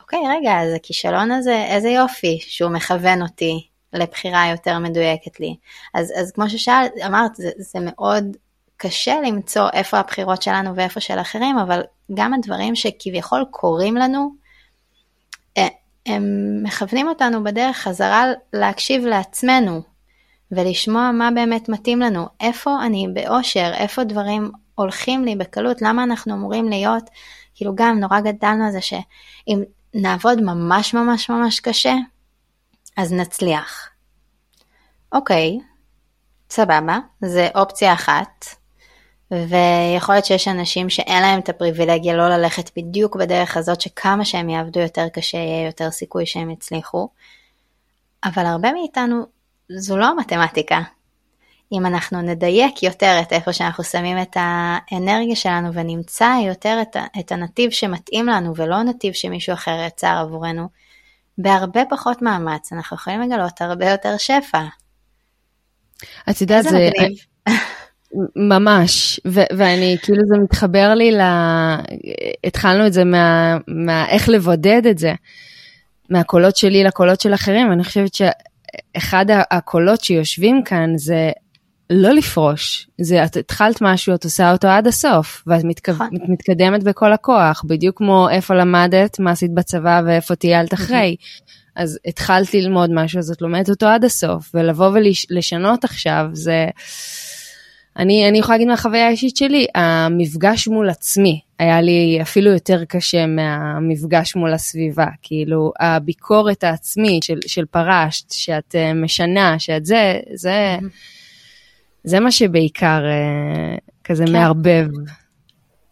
אוקיי, 0.00 0.18
רגע, 0.28 0.60
אז 0.60 0.74
הכישלון 0.74 1.30
הזה, 1.32 1.64
איזה 1.64 1.88
יופי 1.88 2.38
שהוא 2.40 2.70
מכוון 2.70 3.22
אותי 3.22 3.69
לבחירה 3.92 4.48
יותר 4.50 4.78
מדויקת 4.78 5.40
לי. 5.40 5.56
אז, 5.94 6.12
אז 6.20 6.32
כמו 6.32 6.50
ששאלת, 6.50 6.92
אמרת, 7.06 7.34
זה, 7.34 7.50
זה 7.58 7.78
מאוד 7.82 8.36
קשה 8.76 9.20
למצוא 9.26 9.68
איפה 9.72 9.98
הבחירות 9.98 10.42
שלנו 10.42 10.76
ואיפה 10.76 11.00
של 11.00 11.18
אחרים, 11.18 11.58
אבל 11.58 11.82
גם 12.14 12.34
הדברים 12.34 12.76
שכביכול 12.76 13.44
קורים 13.50 13.96
לנו, 13.96 14.34
אה, 15.58 15.68
הם 16.06 16.24
מכוונים 16.62 17.08
אותנו 17.08 17.44
בדרך 17.44 17.76
חזרה 17.76 18.24
להקשיב 18.52 19.04
לעצמנו 19.04 19.82
ולשמוע 20.52 21.10
מה 21.12 21.30
באמת 21.34 21.68
מתאים 21.68 22.00
לנו, 22.00 22.26
איפה 22.40 22.76
אני 22.86 23.06
באושר, 23.14 23.72
איפה 23.74 24.04
דברים 24.04 24.50
הולכים 24.74 25.24
לי 25.24 25.36
בקלות, 25.36 25.82
למה 25.82 26.02
אנחנו 26.04 26.34
אמורים 26.34 26.68
להיות, 26.68 27.10
כאילו 27.54 27.72
גם 27.74 28.00
נורא 28.00 28.20
גדלנו 28.20 28.64
על 28.64 28.72
זה 28.72 28.80
שאם 28.80 29.62
נעבוד 29.94 30.40
ממש 30.40 30.94
ממש 30.94 31.30
ממש 31.30 31.60
קשה, 31.60 31.94
אז 32.96 33.12
נצליח. 33.12 33.88
אוקיי, 35.12 35.58
סבבה, 36.50 36.98
זה 37.20 37.48
אופציה 37.54 37.92
אחת, 37.92 38.44
ויכול 39.30 40.14
להיות 40.14 40.24
שיש 40.24 40.48
אנשים 40.48 40.90
שאין 40.90 41.22
להם 41.22 41.40
את 41.40 41.48
הפריבילגיה 41.48 42.14
לא 42.14 42.28
ללכת 42.28 42.70
בדיוק 42.78 43.16
בדרך 43.16 43.56
הזאת, 43.56 43.80
שכמה 43.80 44.24
שהם 44.24 44.48
יעבדו 44.48 44.80
יותר 44.80 45.08
קשה, 45.08 45.38
יהיה 45.38 45.66
יותר 45.66 45.90
סיכוי 45.90 46.26
שהם 46.26 46.50
יצליחו. 46.50 47.08
אבל 48.24 48.46
הרבה 48.46 48.72
מאיתנו, 48.72 49.26
זו 49.68 49.96
לא 49.96 50.06
המתמטיקה. 50.06 50.80
אם 51.72 51.86
אנחנו 51.86 52.22
נדייק 52.22 52.82
יותר 52.82 53.18
את 53.22 53.32
איפה 53.32 53.52
שאנחנו 53.52 53.84
שמים 53.84 54.22
את 54.22 54.36
האנרגיה 54.40 55.36
שלנו 55.36 55.74
ונמצא 55.74 56.34
יותר 56.46 56.78
את, 56.82 56.96
את 57.20 57.32
הנתיב 57.32 57.70
שמתאים 57.70 58.26
לנו 58.26 58.56
ולא 58.56 58.82
נתיב 58.82 59.12
שמישהו 59.12 59.54
אחר 59.54 59.84
יצר 59.86 60.16
עבורנו, 60.20 60.68
בהרבה 61.42 61.80
פחות 61.90 62.22
מאמץ 62.22 62.72
אנחנו 62.72 62.96
יכולים 62.96 63.20
לגלות 63.20 63.60
הרבה 63.60 63.90
יותר 63.90 64.16
שפע. 64.18 64.62
את 66.30 66.40
יודעת, 66.40 66.64
זה... 66.64 66.90
מגניב. 66.98 67.18
ממש, 68.36 69.20
ו- 69.26 69.56
ואני, 69.56 69.96
כאילו 70.02 70.22
זה 70.26 70.38
מתחבר 70.38 70.94
לי 70.94 71.12
ל... 71.12 71.20
התחלנו 72.44 72.86
את 72.86 72.92
זה 72.92 73.04
מה... 73.04 73.56
מה... 73.68 74.08
איך 74.08 74.28
לבודד 74.28 74.86
את 74.90 74.98
זה, 74.98 75.12
מהקולות 76.10 76.56
שלי 76.56 76.84
לקולות 76.84 77.20
של 77.20 77.34
אחרים, 77.34 77.72
אני 77.72 77.84
חושבת 77.84 78.14
שאחד 78.14 79.26
הקולות 79.50 80.00
שיושבים 80.00 80.62
כאן 80.64 80.92
זה 80.96 81.30
לא 81.90 82.10
לפרוש, 82.12 82.88
זה 83.00 83.24
את 83.24 83.36
התחלת 83.36 83.78
משהו, 83.80 84.14
את 84.14 84.24
עושה 84.24 84.52
אותו 84.52 84.68
עד 84.68 84.86
הסוף, 84.86 85.42
ואת 85.46 85.64
מתק... 85.64 85.88
נכון. 85.88 86.08
מתקדמת 86.28 86.84
בכל 86.84 87.12
הכוח, 87.12 87.64
בדיוק 87.66 87.98
כמו 87.98 88.28
איפה 88.30 88.54
למדת, 88.54 89.20
מה 89.20 89.30
עשית 89.30 89.54
בצבא 89.54 90.02
ואיפה 90.06 90.34
טיילת 90.34 90.74
אחרי. 90.74 91.16
אז 91.76 91.98
התחלת 92.06 92.54
ללמוד 92.54 92.90
משהו, 92.94 93.18
אז 93.18 93.30
את 93.30 93.42
לומדת 93.42 93.68
אותו 93.68 93.86
עד 93.86 94.04
הסוף, 94.04 94.50
ולבוא 94.54 94.90
ולשנות 95.30 95.84
עכשיו, 95.84 96.24
זה... 96.32 96.66
אני, 97.96 98.28
אני 98.28 98.38
יכולה 98.38 98.56
להגיד 98.56 98.68
מהחוויה 98.68 99.06
האישית 99.06 99.36
שלי, 99.36 99.66
המפגש 99.74 100.68
מול 100.68 100.90
עצמי 100.90 101.40
היה 101.58 101.80
לי 101.80 102.18
אפילו 102.22 102.50
יותר 102.50 102.84
קשה 102.84 103.26
מהמפגש 103.26 104.36
מול 104.36 104.52
הסביבה. 104.52 105.06
כאילו, 105.22 105.72
הביקורת 105.80 106.64
העצמית 106.64 107.22
של, 107.22 107.38
של 107.46 107.64
פרשת, 107.64 108.30
שאת 108.30 108.74
uh, 108.74 108.94
משנה, 108.94 109.58
שאת 109.58 109.86
זה, 109.86 110.18
זה, 110.34 110.76
זה 112.04 112.20
מה 112.20 112.30
שבעיקר 112.30 113.00
uh, 113.00 113.80
כזה 114.04 114.24
כן. 114.26 114.32
מערבב. 114.32 114.86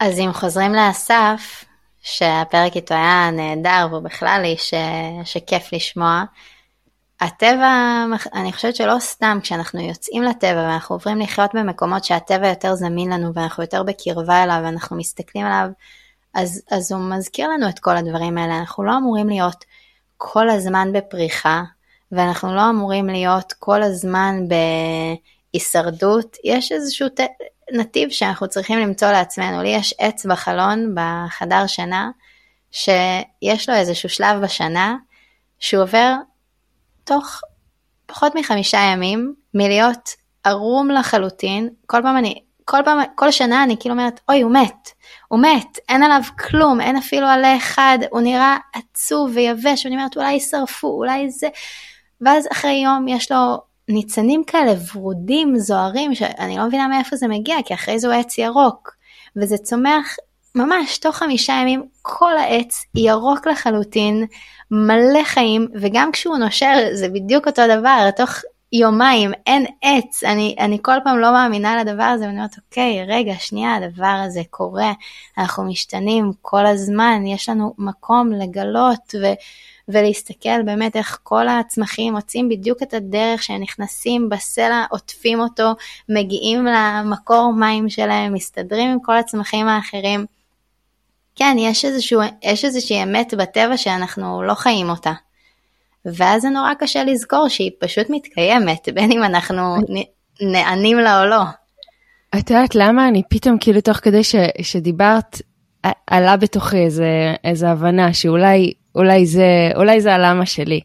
אז 0.00 0.18
אם 0.18 0.32
חוזרים 0.32 0.72
לאסף, 0.72 1.64
שהפרק 2.02 2.76
איתו 2.76 2.94
היה 2.94 3.30
נהדר 3.32 3.86
והוא 3.90 4.02
בכלל 4.02 4.42
איש 4.44 4.74
שכיף 5.24 5.72
לשמוע. 5.72 6.24
הטבע, 7.20 8.04
אני 8.34 8.52
חושבת 8.52 8.76
שלא 8.76 8.98
סתם 8.98 9.38
כשאנחנו 9.42 9.80
יוצאים 9.80 10.22
לטבע 10.22 10.62
ואנחנו 10.68 10.94
עוברים 10.94 11.18
לחיות 11.18 11.50
במקומות 11.54 12.04
שהטבע 12.04 12.48
יותר 12.48 12.74
זמין 12.74 13.12
לנו 13.12 13.34
ואנחנו 13.34 13.62
יותר 13.62 13.82
בקרבה 13.82 14.42
אליו 14.42 14.60
ואנחנו 14.64 14.96
מסתכלים 14.96 15.46
עליו, 15.46 15.68
אז, 16.34 16.62
אז 16.70 16.92
הוא 16.92 17.00
מזכיר 17.00 17.48
לנו 17.48 17.68
את 17.68 17.78
כל 17.78 17.96
הדברים 17.96 18.38
האלה. 18.38 18.58
אנחנו 18.58 18.84
לא 18.84 18.96
אמורים 18.96 19.28
להיות 19.28 19.64
כל 20.16 20.50
הזמן 20.50 20.88
בפריחה 20.92 21.62
ואנחנו 22.12 22.54
לא 22.54 22.70
אמורים 22.70 23.06
להיות 23.06 23.52
כל 23.58 23.82
הזמן 23.82 24.48
בהישרדות. 25.52 26.36
יש 26.44 26.72
איזשהו 26.72 27.06
נתיב 27.72 28.10
שאנחנו 28.10 28.48
צריכים 28.48 28.78
למצוא 28.78 29.08
לעצמנו. 29.08 29.62
לי 29.62 29.68
יש 29.68 29.94
עץ 29.98 30.26
בחלון 30.26 30.94
בחדר 30.94 31.66
שינה, 31.66 32.10
שיש 32.70 33.68
לו 33.68 33.74
איזשהו 33.74 34.08
שלב 34.08 34.42
בשנה 34.42 34.96
שהוא 35.58 35.82
עובר 35.82 36.14
תוך 37.04 37.40
פחות 38.06 38.34
מחמישה 38.34 38.78
ימים 38.78 39.34
מלהיות 39.54 40.10
ערום 40.44 40.90
לחלוטין, 40.90 41.68
כל 41.86 42.02
פעם 42.02 42.16
אני, 42.16 42.42
כל 42.64 42.78
פעם, 42.84 42.98
כל 43.14 43.30
שנה 43.30 43.62
אני 43.62 43.76
כאילו 43.80 43.94
אומרת, 43.94 44.20
אוי, 44.28 44.40
הוא 44.40 44.52
מת, 44.52 44.90
הוא 45.28 45.40
מת, 45.40 45.78
אין 45.88 46.02
עליו 46.02 46.22
כלום, 46.38 46.80
אין 46.80 46.96
אפילו 46.96 47.26
עלה 47.26 47.56
אחד, 47.56 47.98
הוא 48.10 48.20
נראה 48.20 48.56
עצוב 48.74 49.30
ויבש, 49.34 49.84
ואני 49.84 49.96
אומרת, 49.96 50.16
אולי 50.16 50.32
ישרפו, 50.32 50.88
אולי 50.88 51.30
זה, 51.30 51.48
ואז 52.20 52.48
אחרי 52.52 52.72
יום 52.84 53.08
יש 53.08 53.32
לו 53.32 53.60
ניצנים 53.88 54.44
כאלה 54.44 54.72
ורודים, 54.94 55.58
זוהרים, 55.58 56.14
שאני 56.14 56.56
לא 56.56 56.66
מבינה 56.66 56.88
מאיפה 56.88 57.16
זה 57.16 57.28
מגיע, 57.28 57.56
כי 57.64 57.74
אחרי 57.74 57.98
זה 57.98 58.06
הוא 58.06 58.14
עץ 58.14 58.38
ירוק, 58.38 58.90
וזה 59.36 59.58
צומח 59.58 60.16
ממש 60.54 60.98
תוך 60.98 61.16
חמישה 61.16 61.52
ימים, 61.52 61.82
כל 62.02 62.36
העץ 62.36 62.84
ירוק 62.94 63.46
לחלוטין, 63.46 64.26
מלא 64.70 65.24
חיים, 65.24 65.68
וגם 65.74 66.12
כשהוא 66.12 66.36
נושר 66.36 66.74
זה 66.92 67.08
בדיוק 67.08 67.46
אותו 67.46 67.62
דבר, 67.78 68.10
תוך 68.16 68.30
יומיים 68.72 69.30
אין 69.46 69.66
עץ, 69.82 70.24
אני, 70.24 70.56
אני 70.58 70.78
כל 70.82 70.96
פעם 71.04 71.18
לא 71.18 71.32
מאמינה 71.32 71.84
לדבר 71.84 72.02
הזה, 72.02 72.24
ואני 72.24 72.36
אומרת, 72.36 72.56
אוקיי, 72.58 73.04
רגע, 73.08 73.34
שנייה, 73.38 73.74
הדבר 73.74 74.22
הזה 74.26 74.40
קורה, 74.50 74.92
אנחנו 75.38 75.64
משתנים 75.64 76.30
כל 76.42 76.66
הזמן, 76.66 77.26
יש 77.26 77.48
לנו 77.48 77.74
מקום 77.78 78.32
לגלות 78.32 79.14
ו, 79.22 79.26
ולהסתכל 79.88 80.62
באמת 80.62 80.96
איך 80.96 81.18
כל 81.22 81.48
הצמחים 81.48 82.14
מוצאים 82.14 82.48
בדיוק 82.48 82.82
את 82.82 82.94
הדרך 82.94 83.42
שהם 83.42 83.60
נכנסים 83.60 84.28
בסלע, 84.28 84.84
עוטפים 84.90 85.40
אותו, 85.40 85.72
מגיעים 86.08 86.64
למקור 86.64 87.52
מים 87.52 87.88
שלהם, 87.88 88.34
מסתדרים 88.34 88.90
עם 88.90 88.98
כל 89.02 89.16
הצמחים 89.16 89.68
האחרים. 89.68 90.26
כן, 91.36 91.56
יש, 91.58 91.84
איזשהו, 91.84 92.20
יש 92.42 92.64
איזושהי 92.64 93.02
אמת 93.02 93.34
בטבע 93.34 93.76
שאנחנו 93.76 94.42
לא 94.42 94.54
חיים 94.54 94.90
אותה. 94.90 95.12
ואז 96.04 96.42
זה 96.42 96.48
נורא 96.48 96.74
קשה 96.74 97.04
לזכור 97.04 97.48
שהיא 97.48 97.70
פשוט 97.78 98.06
מתקיימת, 98.10 98.88
בין 98.94 99.12
אם 99.12 99.22
אנחנו 99.22 99.76
נענים 100.40 100.98
לה 100.98 101.20
או 101.20 101.26
לא. 101.26 101.42
את 102.38 102.50
יודעת 102.50 102.74
למה? 102.74 103.08
אני 103.08 103.22
פתאום 103.30 103.58
כאילו 103.60 103.80
תוך 103.80 103.96
כדי 103.96 104.24
ש, 104.24 104.34
שדיברת, 104.62 105.42
עלה 106.06 106.36
בתוכי 106.36 106.76
איזה, 106.76 107.34
איזה 107.44 107.70
הבנה 107.70 108.12
שאולי 108.12 108.72
אולי 108.98 109.26
זה, 109.26 109.70
אולי 109.76 110.00
זה 110.00 110.14
הלמה 110.14 110.46
שלי. 110.46 110.80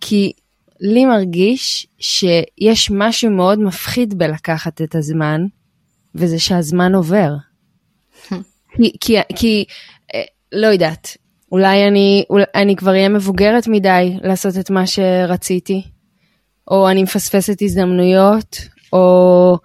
כי 0.00 0.32
לי 0.80 1.04
מרגיש 1.04 1.86
שיש 1.98 2.90
משהו 2.90 3.30
מאוד 3.30 3.58
מפחיד 3.58 4.18
בלקחת 4.18 4.82
את 4.82 4.94
הזמן, 4.94 5.46
וזה 6.14 6.38
שהזמן 6.38 6.94
עובר. 6.94 7.30
כי, 8.76 8.92
כי, 9.00 9.16
כי 9.36 9.64
אה, 10.14 10.22
לא 10.52 10.66
יודעת, 10.66 11.16
אולי 11.52 11.88
אני, 11.88 12.24
אולי 12.30 12.44
אני 12.54 12.76
כבר 12.76 12.90
אהיה 12.90 13.08
מבוגרת 13.08 13.68
מדי 13.68 14.16
לעשות 14.22 14.58
את 14.58 14.70
מה 14.70 14.86
שרציתי, 14.86 15.82
או 16.70 16.90
אני 16.90 17.02
מפספסת 17.02 17.62
הזדמנויות, 17.62 18.60
או 18.92 19.58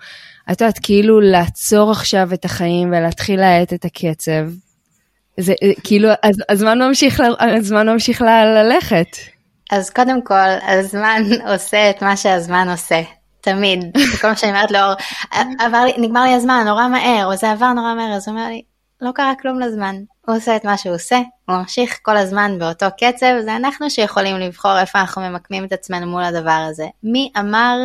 את 0.51 0.61
יודעת, 0.61 0.79
כאילו 0.83 1.21
לעצור 1.21 1.91
עכשיו 1.91 2.33
את 2.33 2.45
החיים 2.45 2.89
ולהתחיל 2.89 3.39
להאט 3.39 3.73
את 3.73 3.85
הקצב. 3.85 4.49
זה 5.39 5.53
כאילו, 5.83 6.09
אז, 6.23 6.35
הזמן 6.49 6.81
ממשיך, 6.81 7.21
הזמן 7.39 7.89
ממשיך 7.89 8.21
ללכת. 8.55 9.17
אז 9.71 9.89
קודם 9.89 10.21
כל, 10.23 10.49
הזמן 10.61 11.23
עושה 11.53 11.89
את 11.89 12.03
מה 12.03 12.17
שהזמן 12.17 12.67
עושה. 12.71 13.01
תמיד, 13.41 13.79
כל 14.21 14.27
מה 14.27 14.35
שאני 14.35 14.51
אומרת 14.51 14.71
לאור, 14.71 14.93
עבר 15.59 15.83
לי, 15.85 15.93
נגמר 15.97 16.23
לי 16.23 16.33
הזמן 16.33 16.63
נורא 16.67 16.87
מהר, 16.87 17.25
או 17.25 17.35
זה 17.35 17.51
עבר 17.51 17.73
נורא 17.73 17.93
מהר, 17.93 18.13
אז 18.13 18.27
הוא 18.27 18.35
אומר 18.35 18.47
לי, 18.47 18.61
לא 19.01 19.11
קרה 19.11 19.33
כלום 19.41 19.59
לזמן, 19.59 19.95
הוא 20.25 20.35
עושה 20.35 20.55
את 20.55 20.65
מה 20.65 20.77
שהוא 20.77 20.95
עושה, 20.95 21.17
הוא 21.45 21.57
ממשיך 21.57 21.99
כל 22.01 22.17
הזמן 22.17 22.59
באותו 22.59 22.85
קצב, 22.97 23.33
זה 23.41 23.55
אנחנו 23.55 23.89
שיכולים 23.89 24.37
לבחור 24.37 24.79
איפה 24.79 24.99
אנחנו 24.99 25.21
ממקמים 25.21 25.65
את 25.65 25.71
עצמנו 25.71 26.07
מול 26.07 26.23
הדבר 26.23 26.65
הזה. 26.69 26.87
מי 27.03 27.31
אמר 27.39 27.77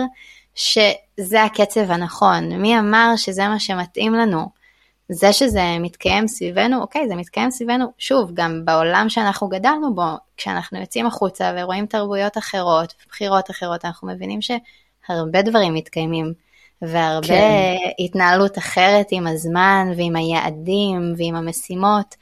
שזה 0.54 1.42
הקצב 1.44 1.90
הנכון? 1.90 2.52
מי 2.52 2.78
אמר 2.78 3.12
שזה 3.16 3.48
מה 3.48 3.60
שמתאים 3.60 4.14
לנו? 4.14 4.63
זה 5.08 5.32
שזה 5.32 5.78
מתקיים 5.80 6.28
סביבנו, 6.28 6.80
אוקיי, 6.80 7.08
זה 7.08 7.14
מתקיים 7.14 7.50
סביבנו, 7.50 7.92
שוב, 7.98 8.30
גם 8.34 8.64
בעולם 8.64 9.06
שאנחנו 9.08 9.48
גדלנו 9.48 9.94
בו, 9.94 10.12
כשאנחנו 10.36 10.80
יוצאים 10.80 11.06
החוצה 11.06 11.52
ורואים 11.56 11.86
תרבויות 11.86 12.38
אחרות, 12.38 12.94
בחירות 13.08 13.50
אחרות, 13.50 13.84
אנחנו 13.84 14.08
מבינים 14.08 14.38
שהרבה 14.42 15.42
דברים 15.42 15.74
מתקיימים. 15.74 16.32
והרבה 16.82 17.26
כן. 17.28 18.04
התנהלות 18.04 18.58
אחרת 18.58 19.06
עם 19.10 19.26
הזמן 19.26 19.86
ועם 19.96 20.16
היעדים 20.16 21.14
ועם 21.16 21.34
המשימות. 21.34 22.14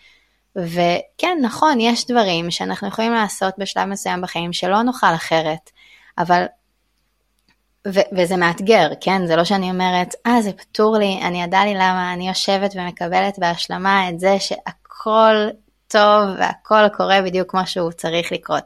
וכן, 0.56 1.38
נכון, 1.42 1.80
יש 1.80 2.06
דברים 2.06 2.50
שאנחנו 2.50 2.88
יכולים 2.88 3.12
לעשות 3.12 3.54
בשלב 3.58 3.84
מסוים 3.84 4.20
בחיים 4.20 4.52
שלא 4.52 4.82
נוכל 4.82 5.14
אחרת, 5.14 5.70
אבל, 6.18 6.44
ו- 7.88 8.16
וזה 8.18 8.36
מאתגר, 8.36 8.88
כן? 9.00 9.26
זה 9.26 9.36
לא 9.36 9.44
שאני 9.44 9.70
אומרת, 9.70 10.14
אה, 10.26 10.42
זה 10.42 10.52
פתור 10.52 10.96
לי, 10.98 11.20
אני 11.22 11.42
ידע 11.42 11.64
לי 11.64 11.74
למה, 11.74 12.12
אני 12.12 12.28
יושבת 12.28 12.72
ומקבלת 12.74 13.38
בהשלמה 13.38 14.08
את 14.08 14.20
זה 14.20 14.36
שהכל 14.38 15.48
טוב 15.88 16.28
והכל 16.38 16.88
קורה 16.96 17.22
בדיוק 17.22 17.50
כמו 17.50 17.66
שהוא 17.66 17.92
צריך 17.92 18.32
לקרות. 18.32 18.64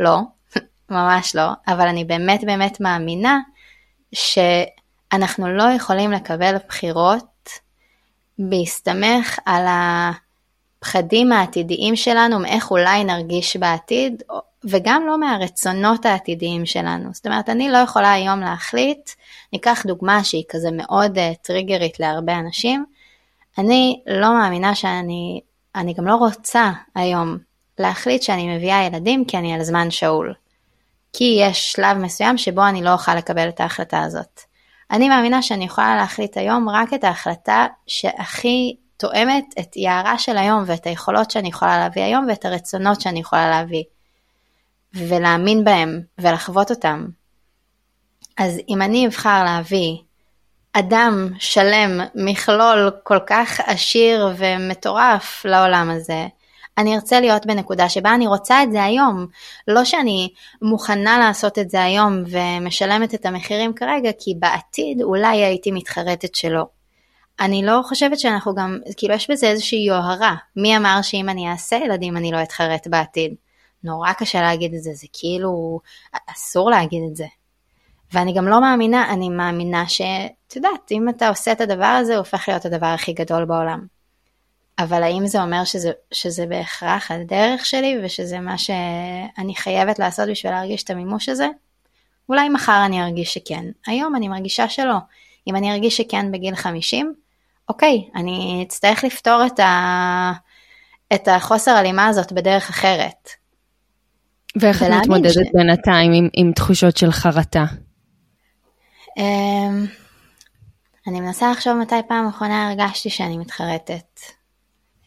לא, 0.00 0.18
ממש 0.90 1.36
לא, 1.36 1.50
אבל 1.68 1.88
אני 1.88 2.04
באמת 2.04 2.44
באמת 2.44 2.80
מאמינה 2.80 3.38
ש... 4.12 4.38
אנחנו 5.12 5.48
לא 5.48 5.62
יכולים 5.62 6.12
לקבל 6.12 6.56
בחירות 6.68 7.48
בהסתמך 8.38 9.38
על 9.44 9.66
הפחדים 9.68 11.32
העתידיים 11.32 11.96
שלנו 11.96 12.38
מאיך 12.38 12.70
אולי 12.70 13.04
נרגיש 13.04 13.56
בעתיד, 13.56 14.22
וגם 14.68 15.06
לא 15.06 15.20
מהרצונות 15.20 16.06
העתידיים 16.06 16.66
שלנו. 16.66 17.08
זאת 17.12 17.26
אומרת, 17.26 17.48
אני 17.48 17.68
לא 17.68 17.78
יכולה 17.78 18.12
היום 18.12 18.40
להחליט, 18.40 19.10
ניקח 19.52 19.82
דוגמה 19.86 20.24
שהיא 20.24 20.44
כזה 20.48 20.68
מאוד 20.72 21.18
uh, 21.18 21.20
טריגרית 21.42 22.00
להרבה 22.00 22.38
אנשים, 22.38 22.84
אני 23.58 24.00
לא 24.06 24.32
מאמינה 24.38 24.74
שאני, 24.74 25.40
אני 25.74 25.94
גם 25.94 26.06
לא 26.06 26.14
רוצה 26.14 26.70
היום 26.94 27.38
להחליט 27.78 28.22
שאני 28.22 28.56
מביאה 28.56 28.82
ילדים 28.82 29.24
כי 29.24 29.36
אני 29.36 29.54
על 29.54 29.62
זמן 29.62 29.90
שאול. 29.90 30.34
כי 31.12 31.38
יש 31.40 31.72
שלב 31.72 31.96
מסוים 31.96 32.38
שבו 32.38 32.66
אני 32.66 32.82
לא 32.82 32.92
אוכל 32.92 33.14
לקבל 33.14 33.48
את 33.48 33.60
ההחלטה 33.60 34.02
הזאת. 34.02 34.40
אני 34.90 35.08
מאמינה 35.08 35.42
שאני 35.42 35.64
יכולה 35.64 35.96
להחליט 35.96 36.36
היום 36.36 36.68
רק 36.68 36.94
את 36.94 37.04
ההחלטה 37.04 37.66
שהכי 37.86 38.76
תואמת 38.96 39.44
את 39.58 39.76
יערה 39.76 40.18
של 40.18 40.38
היום 40.38 40.62
ואת 40.66 40.86
היכולות 40.86 41.30
שאני 41.30 41.48
יכולה 41.48 41.78
להביא 41.78 42.02
היום 42.02 42.26
ואת 42.28 42.44
הרצונות 42.44 43.00
שאני 43.00 43.20
יכולה 43.20 43.50
להביא. 43.50 43.82
ולהאמין 44.96 45.64
בהם 45.64 46.00
ולחוות 46.18 46.70
אותם. 46.70 47.06
אז 48.38 48.60
אם 48.68 48.82
אני 48.82 49.06
אבחר 49.06 49.44
להביא 49.44 49.96
אדם 50.72 51.28
שלם, 51.38 52.00
מכלול 52.14 52.90
כל 53.02 53.18
כך 53.26 53.60
עשיר 53.60 54.28
ומטורף 54.38 55.44
לעולם 55.44 55.90
הזה, 55.90 56.26
אני 56.78 56.94
ארצה 56.94 57.20
להיות 57.20 57.46
בנקודה 57.46 57.88
שבה 57.88 58.14
אני 58.14 58.26
רוצה 58.26 58.62
את 58.62 58.72
זה 58.72 58.84
היום. 58.84 59.26
לא 59.68 59.84
שאני 59.84 60.28
מוכנה 60.62 61.18
לעשות 61.18 61.58
את 61.58 61.70
זה 61.70 61.82
היום 61.82 62.22
ומשלמת 62.26 63.14
את 63.14 63.26
המחירים 63.26 63.74
כרגע, 63.74 64.10
כי 64.18 64.34
בעתיד 64.38 65.02
אולי 65.02 65.44
הייתי 65.44 65.70
מתחרטת 65.72 66.34
שלא. 66.34 66.66
אני 67.40 67.66
לא 67.66 67.80
חושבת 67.84 68.18
שאנחנו 68.18 68.54
גם, 68.54 68.78
כאילו 68.96 69.14
יש 69.14 69.30
בזה 69.30 69.46
איזושהי 69.46 69.86
יוהרה. 69.86 70.34
מי 70.56 70.76
אמר 70.76 71.02
שאם 71.02 71.28
אני 71.28 71.50
אעשה 71.50 71.76
ילדים 71.76 72.16
אני 72.16 72.32
לא 72.32 72.42
אתחרט 72.42 72.86
בעתיד? 72.86 73.34
נורא 73.86 74.12
קשה 74.12 74.42
להגיד 74.42 74.74
את 74.74 74.82
זה, 74.82 74.90
זה 74.94 75.06
כאילו, 75.12 75.80
אסור 76.26 76.70
להגיד 76.70 77.02
את 77.10 77.16
זה. 77.16 77.26
ואני 78.12 78.32
גם 78.32 78.48
לא 78.48 78.60
מאמינה, 78.60 79.12
אני 79.12 79.28
מאמינה 79.28 79.88
שאת 79.88 80.56
יודעת, 80.56 80.92
אם 80.92 81.08
אתה 81.08 81.28
עושה 81.28 81.52
את 81.52 81.60
הדבר 81.60 81.84
הזה, 81.84 82.12
הוא 82.12 82.18
הופך 82.18 82.48
להיות 82.48 82.64
הדבר 82.64 82.86
הכי 82.86 83.12
גדול 83.12 83.44
בעולם. 83.44 83.86
אבל 84.78 85.02
האם 85.02 85.26
זה 85.26 85.42
אומר 85.42 85.64
שזה, 85.64 85.92
שזה 86.12 86.46
בהכרח 86.46 87.10
הדרך 87.10 87.66
שלי 87.66 87.98
ושזה 88.04 88.40
מה 88.40 88.58
שאני 88.58 89.54
חייבת 89.54 89.98
לעשות 89.98 90.28
בשביל 90.28 90.52
להרגיש 90.52 90.82
את 90.82 90.90
המימוש 90.90 91.28
הזה? 91.28 91.48
אולי 92.28 92.48
מחר 92.48 92.82
אני 92.86 93.02
ארגיש 93.02 93.34
שכן, 93.34 93.64
היום 93.86 94.16
אני 94.16 94.28
מרגישה 94.28 94.68
שלא. 94.68 94.96
אם 95.46 95.56
אני 95.56 95.72
ארגיש 95.72 95.96
שכן 95.96 96.32
בגיל 96.32 96.54
50, 96.54 97.14
אוקיי, 97.68 98.08
אני 98.14 98.64
אצטרך 98.66 99.04
לפתור 99.04 99.46
את, 99.46 99.60
ה... 99.60 100.32
את 101.14 101.28
החוסר 101.28 101.70
הלימה 101.70 102.06
הזאת 102.06 102.32
בדרך 102.32 102.70
אחרת. 102.70 103.30
ואיך 104.60 104.82
את 104.82 104.88
מתמודדת 104.90 105.32
ש... 105.32 105.50
בינתיים 105.54 106.12
עם, 106.12 106.28
עם 106.32 106.52
תחושות 106.52 106.96
של 106.96 107.12
חרטה? 107.12 107.64
אמ, 109.16 109.86
אני 111.06 111.20
מנסה 111.20 111.50
לחשוב 111.50 111.74
מתי 111.74 111.94
פעם 112.08 112.28
אחרונה 112.28 112.68
הרגשתי 112.68 113.10
שאני 113.10 113.38
מתחרטת. 113.38 114.20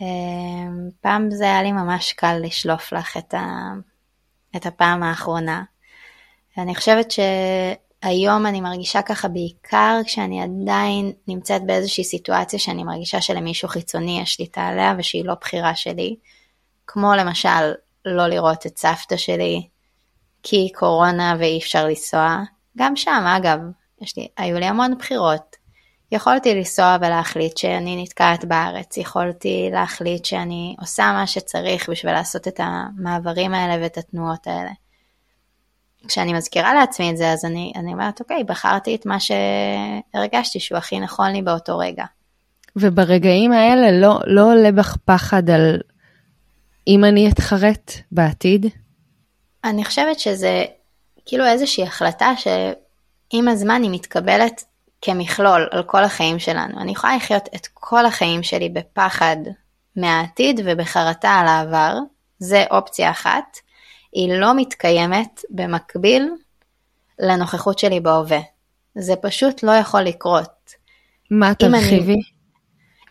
אמ, 0.02 0.90
פעם 1.02 1.32
זה 1.32 1.44
היה 1.44 1.64
לי 1.64 1.72
ממש 1.72 2.14
קל 2.14 2.38
לשלוף 2.44 2.94
לך 2.94 3.18
את, 3.18 3.34
ה... 3.34 3.74
את 4.56 4.66
הפעם 4.66 5.04
האחרונה. 5.04 5.64
ואני 6.58 6.76
חושבת 6.76 7.12
שהיום 7.12 8.46
אני 8.46 8.62
מרגישה 8.62 9.02
ככה 9.02 9.28
בעיקר 9.28 10.00
כשאני 10.06 10.44
עדיין 10.44 11.12
נמצאת 11.28 11.66
באיזושהי 11.66 12.04
סיטואציה 12.04 12.60
שאני 12.60 12.84
מרגישה 12.84 13.22
שלמישהו 13.22 13.68
חיצוני 13.68 14.22
יש 14.22 14.34
שליטה 14.34 14.68
עליה 14.68 14.96
ושהיא 14.98 15.26
לא 15.26 15.34
בחירה 15.42 15.76
שלי. 15.76 16.16
כמו 16.88 17.14
למשל 17.16 17.74
לא 18.10 18.28
לראות 18.28 18.66
את 18.66 18.78
סבתא 18.78 19.18
שלי 19.18 19.68
כי 20.44 20.70
קורונה 20.76 21.36
ואי 21.40 21.60
אפשר 21.60 21.86
לנסוע. 21.86 22.38
גם 22.78 22.96
שם, 22.96 23.26
אגב, 23.38 23.60
יש 24.02 24.18
לי, 24.18 24.28
היו 24.38 24.60
לי 24.60 24.66
המון 24.66 24.98
בחירות. 24.98 25.56
יכולתי 26.12 26.56
לנסוע 26.56 26.98
ולהחליט 27.02 27.58
שאני 27.58 28.04
נתקעת 28.04 28.46
בארץ, 28.46 28.98
יכולתי 28.98 29.70
להחליט 29.72 30.26
שאני 30.26 30.76
עושה 30.80 31.12
מה 31.14 31.28
שצריך 31.28 31.90
בשביל 31.90 32.14
לעשות 32.14 32.48
את 32.48 32.60
המעברים 32.64 33.54
האלה 33.54 33.84
ואת 33.84 33.98
התנועות 33.98 34.48
האלה. 34.48 34.72
כשאני 36.08 36.34
מזכירה 36.34 36.74
לעצמי 36.74 37.12
את 37.12 37.18
זה, 37.18 37.32
אז 37.32 37.46
אני, 37.46 37.74
אני 37.76 37.94
אומרת, 37.94 38.20
אוקיי, 38.20 38.44
בחרתי 38.44 38.96
את 38.96 39.06
מה 39.06 39.18
שהרגשתי 39.20 40.60
שהוא 40.60 40.78
הכי 40.78 41.00
נכון 41.00 41.32
לי 41.32 41.42
באותו 41.42 41.78
רגע. 41.78 42.06
וברגעים 42.76 43.52
האלה 43.52 43.92
לא, 43.92 44.20
לא 44.26 44.52
עולה 44.52 44.72
בך 44.72 44.98
פחד 45.06 45.50
על 45.50 45.80
אם 46.90 47.06
אני 47.06 47.30
אתחרט 47.30 47.92
בעתיד? 48.12 48.66
אני 49.64 49.86
חושבת 49.86 50.20
שזה 50.20 50.66
כאילו 51.26 51.46
איזושהי 51.46 51.84
החלטה 51.84 52.32
שעם 52.36 53.48
הזמן 53.48 53.84
היא 53.84 53.92
מתקבלת 53.92 54.64
כמכלול 55.02 55.68
על 55.72 55.84
כל 55.84 56.04
החיים 56.04 56.40
שלנו. 56.40 56.82
אני 56.82 56.92
יכולה 56.92 57.16
לחיות 57.16 57.50
את 57.56 57.68
כל 57.74 58.06
החיים 58.06 58.44
שלי 58.44 58.70
בפחד 58.70 59.38
מהעתיד 59.96 60.62
ובחרטה 60.66 61.30
על 61.30 61.48
העבר, 61.48 61.94
זה 62.40 62.66
אופציה 62.72 63.12
אחת. 63.12 63.58
היא 64.14 64.34
לא 64.34 64.56
מתקיימת 64.56 65.42
במקביל 65.50 66.30
לנוכחות 67.20 67.80
שלי 67.80 68.00
בהווה. 68.00 68.40
זה 68.96 69.16
פשוט 69.16 69.64
לא 69.64 69.72
יכול 69.72 70.02
לקרות. 70.02 70.72
מה 71.32 71.54
תרחיבי? 71.54 72.22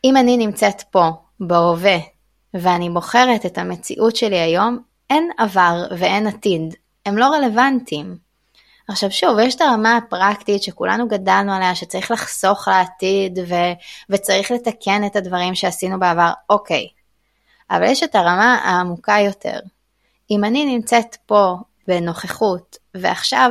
אם, 0.04 0.16
אני 0.16 0.36
נמצאת 0.36 0.82
פה, 0.90 1.10
בהווה, 1.40 1.96
ואני 2.60 2.90
בוחרת 2.90 3.46
את 3.46 3.58
המציאות 3.58 4.16
שלי 4.16 4.38
היום, 4.38 4.78
אין 5.10 5.30
עבר 5.38 5.86
ואין 5.98 6.26
עתיד, 6.26 6.74
הם 7.06 7.18
לא 7.18 7.26
רלוונטיים. 7.26 8.16
עכשיו 8.88 9.10
שוב, 9.10 9.38
יש 9.38 9.54
את 9.54 9.60
הרמה 9.60 9.96
הפרקטית 9.96 10.62
שכולנו 10.62 11.08
גדלנו 11.08 11.52
עליה, 11.52 11.74
שצריך 11.74 12.10
לחסוך 12.10 12.68
לעתיד 12.68 13.38
ו- 13.48 13.72
וצריך 14.10 14.50
לתקן 14.50 15.06
את 15.06 15.16
הדברים 15.16 15.54
שעשינו 15.54 16.00
בעבר, 16.00 16.30
אוקיי. 16.50 16.88
אבל 17.70 17.84
יש 17.84 18.02
את 18.02 18.14
הרמה 18.14 18.54
העמוקה 18.64 19.16
יותר. 19.24 19.58
אם 20.30 20.44
אני 20.44 20.64
נמצאת 20.64 21.16
פה 21.26 21.56
בנוכחות, 21.88 22.76
ועכשיו 22.94 23.50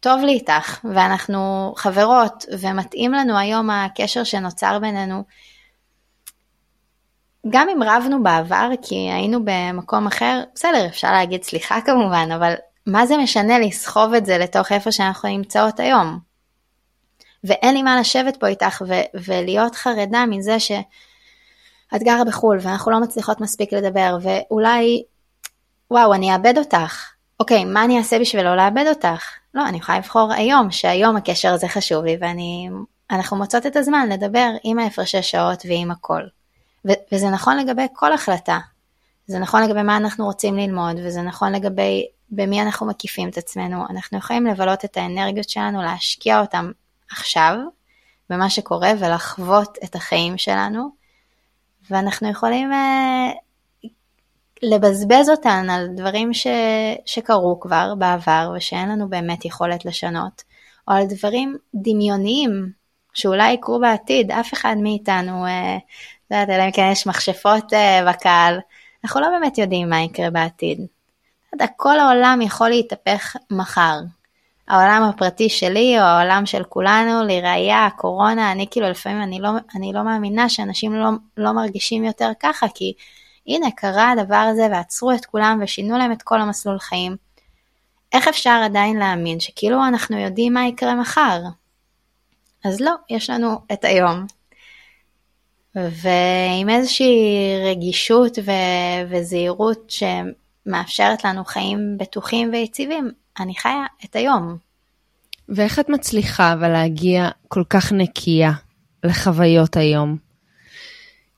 טוב 0.00 0.20
לי 0.20 0.32
איתך, 0.32 0.84
ואנחנו 0.94 1.72
חברות, 1.76 2.44
ומתאים 2.60 3.12
לנו 3.12 3.38
היום 3.38 3.70
הקשר 3.70 4.24
שנוצר 4.24 4.78
בינינו, 4.78 5.24
גם 7.50 7.68
אם 7.68 7.82
רבנו 7.82 8.22
בעבר, 8.22 8.68
כי 8.82 8.94
היינו 8.94 9.40
במקום 9.44 10.06
אחר, 10.06 10.42
בסדר, 10.54 10.86
אפשר 10.86 11.12
להגיד 11.12 11.42
סליחה 11.42 11.80
כמובן, 11.80 12.28
אבל 12.34 12.54
מה 12.86 13.06
זה 13.06 13.16
משנה 13.16 13.58
לסחוב 13.58 14.14
את 14.14 14.26
זה 14.26 14.38
לתוך 14.38 14.72
איפה 14.72 14.92
שאנחנו 14.92 15.28
נמצאות 15.28 15.80
היום? 15.80 16.18
ואין 17.44 17.74
לי 17.74 17.82
מה 17.82 18.00
לשבת 18.00 18.36
פה 18.36 18.46
איתך 18.46 18.82
ו- 18.88 19.24
ולהיות 19.26 19.74
חרדה 19.74 20.26
מזה 20.26 20.60
שאת 20.60 22.02
גרה 22.02 22.24
בחו"ל 22.24 22.58
ואנחנו 22.60 22.92
לא 22.92 23.00
מצליחות 23.00 23.40
מספיק 23.40 23.72
לדבר, 23.72 24.16
ואולי, 24.22 25.02
וואו, 25.90 26.14
אני 26.14 26.32
אאבד 26.32 26.58
אותך. 26.58 27.12
אוקיי, 27.40 27.64
מה 27.64 27.84
אני 27.84 27.98
אעשה 27.98 28.18
בשביל 28.18 28.42
לא 28.42 28.56
לאבד 28.56 28.84
אותך? 28.88 29.24
לא, 29.54 29.68
אני 29.68 29.78
יכולה 29.78 29.98
לבחור 29.98 30.32
היום, 30.32 30.70
שהיום 30.70 31.16
הקשר 31.16 31.52
הזה 31.52 31.68
חשוב 31.68 32.04
לי, 32.04 32.18
ואנחנו 33.10 33.36
מוצאות 33.36 33.66
את 33.66 33.76
הזמן 33.76 34.08
לדבר 34.08 34.50
עם 34.64 34.78
ההפרשי 34.78 35.22
שעות 35.22 35.62
ועם 35.68 35.90
הכל. 35.90 36.22
ו- 36.88 37.14
וזה 37.14 37.30
נכון 37.30 37.56
לגבי 37.56 37.86
כל 37.92 38.12
החלטה. 38.12 38.58
זה 39.26 39.38
נכון 39.38 39.62
לגבי 39.62 39.82
מה 39.82 39.96
אנחנו 39.96 40.24
רוצים 40.24 40.56
ללמוד, 40.56 40.96
וזה 41.04 41.22
נכון 41.22 41.52
לגבי 41.52 42.06
במי 42.30 42.62
אנחנו 42.62 42.86
מקיפים 42.86 43.28
את 43.28 43.38
עצמנו. 43.38 43.84
אנחנו 43.90 44.18
יכולים 44.18 44.46
לבלות 44.46 44.84
את 44.84 44.96
האנרגיות 44.96 45.48
שלנו, 45.48 45.82
להשקיע 45.82 46.40
אותם 46.40 46.70
עכשיו, 47.10 47.54
במה 48.30 48.50
שקורה, 48.50 48.92
ולחוות 48.98 49.78
את 49.84 49.94
החיים 49.94 50.38
שלנו, 50.38 50.88
ואנחנו 51.90 52.30
יכולים 52.30 52.72
אה, 52.72 53.30
לבזבז 54.62 55.30
אותן 55.30 55.70
על 55.70 55.88
דברים 55.96 56.34
ש, 56.34 56.46
שקרו 57.06 57.60
כבר 57.60 57.94
בעבר, 57.98 58.52
ושאין 58.56 58.88
לנו 58.88 59.08
באמת 59.08 59.44
יכולת 59.44 59.84
לשנות, 59.84 60.42
או 60.88 60.92
על 60.92 61.04
דברים 61.06 61.56
דמיוניים 61.74 62.72
שאולי 63.14 63.52
יקרו 63.52 63.80
בעתיד, 63.80 64.30
אף 64.30 64.54
אחד 64.54 64.76
מאיתנו 64.78 65.46
אה, 65.46 65.78
יודעת, 66.32 66.50
אלא 66.50 66.64
אם 66.64 66.70
כן 66.72 66.88
יש 66.92 67.06
מכשפות 67.06 67.72
uh, 67.72 68.10
בקהל, 68.10 68.58
אנחנו 69.04 69.20
לא 69.20 69.28
באמת 69.28 69.58
יודעים 69.58 69.90
מה 69.90 70.00
יקרה 70.00 70.30
בעתיד. 70.30 70.86
יודע, 71.52 71.66
כל 71.76 72.00
העולם 72.00 72.40
יכול 72.42 72.68
להתהפך 72.68 73.36
מחר. 73.50 73.98
העולם 74.68 75.02
הפרטי 75.02 75.48
שלי 75.48 75.98
או 75.98 76.04
העולם 76.04 76.46
של 76.46 76.64
כולנו, 76.64 77.22
לראייה, 77.22 77.86
הקורונה, 77.86 78.52
אני 78.52 78.66
כאילו 78.70 78.90
לפעמים 78.90 79.22
אני 79.22 79.40
לא, 79.40 79.50
אני 79.74 79.92
לא 79.92 80.02
מאמינה 80.02 80.48
שאנשים 80.48 80.94
לא, 80.94 81.08
לא 81.36 81.52
מרגישים 81.52 82.04
יותר 82.04 82.30
ככה, 82.40 82.66
כי 82.74 82.92
הנה 83.46 83.70
קרה 83.70 84.10
הדבר 84.10 84.36
הזה 84.36 84.68
ועצרו 84.70 85.12
את 85.12 85.26
כולם 85.26 85.60
ושינו 85.62 85.98
להם 85.98 86.12
את 86.12 86.22
כל 86.22 86.40
המסלול 86.40 86.78
חיים. 86.78 87.16
איך 88.12 88.28
אפשר 88.28 88.60
עדיין 88.64 88.96
להאמין 88.96 89.40
שכאילו 89.40 89.86
אנחנו 89.86 90.18
יודעים 90.18 90.54
מה 90.54 90.66
יקרה 90.66 90.94
מחר? 90.94 91.40
אז 92.64 92.80
לא, 92.80 92.92
יש 93.10 93.30
לנו 93.30 93.60
את 93.72 93.84
היום. 93.84 94.26
ועם 95.76 96.68
איזושהי 96.68 97.16
רגישות 97.70 98.38
ו- 98.44 99.10
וזהירות 99.10 99.92
שמאפשרת 100.66 101.24
לנו 101.24 101.44
חיים 101.44 101.98
בטוחים 101.98 102.50
ויציבים, 102.52 103.10
אני 103.40 103.54
חיה 103.54 103.84
את 104.04 104.16
היום. 104.16 104.56
ואיך 105.48 105.78
את 105.78 105.88
מצליחה 105.88 106.52
אבל 106.52 106.68
להגיע 106.68 107.28
כל 107.48 107.62
כך 107.68 107.92
נקייה 107.92 108.52
לחוויות 109.04 109.76
היום? 109.76 110.16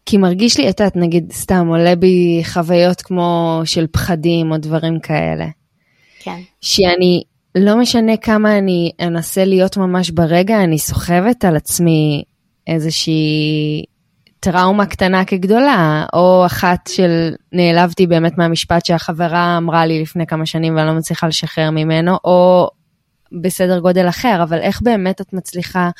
כי 0.07 0.16
מרגיש 0.16 0.59
לי, 0.59 0.70
את 0.70 0.80
יודעת, 0.80 0.97
נגיד, 0.97 1.32
סתם 1.32 1.66
עולה 1.68 1.97
בי 1.97 2.43
חוויות 2.45 3.03
כמו 3.03 3.61
של 3.64 3.87
פחדים 3.87 4.53
או 4.53 4.57
דברים 4.57 5.01
כאלה. 5.01 5.47
כן. 6.20 6.41
שאני, 6.61 7.22
לא 7.55 7.76
משנה 7.76 8.16
כמה 8.16 8.59
אני 8.59 8.93
אנסה 9.01 9.45
להיות 9.45 9.76
ממש 9.76 10.11
ברגע, 10.11 10.64
אני 10.64 10.78
סוחבת 10.78 11.45
על 11.45 11.57
עצמי 11.57 12.24
איזושהי 12.66 13.85
טראומה 14.45 14.86
קטנה 14.86 15.24
כגדולה, 15.24 16.07
או 16.12 16.47
אחת 16.47 16.86
של 16.88 17.34
נעלבתי 17.53 18.07
באמת 18.07 18.38
מהמשפט 18.38 18.86
שהחברה 18.86 19.57
אמרה 19.59 19.86
לי 19.86 20.03
לפני 20.03 20.26
כמה 20.26 20.47
שנים 20.47 20.76
ואני 20.76 20.86
לא 20.86 20.92
מצליחה 20.92 21.28
לשחרר 21.28 21.70
ממנו, 21.70 22.16
או 22.24 22.70
בסדר 23.42 23.78
גודל 23.78 24.09
אחר, 24.09 24.42
אבל 24.42 24.61
איך 24.61 24.82
באמת 24.82 25.20
את 25.20 25.32
מצליחה 25.32 25.90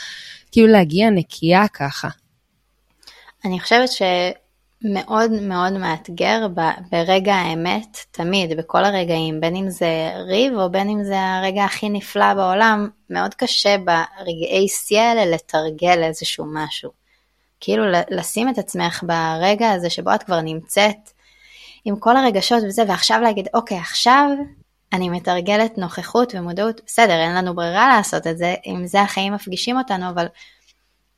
כאילו 0.53 0.67
להגיע 0.67 1.11
נקייה 1.11 1.69
ככה? 1.69 2.09
אני 3.45 3.61
חושבת 3.61 3.89
שמאוד 3.89 5.31
מאוד 5.43 5.73
מאתגר 5.73 6.47
ברגע 6.93 7.35
האמת, 7.35 7.99
תמיד, 8.11 8.57
בכל 8.57 8.85
הרגעים, 8.85 9.41
בין 9.41 9.57
אם 9.57 9.71
זה 9.71 10.11
ריב 10.27 10.55
או 10.59 10.71
בין 10.71 10.89
אם 10.89 11.05
זה 11.05 11.21
הרגע 11.21 11.65
הכי 11.65 11.89
נפלא 11.89 12.35
בעולם, 12.35 12.89
מאוד 13.11 13.35
קשה 13.35 13.77
ברגעי 13.79 14.69
שיא 14.69 15.01
האלה 15.01 15.27
לתרגל 15.27 16.03
איזשהו 16.03 16.47
משהו. 16.53 17.04
כאילו 17.61 17.85
לשים 18.11 18.49
את 18.49 18.59
עצמך 18.59 19.05
ברגע 19.07 19.71
הזה 19.71 19.91
שבו 19.91 20.15
את 20.15 20.23
כבר 20.23 20.41
נמצאת 20.41 21.11
עם 21.85 21.97
כל 21.97 22.17
הרגשות 22.17 22.63
וזה, 22.67 22.83
ועכשיו 22.89 23.21
להגיד, 23.21 23.49
אוקיי, 23.55 23.79
עכשיו 23.79 24.31
אני 24.93 25.09
מתרגלת 25.09 25.79
נוכחות 25.79 26.35
ומודעות, 26.35 26.81
בסדר, 26.87 27.21
אין 27.21 27.35
לנו 27.35 27.55
ברירה 27.55 27.97
לעשות 27.97 28.27
את 28.27 28.39
זה, 28.39 28.55
אם 28.67 28.87
זה 28.87 29.03
החיים 29.03 29.33
מפגישים 29.33 29.79
אותנו, 29.79 30.09
אבל 30.09 30.27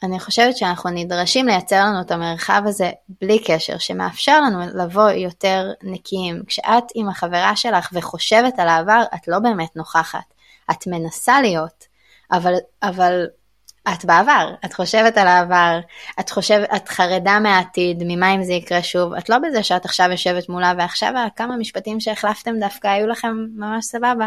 אני 0.03 0.21
חושבת 0.21 0.57
שאנחנו 0.57 0.91
נדרשים 0.91 1.47
לייצר 1.47 1.85
לנו 1.85 2.01
את 2.01 2.11
המרחב 2.11 2.63
הזה 2.67 2.91
בלי 3.21 3.39
קשר, 3.45 3.79
שמאפשר 3.79 4.41
לנו 4.41 4.61
לבוא 4.75 5.11
יותר 5.11 5.73
נקיים. 5.83 6.43
כשאת 6.47 6.85
עם 6.95 7.09
החברה 7.09 7.57
שלך 7.57 7.89
וחושבת 7.93 8.59
על 8.59 8.69
העבר, 8.69 9.03
את 9.15 9.29
לא 9.29 9.39
באמת 9.39 9.77
נוכחת, 9.77 10.35
את 10.71 10.87
מנסה 10.87 11.41
להיות, 11.41 11.85
אבל, 12.33 12.55
אבל 12.83 13.27
את 13.93 14.05
בעבר, 14.05 14.55
את 14.65 14.73
חושבת 14.73 15.19
על 15.19 15.27
העבר, 15.27 15.79
את 16.21 16.31
חושבת, 16.31 16.69
את 16.77 16.89
חרדה 16.89 17.39
מהעתיד, 17.39 18.03
ממה 18.07 18.35
אם 18.35 18.45
זה 18.45 18.53
יקרה 18.53 18.83
שוב, 18.83 19.15
את 19.15 19.29
לא 19.29 19.37
בזה 19.39 19.63
שאת 19.63 19.85
עכשיו 19.85 20.11
יושבת 20.11 20.49
מולה 20.49 20.73
ועכשיו 20.79 21.13
כמה 21.37 21.57
משפטים 21.57 22.01
שהחלפתם 22.01 22.59
דווקא 22.61 22.89
היו 22.89 23.07
לכם 23.07 23.37
ממש 23.57 23.85
סבבה, 23.85 24.27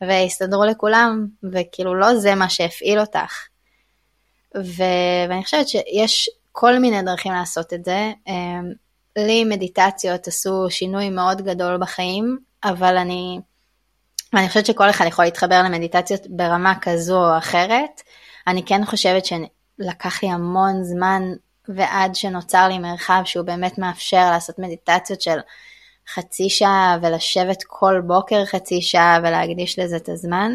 והסתדרו 0.00 0.64
לכולם, 0.64 1.26
וכאילו 1.52 1.94
לא 1.94 2.14
זה 2.14 2.34
מה 2.34 2.48
שהפעיל 2.48 3.00
אותך. 3.00 3.46
ו... 4.56 4.82
ואני 5.28 5.44
חושבת 5.44 5.68
שיש 5.68 6.30
כל 6.52 6.78
מיני 6.78 7.02
דרכים 7.02 7.32
לעשות 7.32 7.72
את 7.72 7.84
זה. 7.84 8.12
אמ, 8.26 8.72
לי 9.18 9.44
מדיטציות 9.44 10.26
עשו 10.28 10.66
שינוי 10.70 11.10
מאוד 11.10 11.42
גדול 11.42 11.76
בחיים, 11.76 12.38
אבל 12.64 12.96
אני, 12.96 13.40
אני 14.34 14.48
חושבת 14.48 14.66
שכל 14.66 14.90
אחד 14.90 15.04
יכול 15.08 15.24
להתחבר 15.24 15.62
למדיטציות 15.62 16.20
ברמה 16.28 16.74
כזו 16.80 17.24
או 17.24 17.38
אחרת. 17.38 18.02
אני 18.46 18.62
כן 18.62 18.84
חושבת 18.84 19.24
שלקח 19.24 20.22
לי 20.22 20.30
המון 20.30 20.84
זמן 20.84 21.22
ועד 21.68 22.14
שנוצר 22.14 22.68
לי 22.68 22.78
מרחב 22.78 23.22
שהוא 23.24 23.46
באמת 23.46 23.78
מאפשר 23.78 24.30
לעשות 24.30 24.58
מדיטציות 24.58 25.22
של 25.22 25.38
חצי 26.14 26.50
שעה 26.50 26.98
ולשבת 27.02 27.62
כל 27.66 28.00
בוקר 28.06 28.44
חצי 28.44 28.82
שעה 28.82 29.18
ולהקדיש 29.22 29.78
לזה 29.78 29.96
את 29.96 30.08
הזמן, 30.08 30.52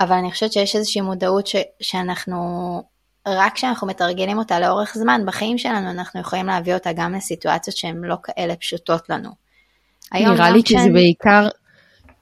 אבל 0.00 0.12
אני 0.12 0.30
חושבת 0.30 0.52
שיש 0.52 0.76
איזושהי 0.76 1.00
מודעות 1.00 1.46
ש, 1.46 1.56
שאנחנו, 1.80 2.82
רק 3.28 3.54
כשאנחנו 3.54 3.86
מתרגלים 3.86 4.38
אותה 4.38 4.60
לאורך 4.60 4.94
זמן 4.94 5.22
בחיים 5.26 5.58
שלנו, 5.58 5.90
אנחנו 5.90 6.20
יכולים 6.20 6.46
להביא 6.46 6.74
אותה 6.74 6.92
גם 6.92 7.14
לסיטואציות 7.14 7.76
שהן 7.76 8.04
לא 8.04 8.16
כאלה 8.22 8.56
פשוטות 8.56 9.10
לנו. 9.10 9.30
נראה 10.14 10.50
לי 10.50 10.62
כי 10.64 10.74
זה 10.78 10.88
בעיקר, 10.92 11.48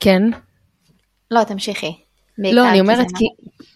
כן. 0.01 0.22
לא, 1.30 1.45
תמשיכי. 1.45 2.01
לא, 2.39 2.68
אני 2.68 2.80
אומרת 2.80 3.07
כי, 3.18 3.24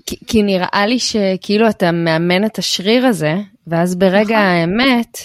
כי, 0.06 0.16
כי 0.26 0.42
נראה 0.42 0.86
לי 0.86 0.98
שכאילו 0.98 1.68
אתה 1.68 1.92
מאמן 1.92 2.44
את 2.44 2.58
השריר 2.58 3.06
הזה, 3.06 3.34
ואז 3.66 3.94
ברגע 3.94 4.24
נכון. 4.24 4.36
האמת, 4.36 5.18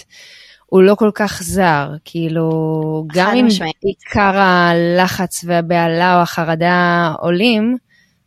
הוא 0.66 0.82
לא 0.82 0.94
כל 0.94 1.10
כך 1.14 1.42
זר, 1.42 1.88
כאילו, 2.04 2.50
גם 3.14 3.36
אם 3.36 3.46
עיקר 3.82 4.38
הלחץ 4.38 5.44
והבהלה 5.44 6.16
או 6.16 6.20
החרדה 6.20 7.12
עולים, 7.18 7.76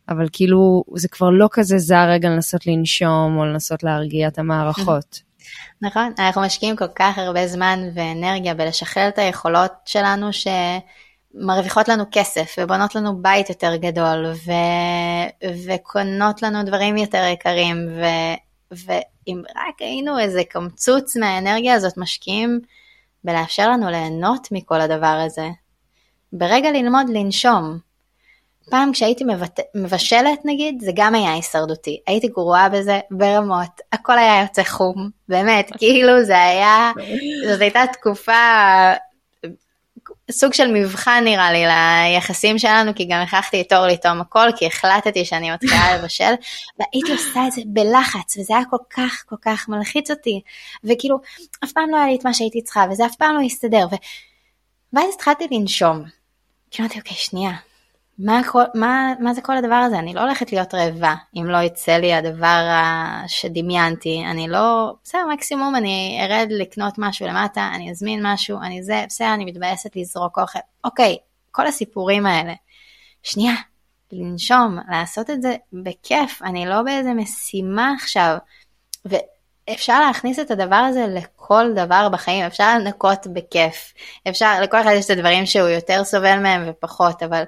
אבל 0.08 0.28
כאילו 0.32 0.84
זה 0.96 1.08
כבר 1.08 1.30
לא 1.30 1.48
כזה 1.50 1.78
זר 1.78 2.08
רגע 2.10 2.28
לנסות 2.28 2.66
לנשום 2.66 3.36
או 3.38 3.44
לנסות 3.44 3.82
להרגיע 3.82 4.28
את 4.28 4.38
המערכות. 4.38 5.20
נכון, 5.82 6.12
אנחנו 6.18 6.42
משקיעים 6.42 6.76
כל 6.76 6.88
כך 6.94 7.18
הרבה 7.18 7.46
זמן 7.46 7.78
ואנרגיה 7.94 8.54
בלשחרר 8.54 9.08
את 9.08 9.18
היכולות 9.18 9.72
שלנו 9.84 10.32
שמרוויחות 11.40 11.88
לנו 11.88 12.04
כסף 12.12 12.56
ובונות 12.58 12.94
לנו 12.94 13.22
בית 13.22 13.48
יותר 13.48 13.76
גדול 13.76 14.26
ו... 14.26 14.50
וקונות 15.66 16.42
לנו 16.42 16.62
דברים 16.62 16.96
יותר 16.96 17.24
יקרים 17.32 17.88
ו... 17.90 18.04
ואם 18.70 19.42
רק 19.50 19.74
היינו 19.80 20.18
איזה 20.18 20.42
קמצוץ 20.44 21.16
מהאנרגיה 21.16 21.74
הזאת 21.74 21.96
משקיעים 21.96 22.60
בלאפשר 23.24 23.70
לנו 23.70 23.90
ליהנות 23.90 24.48
מכל 24.52 24.80
הדבר 24.80 25.22
הזה. 25.26 25.48
ברגע 26.32 26.70
ללמוד 26.70 27.06
לנשום, 27.08 27.78
פעם 28.70 28.92
כשהייתי 28.92 29.24
מבט... 29.24 29.60
מבשלת 29.74 30.38
נגיד, 30.44 30.80
זה 30.80 30.90
גם 30.94 31.14
היה 31.14 31.32
הישרדותי. 31.32 32.00
הייתי 32.06 32.28
גרועה 32.28 32.68
בזה 32.68 33.00
ברמות, 33.10 33.80
הכל 33.92 34.18
היה 34.18 34.42
יוצא 34.42 34.64
חום, 34.64 35.10
באמת, 35.28 35.70
כאילו 35.78 36.24
זה 36.24 36.42
היה, 36.42 36.92
זאת 37.48 37.60
הייתה 37.60 37.80
תקופה, 37.92 38.32
סוג 40.30 40.52
של 40.52 40.72
מבחן 40.72 41.24
נראה 41.24 41.52
לי 41.52 41.64
ליחסים 41.66 42.58
שלנו, 42.58 42.94
כי 42.94 43.04
גם 43.04 43.20
הכרחתי 43.20 43.60
את 43.60 43.72
אור 43.72 43.86
לטעום 43.86 44.20
הכל, 44.20 44.48
כי 44.56 44.66
החלטתי 44.66 45.24
שאני 45.24 45.50
מתחילה 45.50 45.82
לבשל, 45.96 46.32
והייתי 46.78 47.12
עושה 47.12 47.46
את 47.46 47.52
זה 47.52 47.62
בלחץ, 47.66 48.36
וזה 48.38 48.56
היה 48.56 48.64
כל 48.70 48.76
כך 48.90 49.24
כל 49.26 49.36
כך 49.42 49.68
מלחיץ 49.68 50.10
אותי, 50.10 50.40
וכאילו, 50.84 51.16
אף 51.64 51.72
פעם 51.72 51.90
לא 51.90 51.96
היה 51.96 52.06
לי 52.06 52.16
את 52.16 52.24
מה 52.24 52.34
שהייתי 52.34 52.62
צריכה, 52.62 52.86
וזה 52.90 53.06
אף 53.06 53.16
פעם 53.16 53.34
לא 53.34 53.40
הסתדר, 53.40 53.86
ו... 53.92 53.94
ואז 54.92 55.14
התחלתי 55.14 55.46
לנשום. 55.50 56.04
כאילו 56.70 56.86
אמרתי, 56.86 56.98
אוקיי, 56.98 57.16
שנייה, 57.16 57.52
מה, 58.18 58.40
מה, 58.74 59.12
מה 59.20 59.34
זה 59.34 59.40
כל 59.40 59.56
הדבר 59.56 59.74
הזה? 59.74 59.98
אני 59.98 60.14
לא 60.14 60.20
הולכת 60.20 60.52
להיות 60.52 60.74
רעבה 60.74 61.14
אם 61.36 61.46
לא 61.46 61.58
יצא 61.58 61.92
לי 61.92 62.14
הדבר 62.14 62.60
שדמיינתי. 63.26 64.24
אני 64.30 64.48
לא, 64.48 64.94
בסדר, 65.04 65.26
מקסימום 65.32 65.76
אני 65.76 66.18
ארד 66.22 66.48
לקנות 66.50 66.94
משהו 66.98 67.26
למטה, 67.26 67.70
אני 67.74 67.90
אזמין 67.90 68.26
משהו, 68.26 68.58
אני 68.62 68.82
זה, 68.82 69.04
בסדר, 69.06 69.34
אני 69.34 69.44
מתבאסת 69.44 69.96
לזרוק 69.96 70.38
אוכל. 70.38 70.58
אוקיי, 70.84 71.16
כל 71.50 71.66
הסיפורים 71.66 72.26
האלה. 72.26 72.52
שנייה, 73.22 73.54
לנשום, 74.12 74.78
לעשות 74.88 75.30
את 75.30 75.42
זה 75.42 75.56
בכיף, 75.72 76.42
אני 76.42 76.66
לא 76.66 76.82
באיזה 76.82 77.14
משימה 77.14 77.92
עכשיו. 78.02 78.36
ואפשר 79.04 80.00
להכניס 80.00 80.38
את 80.38 80.50
הדבר 80.50 80.76
הזה 80.76 81.06
לכל 81.08 81.72
דבר 81.74 82.08
בחיים, 82.12 82.44
אפשר 82.44 82.78
לנקות 82.78 83.26
בכיף. 83.26 83.92
אפשר, 84.28 84.60
לכל 84.62 84.80
אחד 84.80 84.92
יש 84.96 85.04
את 85.04 85.10
הדברים 85.10 85.46
שהוא 85.46 85.68
יותר 85.68 86.04
סובל 86.04 86.38
מהם 86.38 86.64
ופחות, 86.66 87.22
אבל... 87.22 87.44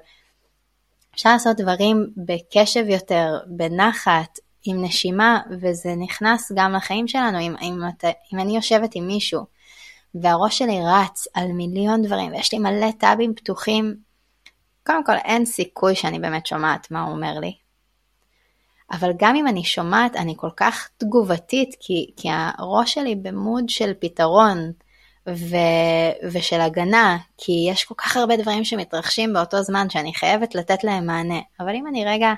אפשר 1.19 1.33
לעשות 1.33 1.57
דברים 1.57 2.11
בקשב 2.17 2.85
יותר, 2.89 3.39
בנחת, 3.47 4.39
עם 4.65 4.85
נשימה, 4.85 5.41
וזה 5.61 5.95
נכנס 5.97 6.53
גם 6.55 6.73
לחיים 6.73 7.09
שלנו. 7.09 7.41
אם, 7.41 7.55
אם, 7.63 7.81
אם 8.33 8.39
אני 8.39 8.57
יושבת 8.57 8.91
עם 8.95 9.07
מישהו 9.07 9.45
והראש 10.15 10.59
שלי 10.59 10.81
רץ 10.87 11.27
על 11.35 11.53
מיליון 11.53 12.03
דברים 12.03 12.33
ויש 12.33 12.53
לי 12.53 12.59
מלא 12.59 12.91
טאבים 12.99 13.35
פתוחים, 13.35 13.97
קודם 14.87 15.05
כל 15.05 15.17
אין 15.17 15.45
סיכוי 15.45 15.95
שאני 15.95 16.19
באמת 16.19 16.47
שומעת 16.47 16.91
מה 16.91 17.03
הוא 17.03 17.15
אומר 17.15 17.39
לי. 17.41 17.55
אבל 18.93 19.11
גם 19.19 19.37
אם 19.37 19.47
אני 19.49 19.65
שומעת, 19.65 20.17
אני 20.17 20.35
כל 20.37 20.51
כך 20.57 20.89
תגובתית, 20.97 21.77
כי, 21.81 22.11
כי 22.17 22.29
הראש 22.33 22.95
שלי 22.95 23.15
במוד 23.15 23.69
של 23.69 23.93
פתרון, 23.99 24.73
ו... 25.35 25.57
ושל 26.33 26.61
הגנה, 26.61 27.17
כי 27.39 27.53
יש 27.71 27.85
כל 27.85 27.95
כך 27.99 28.17
הרבה 28.17 28.37
דברים 28.37 28.65
שמתרחשים 28.65 29.33
באותו 29.33 29.63
זמן 29.63 29.91
שאני 29.91 30.15
חייבת 30.15 30.55
לתת 30.55 30.85
להם 30.85 31.07
מענה. 31.07 31.41
אבל 31.61 31.75
אם 31.75 31.87
אני 31.87 32.05
רגע 32.05 32.33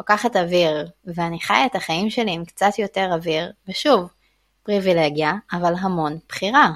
לוקחת 0.00 0.36
אוויר, 0.36 0.88
ואני 1.06 1.40
חיה 1.40 1.66
את 1.66 1.74
החיים 1.74 2.10
שלי 2.10 2.32
עם 2.32 2.44
קצת 2.44 2.78
יותר 2.78 3.08
אוויר, 3.12 3.52
ושוב, 3.68 4.08
פריבילגיה, 4.62 5.32
אבל 5.52 5.74
המון 5.80 6.18
בחירה. 6.28 6.70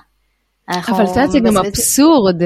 אבל 0.69 1.05
את 1.05 1.09
יודעת, 1.09 1.31
זה 1.31 1.39
גם 1.41 1.57
אבסורד. 1.57 2.43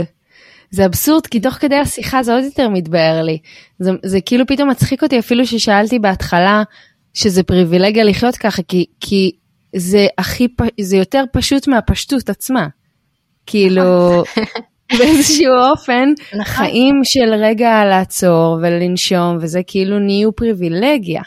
זה 0.70 0.86
אבסורד, 0.86 1.26
כי 1.26 1.40
תוך 1.40 1.54
כדי 1.54 1.76
השיחה 1.76 2.22
זה 2.22 2.34
עוד 2.34 2.44
יותר 2.44 2.68
מתבאר 2.68 3.22
לי. 3.22 3.38
זה, 3.78 3.90
זה 4.04 4.20
כאילו 4.20 4.46
פתאום 4.46 4.70
מצחיק 4.70 5.02
אותי 5.02 5.18
אפילו 5.18 5.46
ששאלתי 5.46 5.98
בהתחלה 5.98 6.62
שזה 7.14 7.42
פריבילגיה 7.42 8.04
לחיות 8.04 8.36
ככה, 8.36 8.62
כי, 8.62 8.86
כי 9.00 9.30
זה 9.76 10.06
הכי, 10.18 10.48
זה 10.80 10.96
יותר 10.96 11.24
פשוט 11.32 11.68
מהפשטות 11.68 12.28
עצמה. 12.28 12.66
כאילו, 13.46 14.22
באיזשהו 14.98 15.54
אופן, 15.70 16.08
נכון. 16.32 16.44
חיים 16.44 17.00
של 17.04 17.34
רגע 17.34 17.84
לעצור 17.84 18.58
ולנשום, 18.62 19.38
וזה 19.40 19.60
כאילו 19.66 19.98
נהיו 19.98 20.32
פריבילגיה. 20.32 21.22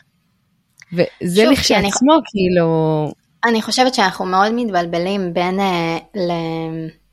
וזה 0.93 1.45
לכשעצמו, 1.45 2.13
כאילו... 2.25 3.11
אני 3.45 3.61
חושבת 3.61 3.93
שאנחנו 3.93 4.25
מאוד 4.25 4.51
מתבלבלים 4.55 5.33
בין, 5.33 5.59
uh, 5.59 6.19
ל... 6.19 6.31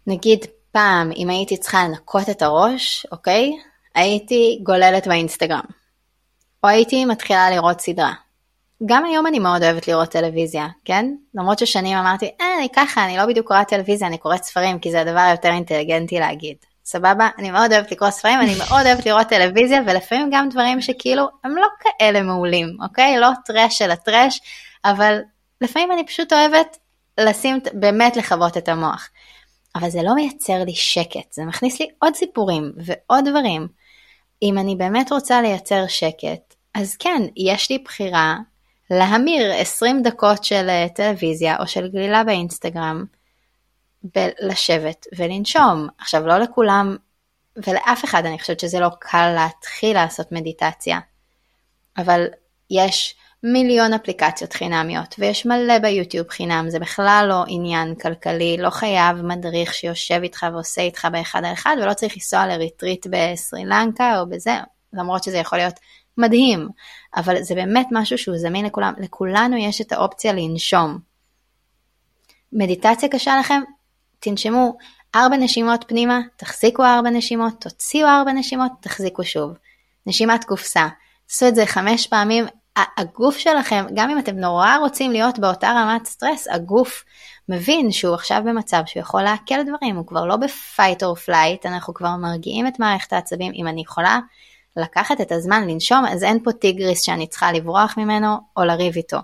נגיד 0.06 0.38
פעם, 0.72 1.10
אם 1.16 1.30
הייתי 1.30 1.56
צריכה 1.56 1.84
לנקות 1.88 2.30
את 2.30 2.42
הראש, 2.42 3.06
אוקיי? 3.12 3.50
הייתי 3.94 4.60
גוללת 4.62 5.06
באינסטגרם. 5.06 5.64
או 6.64 6.68
הייתי 6.68 7.04
מתחילה 7.04 7.50
לראות 7.50 7.80
סדרה. 7.80 8.12
גם 8.86 9.04
היום 9.04 9.26
אני 9.26 9.38
מאוד 9.38 9.62
אוהבת 9.62 9.88
לראות 9.88 10.08
טלוויזיה, 10.08 10.68
כן? 10.84 11.14
למרות 11.34 11.58
ששנים 11.58 11.98
אמרתי, 11.98 12.30
אה, 12.40 12.58
אני 12.58 12.68
ככה, 12.76 13.04
אני 13.04 13.16
לא 13.16 13.26
בדיוק 13.26 13.46
קוראת 13.46 13.68
טלוויזיה, 13.68 14.08
אני 14.08 14.18
קוראת 14.18 14.44
ספרים, 14.44 14.78
כי 14.78 14.90
זה 14.90 15.00
הדבר 15.00 15.20
היותר 15.20 15.48
אינטליגנטי 15.48 16.18
להגיד. 16.18 16.56
סבבה? 16.84 17.28
אני 17.38 17.50
מאוד 17.50 17.72
אוהבת 17.72 17.92
לקרוא 17.92 18.10
ספרים, 18.10 18.40
אני 18.40 18.54
מאוד 18.58 18.86
אוהבת 18.86 19.06
לראות 19.06 19.26
טלוויזיה, 19.26 19.80
ולפעמים 19.86 20.28
גם 20.32 20.48
דברים 20.48 20.80
שכאילו 20.80 21.28
הם 21.44 21.56
לא 21.56 21.66
כאלה 21.80 22.22
מעולים, 22.22 22.76
אוקיי? 22.82 23.18
לא 23.18 23.28
טרש 23.44 23.78
של 23.78 23.90
הטרש, 23.90 24.40
אבל 24.84 25.18
לפעמים 25.60 25.92
אני 25.92 26.06
פשוט 26.06 26.32
אוהבת 26.32 26.76
לשים, 27.20 27.58
באמת 27.72 28.16
לכבות 28.16 28.56
את 28.56 28.68
המוח. 28.68 29.08
אבל 29.74 29.90
זה 29.90 30.02
לא 30.02 30.14
מייצר 30.14 30.64
לי 30.64 30.74
שקט, 30.74 31.32
זה 31.32 31.44
מכניס 31.44 31.80
לי 31.80 31.88
עוד 31.98 32.14
סיפורים 32.14 32.72
ועוד 32.76 33.28
דברים. 33.28 33.68
אם 34.42 34.58
אני 34.58 34.76
באמת 34.76 35.12
רוצה 35.12 35.42
לייצר 35.42 35.86
שקט, 35.88 36.54
אז 36.74 36.96
כן, 36.96 37.22
יש 37.36 37.70
לי 37.70 37.78
בחירה 37.78 38.36
להמיר 38.90 39.52
20 39.52 40.02
דקות 40.02 40.44
של 40.44 40.66
אה, 40.68 40.86
טלוויזיה 40.94 41.56
או 41.60 41.66
של 41.66 41.88
גלילה 41.88 42.24
באינסטגרם 42.24 43.04
ולשבת 44.16 45.06
ולנשום. 45.18 45.88
עכשיו 45.98 46.26
לא 46.26 46.38
לכולם 46.38 46.96
ולאף 47.66 48.04
אחד 48.04 48.26
אני 48.26 48.38
חושבת 48.38 48.60
שזה 48.60 48.80
לא 48.80 48.88
קל 48.98 49.32
להתחיל 49.34 49.94
לעשות 49.94 50.32
מדיטציה, 50.32 50.98
אבל 51.96 52.26
יש 52.70 53.14
מיליון 53.42 53.92
אפליקציות 53.92 54.52
חינמיות 54.52 55.14
ויש 55.18 55.46
מלא 55.46 55.78
ביוטיוב 55.78 56.28
חינם, 56.28 56.66
זה 56.68 56.78
בכלל 56.78 57.26
לא 57.28 57.44
עניין 57.48 57.94
כלכלי, 57.94 58.56
לא 58.58 58.70
חייב 58.70 59.16
מדריך 59.16 59.74
שיושב 59.74 60.20
איתך 60.22 60.46
ועושה 60.52 60.82
איתך 60.82 61.08
באחד 61.12 61.44
על 61.44 61.52
אחד 61.52 61.76
ולא 61.82 61.94
צריך 61.94 62.14
לנסוע 62.16 62.46
לריטריט 62.46 63.06
בסרי 63.10 63.64
לנקה 63.64 64.20
או 64.20 64.28
בזה, 64.28 64.54
למרות 64.92 65.24
שזה 65.24 65.38
יכול 65.38 65.58
להיות 65.58 65.80
מדהים, 66.18 66.68
אבל 67.16 67.42
זה 67.42 67.54
באמת 67.54 67.88
משהו 67.90 68.18
שהוא 68.18 68.38
זמין 68.38 68.64
לכולם, 68.64 68.92
לכולנו 68.98 69.56
יש 69.56 69.80
את 69.80 69.92
האופציה 69.92 70.32
לנשום. 70.32 70.98
מדיטציה 72.52 73.08
קשה 73.08 73.38
לכם? 73.38 73.62
תנשמו 74.20 74.76
ארבע 75.14 75.36
נשימות 75.36 75.84
פנימה, 75.88 76.20
תחזיקו 76.36 76.84
ארבע 76.84 77.10
נשימות, 77.10 77.52
תוציאו 77.60 78.08
ארבע 78.08 78.32
נשימות, 78.32 78.72
תחזיקו 78.80 79.24
שוב. 79.24 79.52
נשימת 80.06 80.44
קופסה, 80.44 80.88
תעשו 81.26 81.48
את 81.48 81.54
זה 81.54 81.66
חמש 81.66 82.06
פעמים, 82.06 82.44
הגוף 82.96 83.38
שלכם, 83.38 83.86
גם 83.94 84.10
אם 84.10 84.18
אתם 84.18 84.36
נורא 84.36 84.76
רוצים 84.76 85.12
להיות 85.12 85.38
באותה 85.38 85.70
רמת 85.70 86.06
סטרס, 86.06 86.48
הגוף 86.48 87.04
מבין 87.48 87.92
שהוא 87.92 88.14
עכשיו 88.14 88.42
במצב 88.44 88.82
שהוא 88.86 89.00
יכול 89.00 89.22
לעכל 89.22 89.62
דברים, 89.62 89.96
הוא 89.96 90.06
כבר 90.06 90.24
לא 90.24 90.36
ב 90.36 90.47
fight 90.47 91.02
או 91.02 91.16
flight, 91.16 91.66
אנחנו 91.66 91.94
כבר 91.94 92.16
מרגיעים 92.16 92.66
את 92.66 92.78
מערכת 92.78 93.12
העצבים, 93.12 93.52
אם 93.54 93.66
אני 93.66 93.80
יכולה 93.80 94.18
לקחת 94.76 95.20
את 95.20 95.32
הזמן 95.32 95.68
לנשום, 95.68 96.04
אז 96.06 96.24
אין 96.24 96.44
פה 96.44 96.52
טיגריס 96.52 97.02
שאני 97.02 97.26
צריכה 97.26 97.52
לברוח 97.52 97.94
ממנו 97.96 98.36
או 98.56 98.64
לריב 98.64 98.96
איתו. 98.96 99.18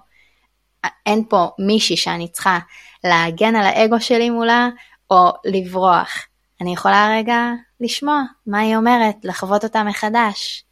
אין 1.07 1.25
פה 1.29 1.49
מישהי 1.59 1.97
שאני 1.97 2.29
צריכה 2.29 2.59
להגן 3.05 3.57
על 3.57 3.67
האגו 3.67 4.01
שלי 4.01 4.31
מולה 4.31 4.69
או 5.11 5.33
לברוח. 5.45 6.27
אני 6.61 6.73
יכולה 6.73 7.09
רגע 7.19 7.51
לשמוע 7.81 8.23
מה 8.47 8.59
היא 8.59 8.77
אומרת, 8.77 9.17
לחוות 9.25 9.65
אותה 9.65 9.83
מחדש. 9.83 10.65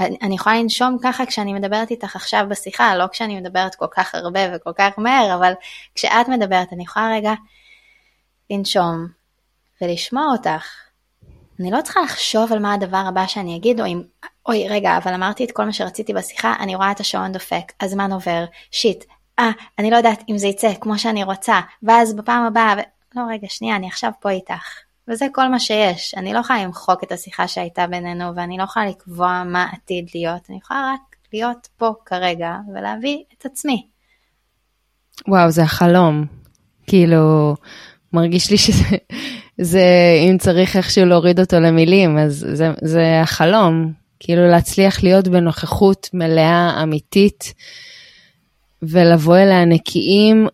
אני, 0.00 0.34
יכולה 0.34 0.56
לנשום 0.56 0.96
ככה 1.02 1.26
כשאני 1.26 1.52
מדברת 1.52 1.90
איתך 1.90 2.16
עכשיו 2.16 2.46
בשיחה, 2.48 2.96
לא 2.96 3.06
כשאני 3.06 3.40
מדברת 3.40 3.74
כל 3.74 3.86
כך 3.90 4.14
הרבה 4.14 4.40
וכל 4.52 4.70
כך 4.78 4.98
מהר, 4.98 5.34
אבל 5.34 5.52
כשאת 5.94 6.28
מדברת 6.28 6.72
אני 6.72 6.82
יכולה 6.82 7.12
רגע 7.16 7.32
לנשום 8.50 9.06
ולשמוע 9.82 10.26
אותך. 10.32 10.83
אני 11.60 11.70
לא 11.70 11.82
צריכה 11.82 12.00
לחשוב 12.00 12.52
על 12.52 12.58
מה 12.58 12.74
הדבר 12.74 13.02
הבא 13.08 13.26
שאני 13.26 13.56
אגיד, 13.56 13.80
או 13.80 13.86
אם, 13.86 14.02
אוי 14.48 14.68
רגע, 14.68 14.96
אבל 14.96 15.14
אמרתי 15.14 15.44
את 15.44 15.50
כל 15.52 15.64
מה 15.64 15.72
שרציתי 15.72 16.12
בשיחה, 16.12 16.54
אני 16.60 16.74
רואה 16.74 16.90
את 16.90 17.00
השעון 17.00 17.32
דופק, 17.32 17.72
הזמן 17.80 18.12
עובר, 18.12 18.44
שיט, 18.70 19.04
אה, 19.38 19.50
אני 19.78 19.90
לא 19.90 19.96
יודעת 19.96 20.22
אם 20.28 20.38
זה 20.38 20.46
יצא 20.46 20.74
כמו 20.80 20.98
שאני 20.98 21.24
רוצה, 21.24 21.60
ואז 21.82 22.14
בפעם 22.14 22.44
הבאה, 22.44 22.74
ו... 22.78 22.80
לא 23.16 23.22
רגע, 23.30 23.46
שנייה, 23.50 23.76
אני 23.76 23.86
עכשיו 23.86 24.10
פה 24.20 24.30
איתך. 24.30 24.78
וזה 25.08 25.26
כל 25.32 25.48
מה 25.48 25.60
שיש. 25.60 26.14
אני 26.16 26.32
לא 26.32 26.38
יכולה 26.38 26.64
למחוק 26.64 27.04
את 27.04 27.12
השיחה 27.12 27.48
שהייתה 27.48 27.86
בינינו, 27.86 28.36
ואני 28.36 28.58
לא 28.58 28.62
יכולה 28.62 28.86
לקבוע 28.86 29.42
מה 29.46 29.66
עתיד 29.72 30.08
להיות, 30.14 30.42
אני 30.48 30.58
יכולה 30.58 30.94
רק 30.94 31.16
להיות 31.32 31.68
פה 31.76 31.92
כרגע, 32.06 32.56
ולהביא 32.74 33.18
את 33.38 33.46
עצמי. 33.46 33.86
וואו, 35.28 35.50
זה 35.50 35.62
החלום. 35.62 36.26
כאילו, 36.86 37.54
מרגיש 38.12 38.50
לי 38.50 38.58
שזה, 38.58 38.96
זה, 39.58 39.84
אם 40.30 40.38
צריך 40.38 40.76
איכשהו 40.76 41.06
להוריד 41.06 41.40
אותו 41.40 41.60
למילים, 41.60 42.18
אז 42.18 42.46
זה, 42.52 42.72
זה 42.82 43.20
החלום. 43.20 43.92
כאילו 44.20 44.50
להצליח 44.50 45.02
להיות 45.02 45.28
בנוכחות 45.28 46.10
מלאה, 46.12 46.82
אמיתית, 46.82 47.54
ולבוא 48.82 49.36
אליה 49.36 49.64
נקיים, 49.64 50.48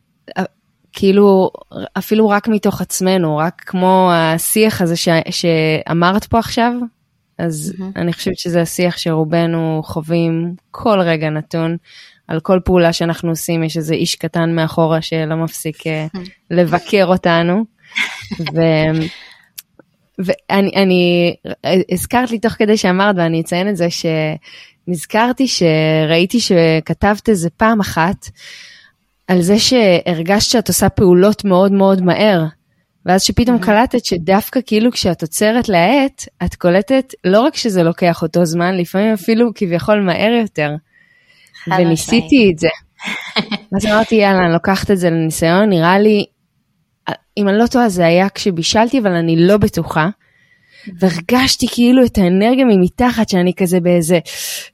כאילו 0.93 1.51
אפילו 1.99 2.29
רק 2.29 2.49
מתוך 2.49 2.81
עצמנו, 2.81 3.37
רק 3.37 3.63
כמו 3.67 4.11
השיח 4.13 4.81
הזה 4.81 4.97
ש, 4.97 5.09
שאמרת 5.31 6.25
פה 6.25 6.39
עכשיו, 6.39 6.73
אז 7.39 7.75
mm-hmm. 7.77 7.83
אני 7.97 8.13
חושבת 8.13 8.39
שזה 8.39 8.61
השיח 8.61 8.99
שרובנו 8.99 9.81
חווים 9.85 10.55
כל 10.71 11.01
רגע 11.01 11.31
נתון. 11.31 11.77
על 12.29 12.41
כל 12.41 12.61
פעולה 12.65 12.93
שאנחנו 12.93 13.31
עושים 13.31 13.63
יש 13.65 13.77
איזה 13.77 13.95
איש 13.95 14.15
קטן 14.15 14.55
מאחורה 14.55 15.03
שלא 15.03 15.37
מפסיק 15.37 15.77
mm-hmm. 15.77 16.19
לבקר 16.51 17.07
אותנו. 17.07 17.65
ו... 18.41 18.61
ואני 20.19 20.71
אני, 20.77 21.35
הזכרת 21.93 22.31
לי 22.31 22.39
תוך 22.39 22.53
כדי 22.53 22.77
שאמרת 22.77 23.17
ואני 23.19 23.41
אציין 23.41 23.69
את 23.69 23.77
זה 23.77 23.87
שנזכרתי 23.91 25.47
שראיתי 25.49 26.41
שכתבת 26.41 27.29
איזה 27.29 27.51
פעם 27.51 27.81
אחת 27.81 28.27
על 29.29 29.41
זה 29.41 29.59
שהרגשת 29.59 30.51
שאת 30.51 30.69
עושה 30.69 30.89
פעולות 30.89 31.45
מאוד 31.45 31.73
מאוד 31.73 32.03
מהר. 32.03 32.45
ואז 33.07 33.23
שפתאום 33.23 33.57
mm-hmm. 33.57 33.67
קלטת 33.67 34.05
שדווקא 34.05 34.61
כאילו 34.67 34.93
כשאת 34.93 35.23
עוצרת 35.23 35.69
להאט, 35.69 36.25
את 36.45 36.55
קולטת 36.55 37.15
לא 37.25 37.41
רק 37.41 37.57
שזה 37.57 37.83
לוקח 37.83 38.23
אותו 38.23 38.45
זמן, 38.45 38.77
לפעמים 38.77 39.13
אפילו 39.13 39.51
כביכול 39.55 40.01
מהר 40.01 40.33
יותר. 40.33 40.71
וניסיתי 41.79 42.51
את 42.53 42.59
זה. 42.59 42.69
אז 43.77 43.87
אמרתי, 43.87 44.15
יאללה, 44.15 44.45
אני 44.45 44.53
לוקחת 44.53 44.91
את 44.91 44.99
זה 44.99 45.11
לניסיון, 45.11 45.69
נראה 45.69 45.99
לי, 45.99 46.25
אם 47.39 47.49
אני 47.49 47.59
לא 47.59 47.67
טועה, 47.67 47.89
זה 47.89 48.07
היה 48.07 48.29
כשבישלתי, 48.29 48.99
אבל 48.99 49.13
אני 49.13 49.37
לא 49.47 49.57
בטוחה. 49.57 50.09
והרגשתי 50.99 51.67
כאילו 51.75 52.05
את 52.05 52.19
האנרגיה 52.19 52.65
ממתחת 52.65 53.29
שאני 53.29 53.53
כזה 53.57 53.81
באיזה 53.81 54.19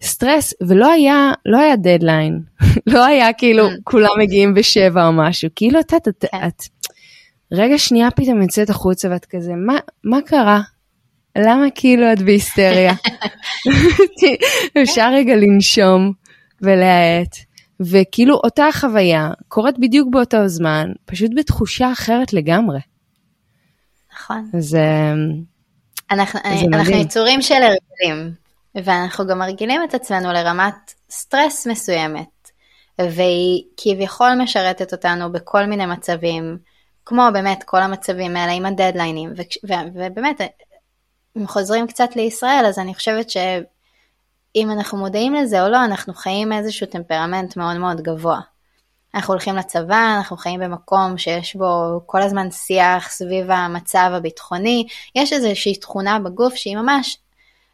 סטרס 0.03 0.55
ולא 0.68 0.93
היה 0.93 1.32
לא 1.47 1.59
היה 1.59 1.76
דדליין 1.76 2.41
לא 2.87 3.05
היה 3.05 3.32
כאילו 3.32 3.68
mm. 3.68 3.72
כולם 3.84 4.11
מגיעים 4.18 4.55
בשבע 4.55 5.07
או 5.07 5.12
משהו 5.12 5.49
כאילו 5.57 5.80
את, 5.80 5.95
את, 5.95 6.09
את, 6.09 6.24
כן. 6.30 6.47
את 6.47 6.62
רגע 7.53 7.78
שנייה 7.78 8.11
פתאום 8.11 8.43
יוצאת 8.43 8.70
החוצה 8.70 9.09
ואת 9.11 9.24
כזה 9.24 9.53
מה 9.66 9.78
מה 10.05 10.18
קרה 10.26 10.61
למה 11.39 11.66
כאילו 11.74 12.12
את 12.12 12.22
בהיסטריה 12.22 12.95
אפשר 14.82 15.12
רגע 15.12 15.37
לנשום 15.37 16.12
ולהאט 16.62 17.37
וכאילו 17.81 18.35
אותה 18.35 18.66
חוויה 18.72 19.31
קורית 19.49 19.79
בדיוק 19.79 20.09
באותו 20.11 20.49
זמן 20.49 20.93
פשוט 21.05 21.31
בתחושה 21.37 21.93
אחרת 21.93 22.33
לגמרי. 22.33 22.79
נכון. 24.12 24.51
אז 24.55 24.77
אנחנו, 26.11 26.41
אנחנו 26.72 26.97
יצורים 26.97 27.43
של 27.43 27.55
הרגלים, 27.55 28.33
ואנחנו 28.74 29.27
גם 29.27 29.39
מרגילים 29.39 29.81
את 29.85 29.95
עצמנו 29.95 30.33
לרמת 30.33 30.95
סטרס 31.11 31.66
מסוימת, 31.66 32.51
והיא 32.99 33.62
כביכול 33.77 34.35
משרתת 34.43 34.93
אותנו 34.93 35.33
בכל 35.33 35.66
מיני 35.66 35.87
מצבים, 35.87 36.59
כמו 37.05 37.22
באמת 37.33 37.62
כל 37.62 37.83
המצבים 37.83 38.37
האלה 38.37 38.53
עם 38.53 38.66
הדדליינים, 38.66 39.33
ו- 39.37 39.68
ו- 39.68 39.89
ובאמת, 39.95 40.41
אם 41.37 41.47
חוזרים 41.47 41.87
קצת 41.87 42.16
לישראל, 42.16 42.66
אז 42.66 42.79
אני 42.79 42.95
חושבת 42.95 43.31
שאם 44.57 44.71
אנחנו 44.71 44.99
מודעים 44.99 45.35
לזה 45.35 45.63
או 45.63 45.69
לא, 45.69 45.85
אנחנו 45.85 46.15
חיים 46.15 46.53
איזשהו 46.53 46.87
טמפרמנט 46.87 47.57
מאוד 47.57 47.77
מאוד 47.77 48.01
גבוה. 48.01 48.41
אנחנו 49.15 49.35
הולכים 49.35 49.57
לצבא, 49.57 50.15
אנחנו 50.17 50.37
חיים 50.37 50.61
במקום 50.61 51.19
שיש 51.19 51.57
בו 51.57 52.01
כל 52.07 52.23
הזמן 52.23 52.51
שיח 52.51 53.11
סביב 53.11 53.51
המצב 53.51 54.11
הביטחוני, 54.13 54.87
יש 55.15 55.33
איזושהי 55.33 55.75
תכונה 55.77 56.19
בגוף 56.19 56.55
שהיא 56.55 56.77
ממש, 56.77 57.19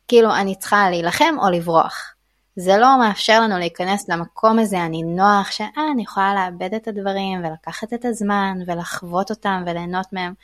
כאילו 0.09 0.35
אני 0.35 0.55
צריכה 0.55 0.91
להילחם 0.91 1.35
או 1.39 1.51
לברוח. 1.51 2.15
זה 2.57 2.77
לא 2.77 2.99
מאפשר 3.01 3.41
לנו 3.41 3.59
להיכנס 3.59 4.09
למקום 4.09 4.59
הזה 4.59 4.79
הנינוח, 4.79 5.51
שאה, 5.51 5.91
אני 5.93 6.03
יכולה 6.03 6.35
לאבד 6.35 6.75
את 6.75 6.89
הדברים 6.89 7.45
ולקחת 7.45 7.93
את 7.93 8.05
הזמן 8.05 8.59
ולחוות 8.67 9.31
אותם 9.31 9.63
וליהנות 9.67 10.07
מהם, 10.13 10.35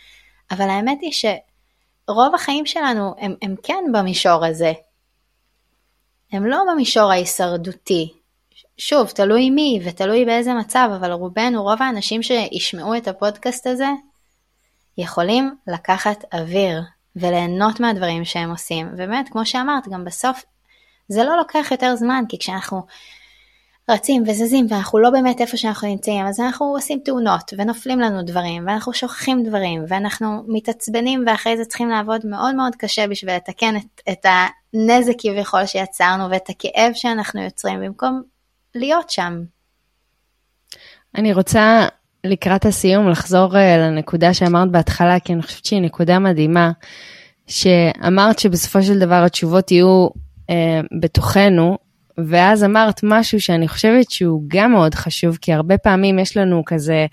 אבל 0.51 0.71
האמת 0.71 0.99
היא 1.01 1.13
שרוב 1.13 2.35
החיים 2.35 2.67
שלנו 2.67 3.15
הם, 3.19 3.35
הם 3.43 3.55
כן 3.63 3.85
במישור 3.93 4.45
הזה. 4.45 4.73
הם 6.33 6.47
לא 6.47 6.63
במישור 6.73 7.11
ההישרדותי, 7.11 8.13
שוב, 8.79 9.09
תלוי 9.09 9.51
מי 9.51 9.81
ותלוי 9.85 10.25
באיזה 10.25 10.55
מצב, 10.55 10.91
אבל 10.97 11.13
רובנו, 11.13 11.63
רוב 11.63 11.83
האנשים 11.83 12.23
שישמעו 12.23 12.97
את 12.97 13.09
הפודקאסט 13.09 13.67
הזה, 13.67 13.89
יכולים 14.99 15.55
לקחת 15.67 16.25
אוויר 16.35 16.83
וליהנות 17.17 17.81
מהדברים 17.81 18.25
שהם 18.25 18.51
עושים. 18.51 18.89
ובאמת, 18.93 19.29
כמו 19.29 19.47
שאמרת, 19.47 19.89
גם 19.89 20.05
בסוף 20.05 20.45
זה 21.09 21.25
לא 21.25 21.37
לוקח 21.37 21.69
יותר 21.71 21.97
זמן, 21.97 22.25
כי 22.29 22.39
כשאנחנו 22.39 22.83
רצים 23.91 24.23
וזזים 24.27 24.67
ואנחנו 24.69 24.99
לא 24.99 25.11
באמת 25.11 25.41
איפה 25.41 25.57
שאנחנו 25.57 25.89
נמצאים, 25.89 26.27
אז 26.27 26.41
אנחנו 26.41 26.67
עושים 26.67 27.01
תאונות 27.05 27.55
ונופלים 27.59 28.01
לנו 28.01 28.23
דברים 28.23 28.67
ואנחנו 28.67 28.93
שוכחים 28.93 29.43
דברים 29.43 29.85
ואנחנו 29.89 30.43
מתעצבנים 30.49 31.25
ואחרי 31.27 31.57
זה 31.57 31.65
צריכים 31.65 31.89
לעבוד 31.89 32.27
מאוד 32.27 32.55
מאוד 32.55 32.77
קשה 32.77 33.07
בשביל 33.07 33.37
לתקן 33.37 33.77
את, 33.77 34.01
את 34.11 34.27
הנזק 34.75 35.15
כביכול 35.19 35.67
שיצרנו 35.67 36.31
ואת 36.31 36.51
הכאב 36.51 36.93
שאנחנו 36.95 37.43
יוצרים 37.43 37.81
במקום 37.81 38.23
להיות 38.75 39.11
שם. 39.11 39.43
אני 41.15 41.33
רוצה 41.33 41.87
לקראת 42.25 42.67
הסיום 42.67 43.09
לחזור 43.09 43.57
אה, 43.57 43.77
לנקודה 43.79 44.35
שאמרת 44.35 44.71
בהתחלה, 44.71 45.21
כי 45.21 45.33
אני 45.33 45.43
חושבת 45.43 45.65
שהיא 45.65 45.83
נקודה 45.83 46.19
מדהימה, 46.19 46.71
שאמרת 47.47 48.39
שבסופו 48.39 48.83
של 48.83 48.99
דבר 48.99 49.23
התשובות 49.25 49.71
יהיו 49.71 50.09
אה, 50.51 50.81
בתוכנו, 51.01 51.79
ואז 52.27 52.65
אמרת 52.65 53.01
משהו 53.03 53.41
שאני 53.41 53.69
חושבת 53.69 54.11
שהוא 54.11 54.43
גם 54.49 54.73
מאוד 54.73 54.95
חשוב, 54.95 55.39
כי 55.41 55.53
הרבה 55.53 55.79
פעמים 55.79 56.19
יש 56.19 56.37
לנו 56.37 56.63
כזה, 56.67 57.07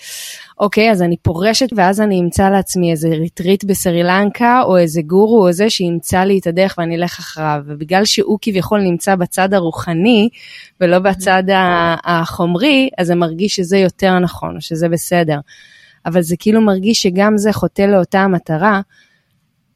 אוקיי, 0.59 0.91
אז 0.91 1.01
אני 1.01 1.17
פורשת 1.17 1.69
ואז 1.75 2.01
אני 2.01 2.19
אמצא 2.19 2.49
לעצמי 2.49 2.91
איזה 2.91 3.07
ריטריט 3.07 3.63
בסרי 3.63 4.03
לנקה, 4.03 4.61
או 4.65 4.77
איזה 4.77 5.01
גורו 5.01 5.47
או 5.47 5.51
זה 5.51 5.69
שימצא 5.69 6.19
לי 6.19 6.39
את 6.39 6.47
הדרך 6.47 6.75
ואני 6.77 6.95
אלך 6.95 7.19
אחריו. 7.19 7.61
ובגלל 7.65 8.05
שהוא 8.05 8.39
כביכול 8.41 8.81
נמצא 8.81 9.15
בצד 9.15 9.53
הרוחני, 9.53 10.29
ולא 10.81 10.99
בצד 10.99 11.43
החומרי, 12.03 12.89
אז 12.97 13.07
זה 13.07 13.15
מרגיש 13.15 13.55
שזה 13.55 13.77
יותר 13.77 14.19
נכון, 14.19 14.61
שזה 14.61 14.89
בסדר. 14.89 15.39
אבל 16.05 16.21
זה 16.21 16.35
כאילו 16.39 16.61
מרגיש 16.61 17.01
שגם 17.01 17.37
זה 17.37 17.53
חוטא 17.53 17.81
לאותה 17.81 18.19
המטרה. 18.19 18.81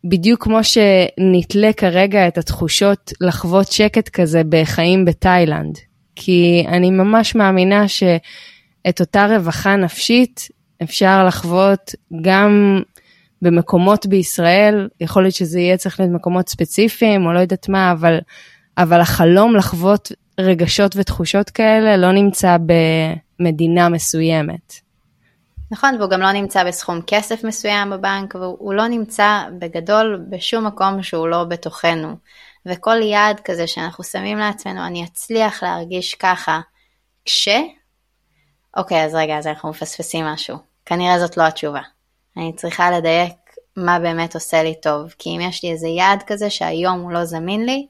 בדיוק 0.04 0.44
כמו 0.44 0.60
שנתלה 0.64 1.74
כרגע 1.74 2.28
את 2.28 2.38
התחושות 2.38 3.14
לחוות 3.22 3.72
שקט 3.72 4.10
כזה 4.10 4.42
בחיים 4.50 5.06
בתאילנד. 5.06 5.78
כי 6.16 6.66
אני 6.68 6.92
ממש 6.92 7.36
מאמינה 7.36 7.88
שאת 7.88 9.00
אותה 9.00 9.26
רווחה 9.26 9.76
נפשית 9.76 10.48
אפשר 10.84 11.26
לחוות 11.28 11.96
גם 12.22 12.82
במקומות 13.42 14.06
בישראל, 14.06 14.88
יכול 15.02 15.24
להיות 15.24 15.36
שזה 15.36 15.60
יהיה 15.60 15.78
צריך 15.78 16.00
להיות 16.00 16.14
מקומות 16.14 16.50
ספציפיים 16.50 17.26
או 17.26 17.34
לא 17.34 17.40
יודעת 17.40 17.70
מה, 17.70 17.92
אבל, 17.92 18.20
אבל 18.78 19.02
החלום 19.02 19.56
לחוות 19.56 20.12
רגשות 20.40 20.96
ותחושות 20.96 21.50
כאלה 21.50 21.98
לא 21.98 22.12
נמצא 22.12 22.58
במדינה 23.40 23.90
מסוימת. 23.90 24.89
נכון, 25.72 25.96
והוא 26.00 26.10
גם 26.10 26.22
לא 26.22 26.32
נמצא 26.32 26.64
בסכום 26.64 27.02
כסף 27.08 27.44
מסוים 27.44 27.90
בבנק, 27.90 28.36
והוא 28.36 28.74
לא 28.74 28.88
נמצא 28.88 29.44
בגדול 29.60 30.26
בשום 30.30 30.68
מקום 30.68 31.04
שהוא 31.04 31.28
לא 31.28 31.44
בתוכנו. 31.44 32.16
וכל 32.66 33.02
יעד 33.02 33.40
כזה 33.40 33.68
שאנחנו 33.68 34.04
שמים 34.04 34.38
לעצמנו, 34.38 34.86
אני 34.86 35.04
אצליח 35.04 35.64
להרגיש 35.64 36.16
ככה, 36.16 36.60
כש... 37.26 37.48
אוקיי, 38.78 39.06
אז 39.06 39.16
רגע, 39.16 39.38
אז 39.38 39.48
אנחנו 39.48 39.70
מפספסים 39.70 40.26
משהו. 40.26 40.58
כנראה 40.86 41.20
זאת 41.20 41.38
לא 41.38 41.44
התשובה. 41.44 41.82
אני 42.38 42.56
צריכה 42.56 42.92
לדייק 42.92 43.34
מה 43.76 44.00
באמת 44.00 44.36
עושה 44.36 44.64
לי 44.64 44.82
טוב. 44.82 45.14
כי 45.20 45.30
אם 45.30 45.42
יש 45.42 45.64
לי 45.64 45.72
איזה 45.72 45.88
יעד 45.88 46.24
כזה 46.28 46.50
שהיום 46.50 47.00
הוא 47.00 47.12
לא 47.12 47.26
זמין 47.26 47.66
לי, 47.66 47.88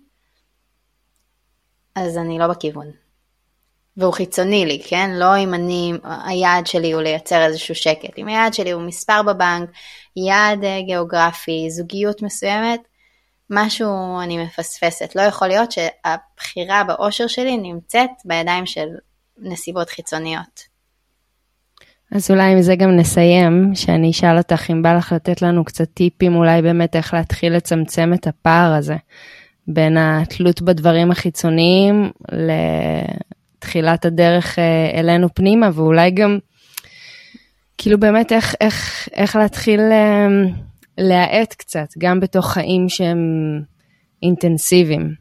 אז 1.95 2.17
אני 2.17 2.39
לא 2.39 2.47
בכיוון. 2.47 2.91
והוא 3.99 4.13
חיצוני 4.13 4.65
לי, 4.65 4.81
כן? 4.87 5.09
לא 5.13 5.37
אם 5.37 5.53
אני, 5.53 5.93
היעד 6.25 6.67
שלי 6.67 6.91
הוא 6.91 7.01
לייצר 7.01 7.45
איזשהו 7.45 7.75
שקט. 7.75 8.17
אם 8.17 8.27
היעד 8.27 8.53
שלי 8.53 8.71
הוא 8.71 8.81
מספר 8.81 9.23
בבנק, 9.23 9.69
יעד 10.15 10.63
אה, 10.63 10.81
גיאוגרפי, 10.81 11.69
זוגיות 11.69 12.21
מסוימת, 12.21 12.79
משהו 13.49 14.19
אני 14.23 14.43
מפספסת. 14.43 15.15
לא 15.15 15.21
יכול 15.21 15.47
להיות 15.47 15.71
שהבחירה 15.71 16.83
באושר 16.83 17.27
שלי 17.27 17.57
נמצאת 17.57 18.09
בידיים 18.25 18.65
של 18.65 18.87
נסיבות 19.37 19.89
חיצוניות. 19.89 20.69
אז 22.11 22.31
אולי 22.31 22.51
עם 22.51 22.61
זה 22.61 22.75
גם 22.75 22.95
נסיים, 22.95 23.71
שאני 23.75 24.11
אשאל 24.11 24.37
אותך 24.37 24.71
אם 24.71 24.81
בא 24.81 24.93
לך 24.93 25.11
לתת 25.11 25.41
לנו 25.41 25.65
קצת 25.65 25.89
טיפים 25.93 26.35
אולי 26.35 26.61
באמת 26.61 26.95
איך 26.95 27.13
להתחיל 27.13 27.55
לצמצם 27.55 28.11
את 28.13 28.27
הפער 28.27 28.73
הזה 28.73 28.95
בין 29.67 29.97
התלות 29.97 30.61
בדברים 30.61 31.11
החיצוניים 31.11 32.11
לתחילת 33.59 34.05
הדרך 34.05 34.59
אה, 34.59 34.99
אלינו 34.99 35.27
פנימה, 35.33 35.69
ואולי 35.73 36.11
גם 36.11 36.37
כאילו 37.77 37.99
באמת 37.99 38.31
איך, 38.31 38.55
איך, 38.61 39.09
איך 39.13 39.35
להתחיל 39.35 39.79
אה, 39.79 40.27
להאט 40.97 41.53
קצת, 41.53 41.87
גם 41.97 42.19
בתוך 42.19 42.45
חיים 42.45 42.89
שהם 42.89 43.19
אינטנסיביים. 44.23 45.13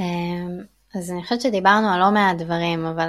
אמ, 0.00 0.58
אז 0.94 1.10
אני 1.10 1.22
חושבת 1.22 1.40
שדיברנו 1.40 1.88
על 1.88 2.00
לא 2.00 2.10
מעט 2.10 2.36
דברים, 2.36 2.86
אבל 2.86 3.08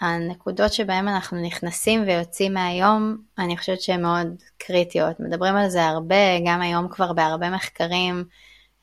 הנקודות 0.00 0.72
שבהן 0.72 1.08
אנחנו 1.08 1.42
נכנסים 1.42 2.02
ויוצאים 2.06 2.54
מהיום, 2.54 3.16
אני 3.38 3.56
חושבת 3.56 3.80
שהן 3.80 4.02
מאוד 4.02 4.26
קריטיות. 4.58 5.20
מדברים 5.20 5.56
על 5.56 5.68
זה 5.68 5.84
הרבה, 5.84 6.40
גם 6.46 6.60
היום 6.60 6.88
כבר 6.90 7.12
בהרבה 7.12 7.50
מחקרים, 7.50 8.24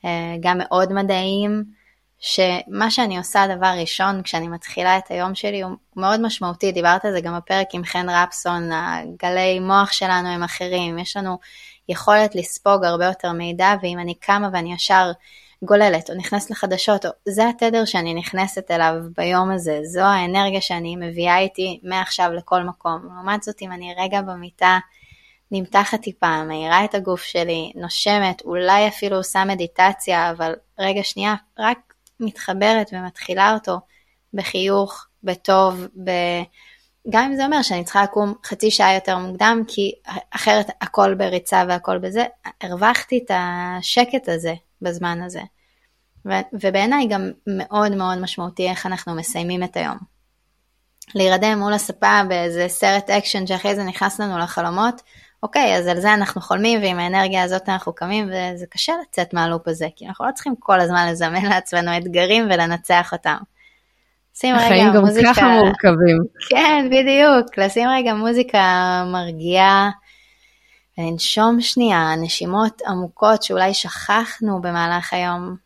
אה, 0.04 0.36
גם 0.40 0.58
מאוד 0.58 0.92
מדעיים, 0.92 1.64
שמה 2.20 2.90
שאני 2.90 3.18
עושה 3.18 3.56
דבר 3.56 3.72
ראשון 3.80 4.22
כשאני 4.22 4.48
מתחילה 4.48 4.98
את 4.98 5.10
היום 5.10 5.34
שלי 5.34 5.62
הוא 5.62 5.72
מאוד 5.96 6.20
משמעותי, 6.20 6.72
דיברת 6.72 7.04
על 7.04 7.12
זה 7.12 7.20
גם 7.20 7.36
בפרק 7.36 7.66
עם 7.72 7.84
חן 7.84 8.08
רפסון, 8.08 8.70
הגלי 8.72 9.60
מוח 9.60 9.92
שלנו 9.92 10.28
הם 10.28 10.42
אחרים, 10.42 10.98
יש 10.98 11.16
לנו 11.16 11.38
יכולת 11.88 12.34
לספוג 12.34 12.84
הרבה 12.84 13.04
יותר 13.04 13.32
מידע, 13.32 13.74
ואם 13.82 13.98
אני 13.98 14.14
קמה 14.14 14.48
ואני 14.52 14.74
ישר 14.74 15.10
גוללת 15.62 16.10
או 16.10 16.14
נכנסת 16.14 16.50
לחדשות, 16.50 17.06
או 17.06 17.10
זה 17.28 17.48
התדר 17.48 17.84
שאני 17.84 18.14
נכנסת 18.14 18.70
אליו 18.70 18.94
ביום 19.16 19.50
הזה, 19.50 19.80
זו 19.82 20.00
האנרגיה 20.00 20.60
שאני 20.60 20.96
מביאה 20.96 21.38
איתי 21.38 21.80
מעכשיו 21.82 22.32
לכל 22.32 22.62
מקום. 22.62 23.08
לעומת 23.14 23.42
זאת, 23.42 23.62
אם 23.62 23.72
אני 23.72 23.94
רגע 23.98 24.22
במיטה 24.22 24.78
נמתחת 25.50 26.00
טיפה, 26.00 26.44
מאירה 26.44 26.84
את 26.84 26.94
הגוף 26.94 27.22
שלי, 27.22 27.72
נושמת, 27.74 28.42
אולי 28.44 28.88
אפילו 28.88 29.16
עושה 29.16 29.44
מדיטציה, 29.44 30.30
אבל 30.30 30.54
רגע 30.78 31.00
שנייה, 31.04 31.34
רק 31.58 31.89
מתחברת 32.20 32.90
ומתחילה 32.92 33.54
אותו 33.54 33.80
בחיוך, 34.34 35.06
בטוב, 35.24 35.86
ב... 36.04 36.10
גם 37.10 37.24
אם 37.24 37.36
זה 37.36 37.44
אומר 37.44 37.62
שאני 37.62 37.84
צריכה 37.84 38.02
לקום 38.02 38.34
חצי 38.44 38.70
שעה 38.70 38.94
יותר 38.94 39.18
מוקדם, 39.18 39.62
כי 39.68 39.92
אחרת 40.30 40.66
הכל 40.80 41.14
בריצה 41.14 41.64
והכל 41.68 41.98
בזה, 41.98 42.24
הרווחתי 42.60 43.20
את 43.24 43.30
השקט 43.34 44.28
הזה 44.28 44.54
בזמן 44.82 45.22
הזה. 45.22 45.40
ו- 46.26 46.48
ובעיניי 46.52 47.06
גם 47.08 47.30
מאוד 47.46 47.96
מאוד 47.96 48.18
משמעותי 48.18 48.68
איך 48.68 48.86
אנחנו 48.86 49.14
מסיימים 49.14 49.62
את 49.62 49.76
היום. 49.76 49.98
להירדם 51.14 51.58
מול 51.58 51.72
הספה 51.72 52.20
באיזה 52.28 52.66
סרט 52.68 53.10
אקשן 53.10 53.46
שאחרי 53.46 53.74
זה 53.74 53.84
נכנס 53.84 54.20
לנו 54.20 54.38
לחלומות, 54.38 55.02
אוקיי, 55.42 55.76
אז 55.76 55.86
על 55.86 56.00
זה 56.00 56.14
אנחנו 56.14 56.40
חולמים 56.40 56.80
ועם 56.82 56.98
האנרגיה 56.98 57.42
הזאת 57.42 57.68
אנחנו 57.68 57.92
קמים 57.92 58.28
וזה 58.28 58.66
קשה 58.66 58.92
לצאת 59.02 59.34
מהלופ 59.34 59.68
הזה, 59.68 59.86
כי 59.96 60.06
אנחנו 60.06 60.26
לא 60.26 60.32
צריכים 60.32 60.54
כל 60.58 60.80
הזמן 60.80 61.08
לזמן 61.10 61.44
לעצמנו 61.50 61.96
אתגרים 61.96 62.44
ולנצח 62.44 63.12
אותם. 63.12 63.36
שים 64.34 64.54
רגע 64.54 65.00
מוזיקה... 65.00 65.30
החיים 65.30 65.46
גם 65.46 65.54
ככה 65.54 65.64
מורכבים. 65.64 66.16
כן, 66.48 66.86
בדיוק. 66.90 67.58
לשים 67.58 67.88
רגע 67.88 68.14
מוזיקה 68.14 69.04
מרגיעה 69.12 69.90
ולנשום 70.98 71.60
שנייה, 71.60 72.14
נשימות 72.22 72.82
עמוקות 72.86 73.42
שאולי 73.42 73.74
שכחנו 73.74 74.60
במהלך 74.60 75.12
היום. 75.12 75.56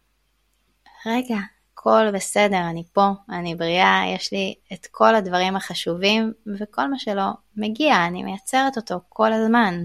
רגע, 1.06 1.36
הכל 1.84 2.10
בסדר, 2.14 2.68
אני 2.70 2.82
פה, 2.92 3.08
אני 3.30 3.54
בריאה, 3.54 4.02
יש 4.14 4.32
לי 4.32 4.54
את 4.72 4.86
כל 4.90 5.14
הדברים 5.14 5.56
החשובים, 5.56 6.32
וכל 6.58 6.90
מה 6.90 6.98
שלא 6.98 7.30
מגיע, 7.56 8.06
אני 8.06 8.22
מייצרת 8.22 8.76
אותו 8.76 9.00
כל 9.08 9.32
הזמן. 9.32 9.84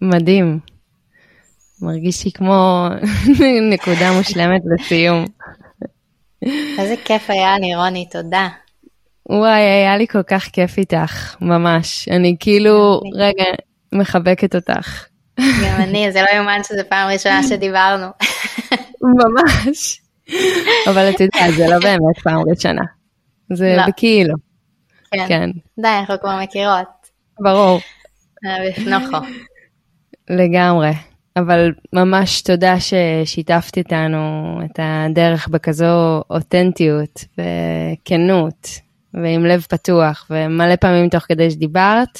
מדהים. 0.00 0.58
מרגיש 1.82 2.24
לי 2.24 2.32
כמו 2.32 2.88
נקודה 3.72 4.12
מושלמת 4.18 4.60
לסיום. 4.72 5.24
איזה 6.78 6.94
כיף 7.04 7.30
היה 7.30 7.58
לי, 7.58 7.74
רוני, 7.74 8.08
תודה. 8.10 8.48
וואי, 9.30 9.60
היה 9.60 9.96
לי 9.96 10.06
כל 10.06 10.22
כך 10.22 10.44
כיף 10.44 10.78
איתך, 10.78 11.36
ממש. 11.40 12.08
אני 12.08 12.36
כאילו, 12.40 13.00
רגע, 13.14 13.44
מחבקת 13.92 14.54
אותך. 14.54 15.06
גם 15.38 15.80
אני, 15.80 16.12
זה 16.12 16.22
לא 16.22 16.36
יאומן 16.36 16.60
שזו 16.62 16.82
פעם 16.88 17.10
ראשונה 17.10 17.42
שדיברנו. 17.48 18.06
ממש. 19.02 20.00
אבל 20.90 21.10
את 21.10 21.20
יודעת, 21.20 21.54
זה 21.56 21.66
לא 21.66 21.78
באמת 21.78 22.18
פעם 22.22 22.40
ראשונה. 22.50 22.82
זה 23.52 23.74
לא. 23.76 23.82
בכאילו. 23.86 24.34
כן. 25.10 25.24
כן. 25.28 25.50
די, 25.80 25.88
אנחנו 25.88 26.14
כבר 26.20 26.40
מכירות. 26.42 26.88
ברור. 27.40 27.80
בפנוכו. 28.44 29.16
לגמרי. 30.30 30.90
אבל 31.36 31.72
ממש 31.92 32.42
תודה 32.42 32.74
ששיתפת 32.80 33.78
איתנו 33.78 34.18
את 34.64 34.80
הדרך 34.82 35.48
בכזו 35.48 36.22
אותנטיות 36.30 37.24
וכנות 37.32 38.68
ועם 39.14 39.44
לב 39.44 39.60
פתוח 39.60 40.26
ומלא 40.30 40.76
פעמים 40.76 41.08
תוך 41.08 41.22
כדי 41.22 41.50
שדיברת, 41.50 42.18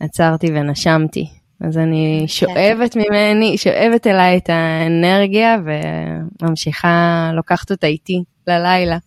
עצרתי 0.00 0.46
ונשמתי. 0.46 1.39
אז 1.60 1.78
אני 1.78 2.20
כן. 2.20 2.26
שואבת 2.26 2.96
ממני, 2.96 3.58
שואבת 3.58 4.06
אליי 4.06 4.36
את 4.36 4.50
האנרגיה 4.50 5.56
וממשיכה, 6.42 7.30
לוקחת 7.34 7.70
אותה 7.70 7.86
איתי 7.86 8.22
ללילה. 8.46 8.98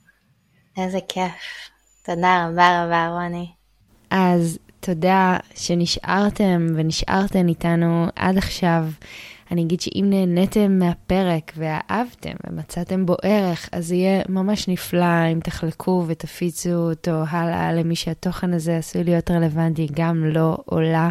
איזה 0.77 0.99
כיף. 1.07 1.31
תודה 2.05 2.47
רבה 2.47 2.85
רבה 2.85 3.07
רוני. 3.07 3.47
אז 4.09 4.59
תודה 4.79 5.37
שנשארתם 5.55 6.67
ונשארתן 6.75 7.47
איתנו 7.47 8.07
עד 8.15 8.37
עכשיו. 8.37 8.85
אני 9.51 9.61
אגיד 9.61 9.81
שאם 9.81 10.05
נהניתם 10.09 10.79
מהפרק 10.79 11.51
ואהבתם 11.55 12.31
ומצאתם 12.47 13.05
בו 13.05 13.15
ערך, 13.23 13.69
אז 13.71 13.91
יהיה 13.91 14.21
ממש 14.29 14.67
נפלא 14.67 15.31
אם 15.33 15.39
תחלקו 15.39 16.05
ותפיצו 16.07 16.69
אותו 16.69 17.23
הלאה 17.29 17.73
למי 17.73 17.95
שהתוכן 17.95 18.53
הזה 18.53 18.77
עשוי 18.77 19.03
להיות 19.03 19.31
רלוונטי, 19.31 19.87
גם 19.93 20.25
לא 20.25 20.57
עולה. 20.65 21.09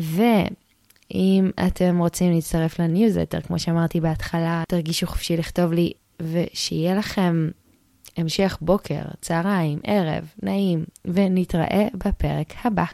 ואם 0.00 1.50
אתם 1.66 1.98
רוצים 1.98 2.32
להצטרף 2.32 2.78
לניוזלטר, 2.78 3.40
כמו 3.40 3.58
שאמרתי 3.58 4.00
בהתחלה, 4.00 4.62
תרגישו 4.68 5.06
חופשי 5.06 5.36
לכתוב 5.36 5.72
לי, 5.72 5.92
ושיהיה 6.20 6.94
לכם 6.94 7.48
המשך 8.16 8.58
בוקר, 8.60 9.02
צהריים, 9.20 9.78
ערב, 9.84 10.32
נעים, 10.42 10.84
ונתראה 11.04 11.88
בפרק 11.94 12.52
הבא. 12.64 12.84